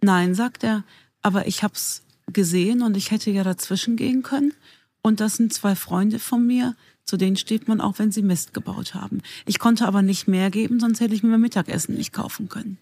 Nein, 0.00 0.34
sagt 0.34 0.64
er, 0.64 0.84
aber 1.20 1.46
ich 1.46 1.62
habe 1.62 1.74
es 1.74 2.02
gesehen 2.32 2.80
und 2.80 2.96
ich 2.96 3.10
hätte 3.10 3.30
ja 3.30 3.44
dazwischen 3.44 3.96
gehen 3.96 4.22
können. 4.22 4.54
Und 5.02 5.20
das 5.20 5.34
sind 5.34 5.52
zwei 5.52 5.76
Freunde 5.76 6.18
von 6.18 6.46
mir, 6.46 6.76
zu 7.04 7.16
denen 7.16 7.36
steht 7.36 7.68
man 7.68 7.80
auch, 7.80 7.98
wenn 7.98 8.12
sie 8.12 8.22
Mist 8.22 8.54
gebaut 8.54 8.94
haben. 8.94 9.22
Ich 9.46 9.58
konnte 9.58 9.86
aber 9.86 10.02
nicht 10.02 10.28
mehr 10.28 10.50
geben, 10.50 10.80
sonst 10.80 11.00
hätte 11.00 11.14
ich 11.14 11.22
mir 11.22 11.30
mein 11.30 11.40
Mittagessen 11.40 11.96
nicht 11.96 12.12
kaufen 12.12 12.48
können. 12.48 12.78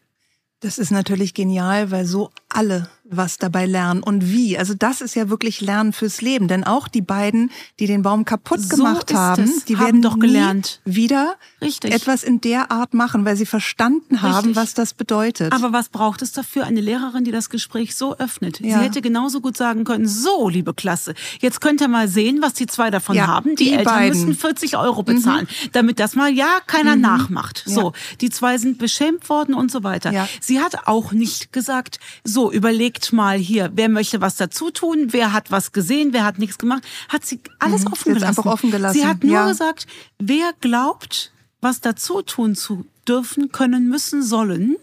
Das 0.60 0.78
ist 0.78 0.90
natürlich 0.90 1.34
genial, 1.34 1.90
weil 1.90 2.04
so 2.04 2.30
alle 2.48 2.88
was 3.10 3.38
dabei 3.38 3.66
lernen 3.66 4.02
und 4.02 4.30
wie. 4.30 4.58
Also 4.58 4.74
das 4.74 5.00
ist 5.00 5.14
ja 5.14 5.28
wirklich 5.30 5.60
Lernen 5.60 5.92
fürs 5.92 6.20
Leben. 6.20 6.48
Denn 6.48 6.64
auch 6.64 6.88
die 6.88 7.00
beiden, 7.00 7.50
die 7.78 7.86
den 7.86 8.02
Baum 8.02 8.24
kaputt 8.24 8.60
so 8.60 8.76
gemacht 8.76 9.12
haben, 9.14 9.44
es. 9.44 9.64
die 9.64 9.76
haben 9.76 9.84
werden 9.86 10.02
doch 10.02 10.18
gelernt. 10.18 10.80
wieder 10.84 11.36
Richtig. 11.60 11.92
etwas 11.92 12.22
in 12.22 12.40
der 12.40 12.70
Art 12.70 12.94
machen, 12.94 13.24
weil 13.24 13.36
sie 13.36 13.46
verstanden 13.46 14.20
haben, 14.22 14.48
Richtig. 14.48 14.56
was 14.56 14.74
das 14.74 14.94
bedeutet. 14.94 15.52
Aber 15.52 15.72
was 15.72 15.88
braucht 15.88 16.22
es 16.22 16.32
dafür? 16.32 16.64
Eine 16.64 16.80
Lehrerin, 16.80 17.24
die 17.24 17.30
das 17.30 17.48
Gespräch 17.50 17.96
so 17.96 18.16
öffnet. 18.18 18.60
Ja. 18.60 18.78
Sie 18.78 18.84
hätte 18.84 19.00
genauso 19.02 19.40
gut 19.40 19.56
sagen 19.56 19.84
können, 19.84 20.06
so, 20.06 20.48
liebe 20.48 20.74
Klasse, 20.74 21.14
jetzt 21.40 21.60
könnt 21.60 21.80
ihr 21.80 21.88
mal 21.88 22.08
sehen, 22.08 22.42
was 22.42 22.52
die 22.54 22.66
zwei 22.66 22.90
davon 22.90 23.16
Ja, 23.16 23.26
haben. 23.26 23.56
Die, 23.56 23.64
die 23.64 23.72
Eltern 23.72 23.84
beiden. 23.94 24.18
müssen 24.26 24.34
40 24.34 24.76
Euro 24.76 25.02
bezahlen, 25.02 25.48
damit 25.72 25.98
das 25.98 26.14
mal 26.14 26.30
ja 26.30 26.58
keiner 26.66 26.96
nachmacht. 26.96 27.64
Ja. 27.66 27.72
So, 27.74 27.92
die 28.20 28.30
zwei 28.30 28.58
sind 28.58 28.78
beschämt 28.78 29.28
worden 29.28 29.54
und 29.54 29.70
so 29.70 29.82
weiter. 29.82 30.12
Ja. 30.12 30.28
Sie 30.40 30.60
hat 30.60 30.86
auch 30.86 31.12
nicht 31.12 31.52
gesagt, 31.52 31.98
so, 32.24 32.52
überlegt 32.52 32.97
mal 33.12 33.38
hier, 33.38 33.70
wer 33.74 33.88
möchte 33.88 34.20
was 34.20 34.36
dazu 34.36 34.70
tun, 34.70 35.08
wer 35.12 35.32
hat 35.32 35.50
was 35.50 35.72
gesehen, 35.72 36.12
wer 36.12 36.24
hat 36.24 36.38
nichts 36.38 36.58
gemacht. 36.58 36.82
Hat 37.08 37.24
sie 37.24 37.40
alles 37.58 37.84
Mhm. 37.84 37.92
offen 37.92 38.14
gelassen. 38.14 38.40
offen 38.48 38.70
gelassen, 38.70 38.98
Sie 38.98 39.06
hat 39.06 39.22
nur 39.24 39.32
ja. 39.32 39.48
gesagt, 39.48 39.86
wer 40.18 40.52
glaubt, 40.60 41.32
was 41.60 41.80
dazu 41.80 42.22
tun 42.22 42.54
zu 42.54 42.86
dürfen, 43.06 43.50
können, 43.52 43.88
müssen, 43.88 44.22
sollen, 44.22 44.76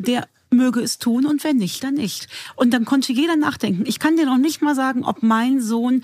der 0.00 0.28
möge 0.50 0.80
es 0.80 0.98
tun 0.98 1.26
und 1.26 1.42
wenn 1.44 1.56
nicht, 1.56 1.82
dann 1.82 1.94
nicht. 1.94 2.28
Und 2.56 2.70
dann 2.72 2.84
konnte 2.84 3.12
jeder 3.12 3.36
nachdenken. 3.36 3.84
Ich 3.86 3.98
kann 3.98 4.16
dir 4.16 4.26
noch 4.26 4.38
nicht 4.38 4.62
mal 4.62 4.74
sagen, 4.74 5.04
ob 5.04 5.22
mein 5.22 5.60
Sohn 5.60 6.02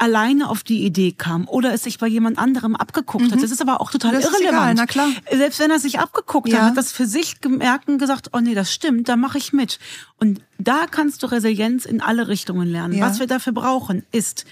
alleine 0.00 0.48
auf 0.48 0.62
die 0.62 0.84
Idee 0.84 1.12
kam 1.12 1.46
oder 1.46 1.72
es 1.74 1.82
sich 1.84 1.98
bei 1.98 2.06
jemand 2.08 2.38
anderem 2.38 2.74
abgeguckt 2.74 3.30
hat. 3.30 3.42
Das 3.42 3.50
ist 3.50 3.60
aber 3.60 3.80
auch 3.80 3.90
total 3.90 4.12
Mhm. 4.12 4.14
Das 4.16 4.24
irrelevant. 4.24 4.48
egal, 4.54 4.74
na 4.74 4.86
klar. 4.86 5.08
Selbst 5.30 5.60
wenn 5.60 5.70
er 5.70 5.78
sich 5.78 5.98
abgeguckt 5.98 6.48
Ja. 6.48 6.58
hat, 6.60 6.64
hat 6.70 6.76
das 6.76 6.90
für 6.92 7.06
sich 7.06 7.40
gemerkt 7.40 7.88
und 7.88 7.98
gesagt, 7.98 8.30
oh 8.32 8.40
nee, 8.40 8.54
das 8.54 8.72
stimmt, 8.72 9.08
da 9.08 9.16
mache 9.16 9.38
ich 9.38 9.52
mit. 9.52 9.78
Und 10.18 10.40
da 10.58 10.86
kannst 10.90 11.22
du 11.22 11.26
Resilienz 11.26 11.84
in 11.84 12.00
alle 12.00 12.28
Richtungen 12.28 12.66
lernen. 12.68 12.94
Ja. 12.94 13.06
Was 13.06 13.20
wir 13.20 13.26
dafür 13.26 13.52
brauchen, 13.52 14.04
ist 14.10 14.46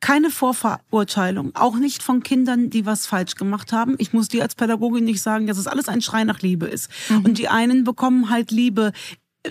keine 0.00 0.30
Vorverurteilung, 0.30 1.54
auch 1.54 1.76
nicht 1.76 2.02
von 2.02 2.22
Kindern, 2.22 2.70
die 2.70 2.84
was 2.86 3.06
falsch 3.06 3.36
gemacht 3.36 3.72
haben. 3.72 3.94
Ich 3.98 4.12
muss 4.12 4.28
dir 4.28 4.42
als 4.42 4.54
Pädagogin 4.54 5.04
nicht 5.04 5.22
sagen, 5.22 5.46
dass 5.46 5.58
es 5.58 5.66
alles 5.66 5.88
ein 5.88 6.02
Schrei 6.02 6.24
nach 6.24 6.40
Liebe 6.40 6.66
ist. 6.66 6.90
Mhm. 7.08 7.24
Und 7.24 7.38
die 7.38 7.48
einen 7.48 7.84
bekommen 7.84 8.30
halt 8.30 8.50
Liebe 8.50 8.92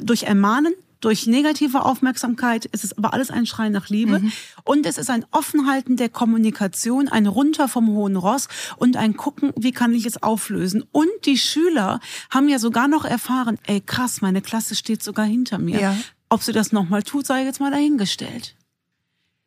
durch 0.01 0.23
Ermahnen, 0.23 0.73
durch 1.03 1.27
negative 1.27 1.83
Aufmerksamkeit. 1.83 2.69
Es 2.71 2.83
ist 2.83 2.97
aber 2.97 3.13
alles 3.13 3.29
ein 3.29 3.45
Schrei 3.45 3.69
nach 3.69 3.89
Liebe. 3.89 4.19
Mhm. 4.19 4.31
Und 4.63 4.85
es 4.85 4.97
ist 4.97 5.09
ein 5.09 5.25
Offenhalten 5.31 5.97
der 5.97 6.09
Kommunikation, 6.09 7.09
ein 7.09 7.27
Runter 7.27 7.67
vom 7.67 7.87
hohen 7.89 8.15
Ross 8.15 8.47
und 8.77 8.95
ein 8.95 9.17
Gucken, 9.17 9.51
wie 9.57 9.71
kann 9.71 9.93
ich 9.93 10.05
es 10.05 10.21
auflösen. 10.21 10.83
Und 10.91 11.09
die 11.25 11.37
Schüler 11.37 11.99
haben 12.29 12.47
ja 12.47 12.59
sogar 12.59 12.87
noch 12.87 13.05
erfahren, 13.05 13.57
ey 13.65 13.81
krass, 13.81 14.21
meine 14.21 14.41
Klasse 14.41 14.75
steht 14.75 15.03
sogar 15.03 15.25
hinter 15.25 15.59
mir. 15.59 15.79
Ja. 15.79 15.95
Ob 16.29 16.41
sie 16.41 16.53
das 16.53 16.71
nochmal 16.71 17.03
tut, 17.03 17.27
sei 17.27 17.43
jetzt 17.43 17.59
mal 17.59 17.71
dahingestellt. 17.71 18.55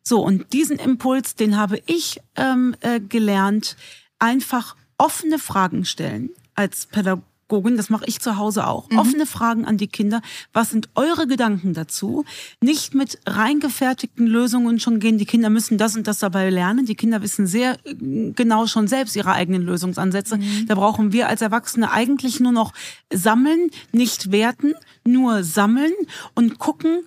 So, 0.03 0.23
und 0.23 0.53
diesen 0.53 0.79
Impuls, 0.79 1.35
den 1.35 1.57
habe 1.57 1.81
ich 1.85 2.21
ähm, 2.35 2.75
äh, 2.79 2.99
gelernt, 3.01 3.75
einfach 4.19 4.75
offene 4.97 5.37
Fragen 5.37 5.83
stellen 5.85 6.29
als 6.55 6.85
Pädagogin, 6.85 7.25
das 7.49 7.89
mache 7.89 8.05
ich 8.07 8.19
zu 8.19 8.37
Hause 8.37 8.67
auch. 8.67 8.89
Offene 8.95 9.25
Fragen 9.25 9.65
an 9.65 9.77
die 9.77 9.87
Kinder. 9.87 10.21
Was 10.53 10.71
sind 10.71 10.89
eure 10.95 11.27
Gedanken 11.27 11.73
dazu? 11.73 12.25
Nicht 12.61 12.93
mit 12.93 13.19
reingefertigten 13.25 14.27
Lösungen 14.27 14.79
schon 14.79 14.99
gehen. 14.99 15.17
Die 15.17 15.25
Kinder 15.25 15.49
müssen 15.49 15.77
das 15.77 15.95
und 15.95 16.07
das 16.07 16.19
dabei 16.19 16.49
lernen. 16.49 16.85
Die 16.85 16.95
Kinder 16.95 17.21
wissen 17.21 17.47
sehr 17.47 17.77
äh, 17.85 18.31
genau 18.35 18.67
schon 18.67 18.87
selbst 18.87 19.15
ihre 19.15 19.31
eigenen 19.31 19.61
Lösungsansätze. 19.61 20.39
Da 20.67 20.75
brauchen 20.75 21.13
wir 21.13 21.27
als 21.27 21.41
Erwachsene 21.41 21.91
eigentlich 21.91 22.39
nur 22.39 22.51
noch 22.51 22.73
sammeln, 23.11 23.69
nicht 23.91 24.31
werten, 24.31 24.73
nur 25.05 25.43
sammeln 25.43 25.93
und 26.35 26.59
gucken, 26.59 27.03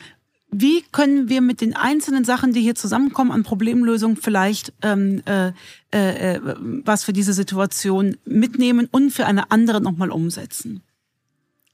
wie 0.53 0.83
können 0.93 1.29
wir 1.29 1.41
mit 1.41 1.61
den 1.61 1.75
einzelnen 1.77 2.25
Sachen, 2.25 2.53
die 2.53 2.61
hier 2.61 2.75
zusammenkommen, 2.75 3.31
an 3.31 3.43
Problemlösung 3.43 4.17
vielleicht 4.17 4.73
ähm, 4.83 5.23
äh, 5.27 5.53
äh, 5.93 6.35
äh, 6.37 6.41
was 6.85 7.05
für 7.05 7.13
diese 7.13 7.33
Situation 7.33 8.17
mitnehmen 8.25 8.89
und 8.91 9.11
für 9.11 9.27
eine 9.27 9.51
andere 9.51 9.81
nochmal 9.81 10.11
umsetzen. 10.11 10.83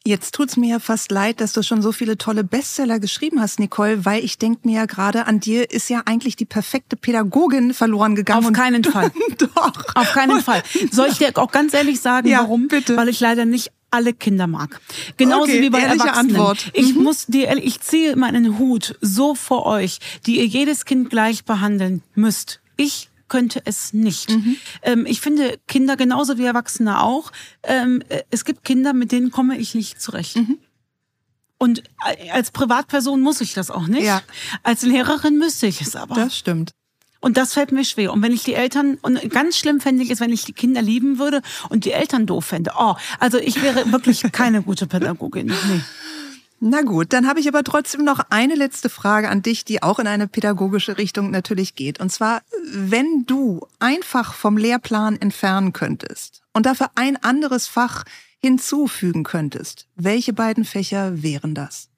Jetzt 0.05 0.37
tut's 0.37 0.57
mir 0.57 0.69
ja 0.69 0.79
fast 0.79 1.11
leid, 1.11 1.41
dass 1.41 1.53
du 1.53 1.65
schon 1.65 1.83
so 1.83 1.91
viele 1.91 2.17
tolle 2.17 2.45
Bestseller 2.45 3.01
geschrieben 3.01 3.41
hast, 3.41 3.59
Nicole, 3.59 4.05
weil 4.05 4.25
ich 4.25 4.39
denke 4.39 4.61
mir 4.69 4.77
ja 4.77 4.87
gerade, 4.87 5.27
an 5.27 5.41
dir 5.41 5.69
ist 5.73 5.91
ja 5.91 6.03
eigentlich 6.07 6.37
die 6.37 6.45
perfekte 6.45 6.95
Pädagogin 6.95 7.75
verloren 7.75 8.15
gegangen. 8.15 8.47
Auf 8.47 8.53
keinen 8.53 8.85
Fall. 8.85 9.11
Doch. 9.39 9.73
Auf 9.97 10.13
keinen 10.13 10.41
Fall. 10.43 10.63
Soll 10.93 11.09
ich 11.11 11.19
dir 11.19 11.37
auch 11.37 11.51
ganz 11.51 11.75
ehrlich 11.75 12.01
sagen, 12.01 12.29
Ja, 12.29 12.39
warum? 12.39 12.69
bitte. 12.69 12.97
Weil 12.97 13.09
ich 13.09 13.19
leider 13.19 13.47
nicht 13.47 13.73
alle 13.91 14.13
Kinder 14.13 14.47
mag. 14.47 14.81
Genauso 15.17 15.45
Okay, 15.45 15.63
wie 15.63 15.71
bei 15.71 15.81
Erwachsenen. 15.81 16.37
Antwort. 16.37 16.71
Ich 16.75 16.95
Mhm. 16.95 17.03
muss 17.03 17.27
dir, 17.27 17.57
ich 17.57 17.81
ziehe 17.81 18.17
meinen 18.17 18.59
Hut 18.59 18.97
so 19.01 19.35
vor 19.35 19.67
euch, 19.67 19.99
die 20.27 20.39
ihr 20.39 20.47
jedes 20.47 20.85
Kind 20.85 21.09
gleich 21.11 21.45
behandeln 21.45 22.03
müsst. 22.15 22.61
Ich 22.77 23.09
könnte 23.29 23.61
es 23.65 23.93
nicht. 23.93 24.31
Mhm. 24.31 24.57
Ähm, 24.83 25.07
ich 25.07 25.21
finde 25.21 25.59
Kinder 25.67 25.97
genauso 25.97 26.39
wie 26.39 26.45
Erwachsene 26.45 27.03
auch. 27.03 27.33
Ähm, 27.63 28.03
äh, 28.09 28.23
es 28.31 28.45
gibt 28.45 28.65
Kinder, 28.65 28.93
mit 28.93 29.13
denen 29.13 29.31
komme 29.31 29.57
ich 29.59 29.75
nicht 29.75 30.01
zurecht. 30.01 30.37
Mhm. 30.37 30.59
Und 31.59 31.83
äh, 32.07 32.31
als 32.31 32.51
Privatperson 32.51 33.21
muss 33.21 33.41
ich 33.41 33.55
das 33.55 33.71
auch 33.71 33.87
nicht. 33.87 34.05
Ja. 34.05 34.23
Als 34.63 34.83
Lehrerin 34.83 35.39
müsste 35.39 35.67
ich 35.67 35.81
es 35.81 35.97
aber. 35.97 36.15
Das 36.15 36.37
stimmt. 36.37 36.73
Und 37.21 37.37
das 37.37 37.55
fällt 37.55 37.73
mir 37.73 37.85
schwer. 37.85 38.13
Und 38.13 38.23
wenn 38.23 38.33
ich 38.33 38.45
die 38.45 38.55
Eltern, 38.55 38.99
und 39.03 39.31
ganz 39.31 39.57
schlimm 39.57 39.81
fände 39.81 40.03
ich 40.03 40.11
es, 40.11 40.21
wenn 40.21 40.33
ich 40.33 40.45
die 40.45 40.53
Kinder 40.53 40.83
lieben 40.83 41.19
würde 41.19 41.43
und 41.69 41.85
die 41.85 41.93
Eltern 41.93 42.27
doof 42.27 42.47
fände. 42.47 42.73
Oh, 42.79 42.95
also 43.19 43.39
ich 43.39 43.63
wäre 43.63 43.91
wirklich 43.93 44.23
keine 44.33 44.63
gute 44.63 44.87
Pädagogin. 44.87 45.47
Nee. 45.47 45.81
Na 46.59 46.81
gut, 46.81 47.13
dann 47.13 47.29
habe 47.29 47.39
ich 47.39 47.49
aber 47.49 47.65
trotzdem 47.65 48.03
noch 48.03 48.21
eine 48.31 48.55
letzte 48.55 48.89
Frage 48.89 49.29
an 49.29 49.43
dich, 49.43 49.67
die 49.67 49.83
auch 49.83 49.99
in 49.99 50.07
eine 50.07 50.27
pädagogische 50.27 50.97
Richtung 50.97 51.31
natürlich 51.31 51.75
geht. 51.75 52.01
Und 52.01 52.11
zwar, 52.11 52.41
wenn 52.73 53.27
du 53.27 53.67
einfach 53.79 54.33
vom 54.33 54.57
Lehrplan 54.57 55.21
entfernen 55.21 55.75
könntest 55.75 56.43
und 56.55 56.65
dafür 56.65 56.91
ein 56.95 57.23
anderes 57.23 57.67
Fach 57.67 58.05
hinzufügen 58.39 59.23
könntest, 59.23 59.87
welche 59.97 60.33
beiden 60.33 60.65
Fächer 60.65 61.23
wären 61.23 61.55
das? 61.55 61.89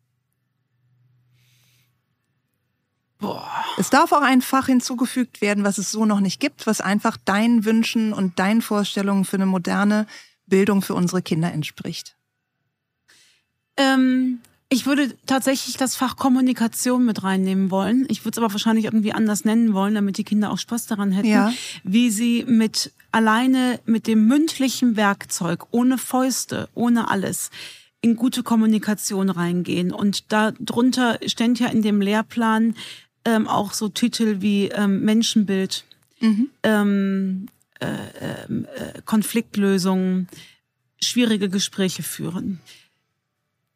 Boah. 3.18 3.50
Es 3.76 3.90
darf 3.90 4.12
auch 4.12 4.22
ein 4.22 4.42
Fach 4.42 4.66
hinzugefügt 4.66 5.40
werden, 5.40 5.64
was 5.64 5.78
es 5.78 5.90
so 5.90 6.04
noch 6.04 6.20
nicht 6.20 6.40
gibt, 6.40 6.66
was 6.66 6.80
einfach 6.80 7.16
deinen 7.16 7.64
Wünschen 7.64 8.12
und 8.12 8.38
deinen 8.38 8.62
Vorstellungen 8.62 9.24
für 9.24 9.36
eine 9.36 9.46
moderne 9.46 10.06
Bildung 10.46 10.82
für 10.82 10.94
unsere 10.94 11.20
Kinder 11.22 11.52
entspricht. 11.52 12.16
Ähm, 13.76 14.40
ich 14.68 14.86
würde 14.86 15.16
tatsächlich 15.26 15.76
das 15.76 15.96
Fach 15.96 16.16
Kommunikation 16.16 17.04
mit 17.04 17.22
reinnehmen 17.22 17.70
wollen. 17.70 18.06
Ich 18.08 18.24
würde 18.24 18.32
es 18.32 18.38
aber 18.38 18.52
wahrscheinlich 18.52 18.84
irgendwie 18.84 19.12
anders 19.12 19.44
nennen 19.44 19.72
wollen, 19.72 19.94
damit 19.94 20.18
die 20.18 20.24
Kinder 20.24 20.50
auch 20.50 20.58
Spaß 20.58 20.86
daran 20.86 21.10
hätten, 21.12 21.28
Ja. 21.28 21.52
wie 21.84 22.10
sie 22.10 22.44
mit 22.46 22.92
alleine 23.10 23.80
mit 23.86 24.06
dem 24.06 24.26
mündlichen 24.26 24.96
Werkzeug, 24.96 25.66
ohne 25.70 25.96
Fäuste, 25.96 26.68
ohne 26.74 27.10
alles, 27.10 27.50
in 28.00 28.14
gute 28.14 28.42
Kommunikation 28.42 29.30
reingehen. 29.30 29.90
Und 29.90 30.30
darunter 30.32 31.18
stand 31.26 31.58
ja 31.58 31.68
in 31.68 31.82
dem 31.82 32.00
Lehrplan 32.00 32.76
ähm, 33.28 33.46
auch 33.46 33.72
so 33.72 33.88
Titel 33.88 34.40
wie 34.40 34.68
ähm, 34.68 35.02
Menschenbild, 35.02 35.84
ähm, 36.62 37.48
äh, 37.80 37.86
ähm, 38.20 38.66
äh, 38.74 39.02
Konfliktlösung, 39.04 40.26
schwierige 41.00 41.48
Gespräche 41.48 42.02
führen. 42.02 42.60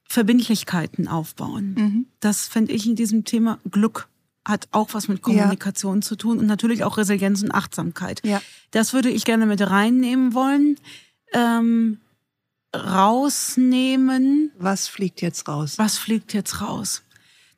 Verbindlichkeiten 0.08 1.08
aufbauen. 1.08 1.74
Mhm. 1.74 2.06
Das 2.20 2.46
fände 2.46 2.72
ich 2.72 2.86
in 2.86 2.96
diesem 2.96 3.24
Thema 3.24 3.58
Glück 3.70 4.08
hat 4.44 4.68
auch 4.72 4.92
was 4.92 5.06
mit 5.08 5.22
Kommunikation 5.22 6.02
zu 6.02 6.16
tun 6.16 6.38
und 6.38 6.46
natürlich 6.46 6.82
auch 6.82 6.98
Resilienz 6.98 7.42
und 7.42 7.52
Achtsamkeit. 7.52 8.20
Ja. 8.24 8.42
Das 8.72 8.92
würde 8.92 9.08
ich 9.08 9.24
gerne 9.24 9.46
mit 9.46 9.60
reinnehmen 9.60 10.34
wollen. 10.34 10.76
Ähm, 11.32 11.98
rausnehmen. 12.74 14.50
Was 14.58 14.88
fliegt 14.88 15.22
jetzt 15.22 15.46
raus? 15.46 15.78
Was 15.78 15.96
fliegt 15.96 16.34
jetzt 16.34 16.60
raus? 16.60 17.02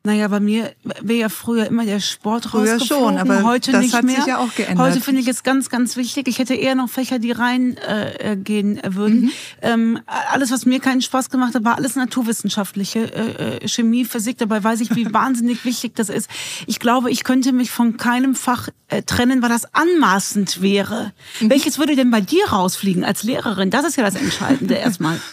Naja, 0.05 0.27
bei 0.27 0.39
mir 0.39 0.71
wäre 1.01 1.19
ja 1.19 1.29
früher 1.29 1.65
immer 1.65 1.83
der 1.83 1.99
Sport 1.99 2.45
früher 2.45 2.79
schon, 2.79 3.17
aber 3.17 3.41
heute 3.41 3.71
das 3.71 3.81
nicht 3.81 3.95
hat 3.95 4.03
mehr. 4.03 4.17
sich 4.17 4.27
ja 4.27 4.37
auch 4.37 4.53
geändert. 4.53 4.85
Heute 4.85 5.01
finde 5.01 5.21
ich 5.21 5.27
es 5.27 5.41
ganz, 5.41 5.69
ganz 5.69 5.97
wichtig. 5.97 6.27
Ich 6.27 6.37
hätte 6.37 6.53
eher 6.53 6.75
noch 6.75 6.89
Fächer, 6.89 7.17
die 7.17 7.31
rein 7.31 7.75
äh, 7.77 8.33
äh 8.33 8.35
gehen 8.35 8.79
würden. 8.87 9.21
Mhm. 9.21 9.31
Ähm, 9.63 9.99
alles, 10.31 10.51
was 10.51 10.67
mir 10.67 10.79
keinen 10.79 11.01
Spaß 11.01 11.31
gemacht 11.31 11.55
hat, 11.55 11.63
war 11.63 11.77
alles 11.77 11.95
naturwissenschaftliche 11.95 12.99
äh, 12.99 13.57
äh 13.63 13.67
Chemie, 13.67 14.05
Physik. 14.05 14.37
Dabei 14.37 14.63
weiß 14.63 14.81
ich, 14.81 14.95
wie 14.95 15.11
wahnsinnig 15.13 15.65
wichtig 15.65 15.95
das 15.95 16.09
ist. 16.09 16.29
Ich 16.67 16.79
glaube, 16.79 17.09
ich 17.09 17.23
könnte 17.23 17.51
mich 17.51 17.71
von 17.71 17.97
keinem 17.97 18.35
Fach 18.35 18.69
äh, 18.89 19.01
trennen, 19.01 19.41
weil 19.41 19.49
das 19.49 19.73
anmaßend 19.73 20.61
wäre. 20.61 21.13
Mhm. 21.39 21.49
Welches 21.49 21.79
würde 21.79 21.95
denn 21.95 22.11
bei 22.11 22.21
dir 22.21 22.45
rausfliegen 22.49 23.03
als 23.03 23.23
Lehrerin? 23.23 23.71
Das 23.71 23.85
ist 23.85 23.95
ja 23.95 24.03
das 24.03 24.15
Entscheidende 24.15 24.75
erstmal. 24.75 25.19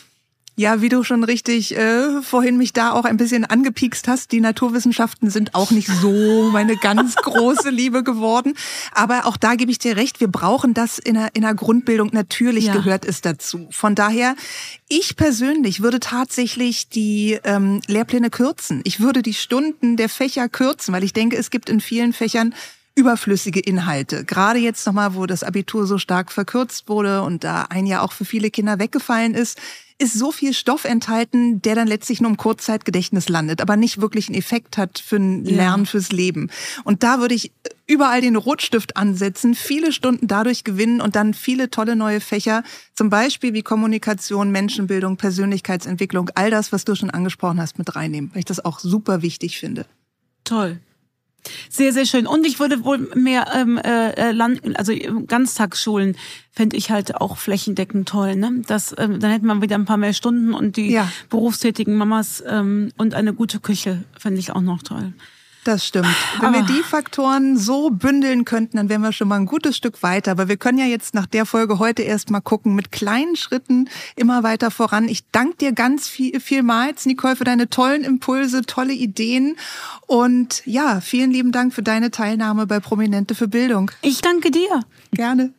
Ja, 0.55 0.83
wie 0.83 0.91
du 0.91 1.03
schon 1.03 1.25
richtig 1.25 1.75
äh, 1.77 2.21
vorhin 2.21 2.59
mich 2.59 2.75
da 2.75 2.93
auch 2.93 3.07
ein 3.07 3.17
bisschen 3.17 3.47
angepiekst 3.47 4.07
hast, 4.07 4.33
die 4.33 4.41
Naturwissenschaften 4.41 5.31
sind 5.31 5.55
auch 5.55 5.71
nicht 5.71 5.89
so 5.89 6.51
meine 6.53 6.77
ganz 6.77 7.17
große 7.17 7.71
Liebe 7.71 8.03
geworden. 8.05 8.53
Aber 8.93 9.25
auch 9.25 9.39
da 9.39 9.55
gebe 9.55 9.71
ich 9.71 9.79
dir 9.79 9.97
recht, 9.97 10.21
wir 10.21 10.29
brauchen 10.29 10.75
das 10.75 10.99
in 10.99 11.15
der, 11.15 11.31
in 11.35 11.41
der 11.41 11.55
Grundbildung. 11.55 12.11
Natürlich 12.13 12.67
ja. 12.67 12.75
gehört 12.75 13.07
es 13.07 13.23
dazu. 13.23 13.67
Von 13.71 13.95
daher, 13.95 14.37
ich 14.89 15.17
persönlich 15.17 15.83
würde 15.83 16.01
tatsächlich 16.01 16.91
die 16.91 17.39
ähm, 17.45 17.81
Lehrpläne 17.87 18.29
kürzen. 18.29 18.83
Ich 18.85 19.01
würde 19.01 19.23
die 19.23 19.35
Stunden 19.35 19.97
der 19.97 20.11
Fächer 20.11 20.51
kürzen, 20.51 20.93
weil 20.93 21.03
ich 21.03 21.15
denke, 21.15 21.39
es 21.39 21.51
gibt 21.51 21.71
in 21.71 21.81
vielen 21.81 22.13
Fächern 22.13 22.55
überflüssige 22.95 23.61
Inhalte. 23.61 24.25
Gerade 24.25 24.59
jetzt 24.59 24.87
nochmal, 24.87 25.15
wo 25.15 25.25
das 25.25 25.45
Abitur 25.45 25.87
so 25.87 25.97
stark 25.97 26.31
verkürzt 26.31 26.91
wurde 26.91 27.23
und 27.23 27.43
da 27.43 27.63
ein 27.71 27.87
Jahr 27.87 28.03
auch 28.03 28.13
für 28.13 28.27
viele 28.27 28.51
Kinder 28.51 28.79
weggefallen 28.79 29.35
ist, 29.35 29.59
ist 29.99 30.15
so 30.15 30.33
viel 30.33 30.53
Stoff 30.53 30.85
enthalten, 30.85 31.63
der 31.63 31.75
dann 31.75 31.89
letztlich 31.89 32.21
nur 32.21 32.31
im 32.31 32.37
Kurzzeitgedächtnis 32.37 33.29
landet, 33.29 33.61
aber 33.61 33.77
nicht 33.77 34.01
wirklich 34.01 34.29
einen 34.29 34.39
Effekt 34.39 34.79
hat 34.79 34.99
für 34.99 35.17
ein 35.17 35.45
Lernen, 35.45 35.85
ja. 35.85 35.91
fürs 35.91 36.13
Leben. 36.13 36.51
Und 36.85 37.03
da 37.03 37.21
würde 37.21 37.35
ich 37.35 37.53
überall 37.87 38.21
den 38.21 38.37
Rotstift 38.37 38.97
ansetzen, 38.97 39.55
viele 39.55 39.93
Stunden 39.93 40.27
dadurch 40.27 40.65
gewinnen 40.65 41.01
und 41.01 41.17
dann 41.17 41.35
viele 41.35 41.71
tolle 41.71 41.97
neue 41.97 42.21
Fächer, 42.21 42.63
zum 42.95 43.11
Beispiel 43.11 43.55
wie 43.55 43.63
Kommunikation, 43.63 44.51
Menschenbildung, 44.51 45.17
Persönlichkeitsentwicklung, 45.17 46.31
all 46.35 46.51
das, 46.51 46.73
was 46.73 46.85
du 46.85 46.95
schon 46.95 47.11
angesprochen 47.11 47.61
hast, 47.61 47.79
mit 47.79 47.95
reinnehmen, 47.95 48.31
weil 48.33 48.41
ich 48.41 48.45
das 48.45 48.65
auch 48.65 48.79
super 48.79 49.23
wichtig 49.23 49.59
finde. 49.59 49.87
Toll. 50.45 50.81
Sehr, 51.69 51.93
sehr 51.93 52.07
schön. 52.07 52.27
Und 52.27 52.47
ich 52.47 52.61
würde 52.61 52.85
wohl 52.85 52.99
mehr 53.15 53.49
ähm, 53.55 53.79
äh, 53.79 54.31
Land, 54.33 54.61
also 54.79 54.93
Ganztagsschulen 55.27 56.17
fände 56.53 56.77
ich 56.77 56.91
halt 56.91 57.17
auch 57.17 57.37
flächendeckend 57.37 58.09
toll. 58.09 58.37
Ne? 58.37 58.63
Das, 58.67 58.95
ähm, 58.97 59.19
dann 59.19 59.31
hätten 59.31 59.47
wir 59.47 59.61
wieder 59.63 59.77
ein 59.77 59.85
paar 59.85 59.97
mehr 59.97 60.13
Stunden 60.13 60.55
und 60.55 60.77
die 60.77 60.93
ja. 60.93 61.11
berufstätigen 61.31 61.97
Mamas 61.97 62.43
ähm, 62.47 62.93
und 62.97 63.15
eine 63.15 63.35
gute 63.35 63.59
Küche 63.59 64.05
fände 64.19 64.39
ich 64.39 64.53
auch 64.53 64.61
noch 64.61 64.83
toll. 64.83 65.13
Das 65.65 65.87
stimmt. 65.87 66.09
Wenn 66.41 66.49
Aber 66.49 66.67
wir 66.67 66.75
die 66.75 66.83
Faktoren 66.83 67.57
so 67.57 67.91
bündeln 67.91 68.45
könnten, 68.45 68.79
dann 68.79 68.89
wären 68.89 69.03
wir 69.03 69.13
schon 69.13 69.29
mal 69.29 69.37
ein 69.37 69.47
gutes 69.47 69.77
Stück 69.77 70.03
weiter. 70.03 70.33
Aber 70.33 70.49
wir 70.49 70.57
können 70.57 70.79
ja 70.79 70.87
jetzt 70.87 71.15
nach 71.15 71.27
der 71.27 71.47
Folge 71.47 71.79
heute 71.79 72.03
erst 72.03 72.31
mal 72.31 72.41
gucken, 72.41 72.75
mit 72.75 72.91
kleinen 72.91 73.37
Schritten 73.37 73.89
immer 74.17 74.43
weiter 74.43 74.73
voran. 74.73 75.09
Ich 75.09 75.31
danke 75.31 75.59
dir 75.59 75.73
ganz 75.73 76.09
viel, 76.09 76.41
vielmals, 76.41 77.07
Nicole, 77.07 77.37
für 77.37 77.45
deine 77.45 77.71
tollen 77.71 78.03
Impulse, 78.03 78.63
tolle 78.63 78.93
Ideen. 78.93 79.57
Und 80.07 80.63
ja, 80.67 81.01
vielen 81.01 81.31
lieben 81.31 81.53
Dank 81.53 81.73
für 81.73 81.83
deine 81.83 82.11
Teilnahme 82.11 82.67
bei 82.67 82.81
Prominente 82.81 83.37
für 83.37 83.47
Bildung. 83.47 83.93
Ich 84.03 84.21
danke 84.21 84.51
dir. 84.51 84.81
Gerne. 85.13 85.53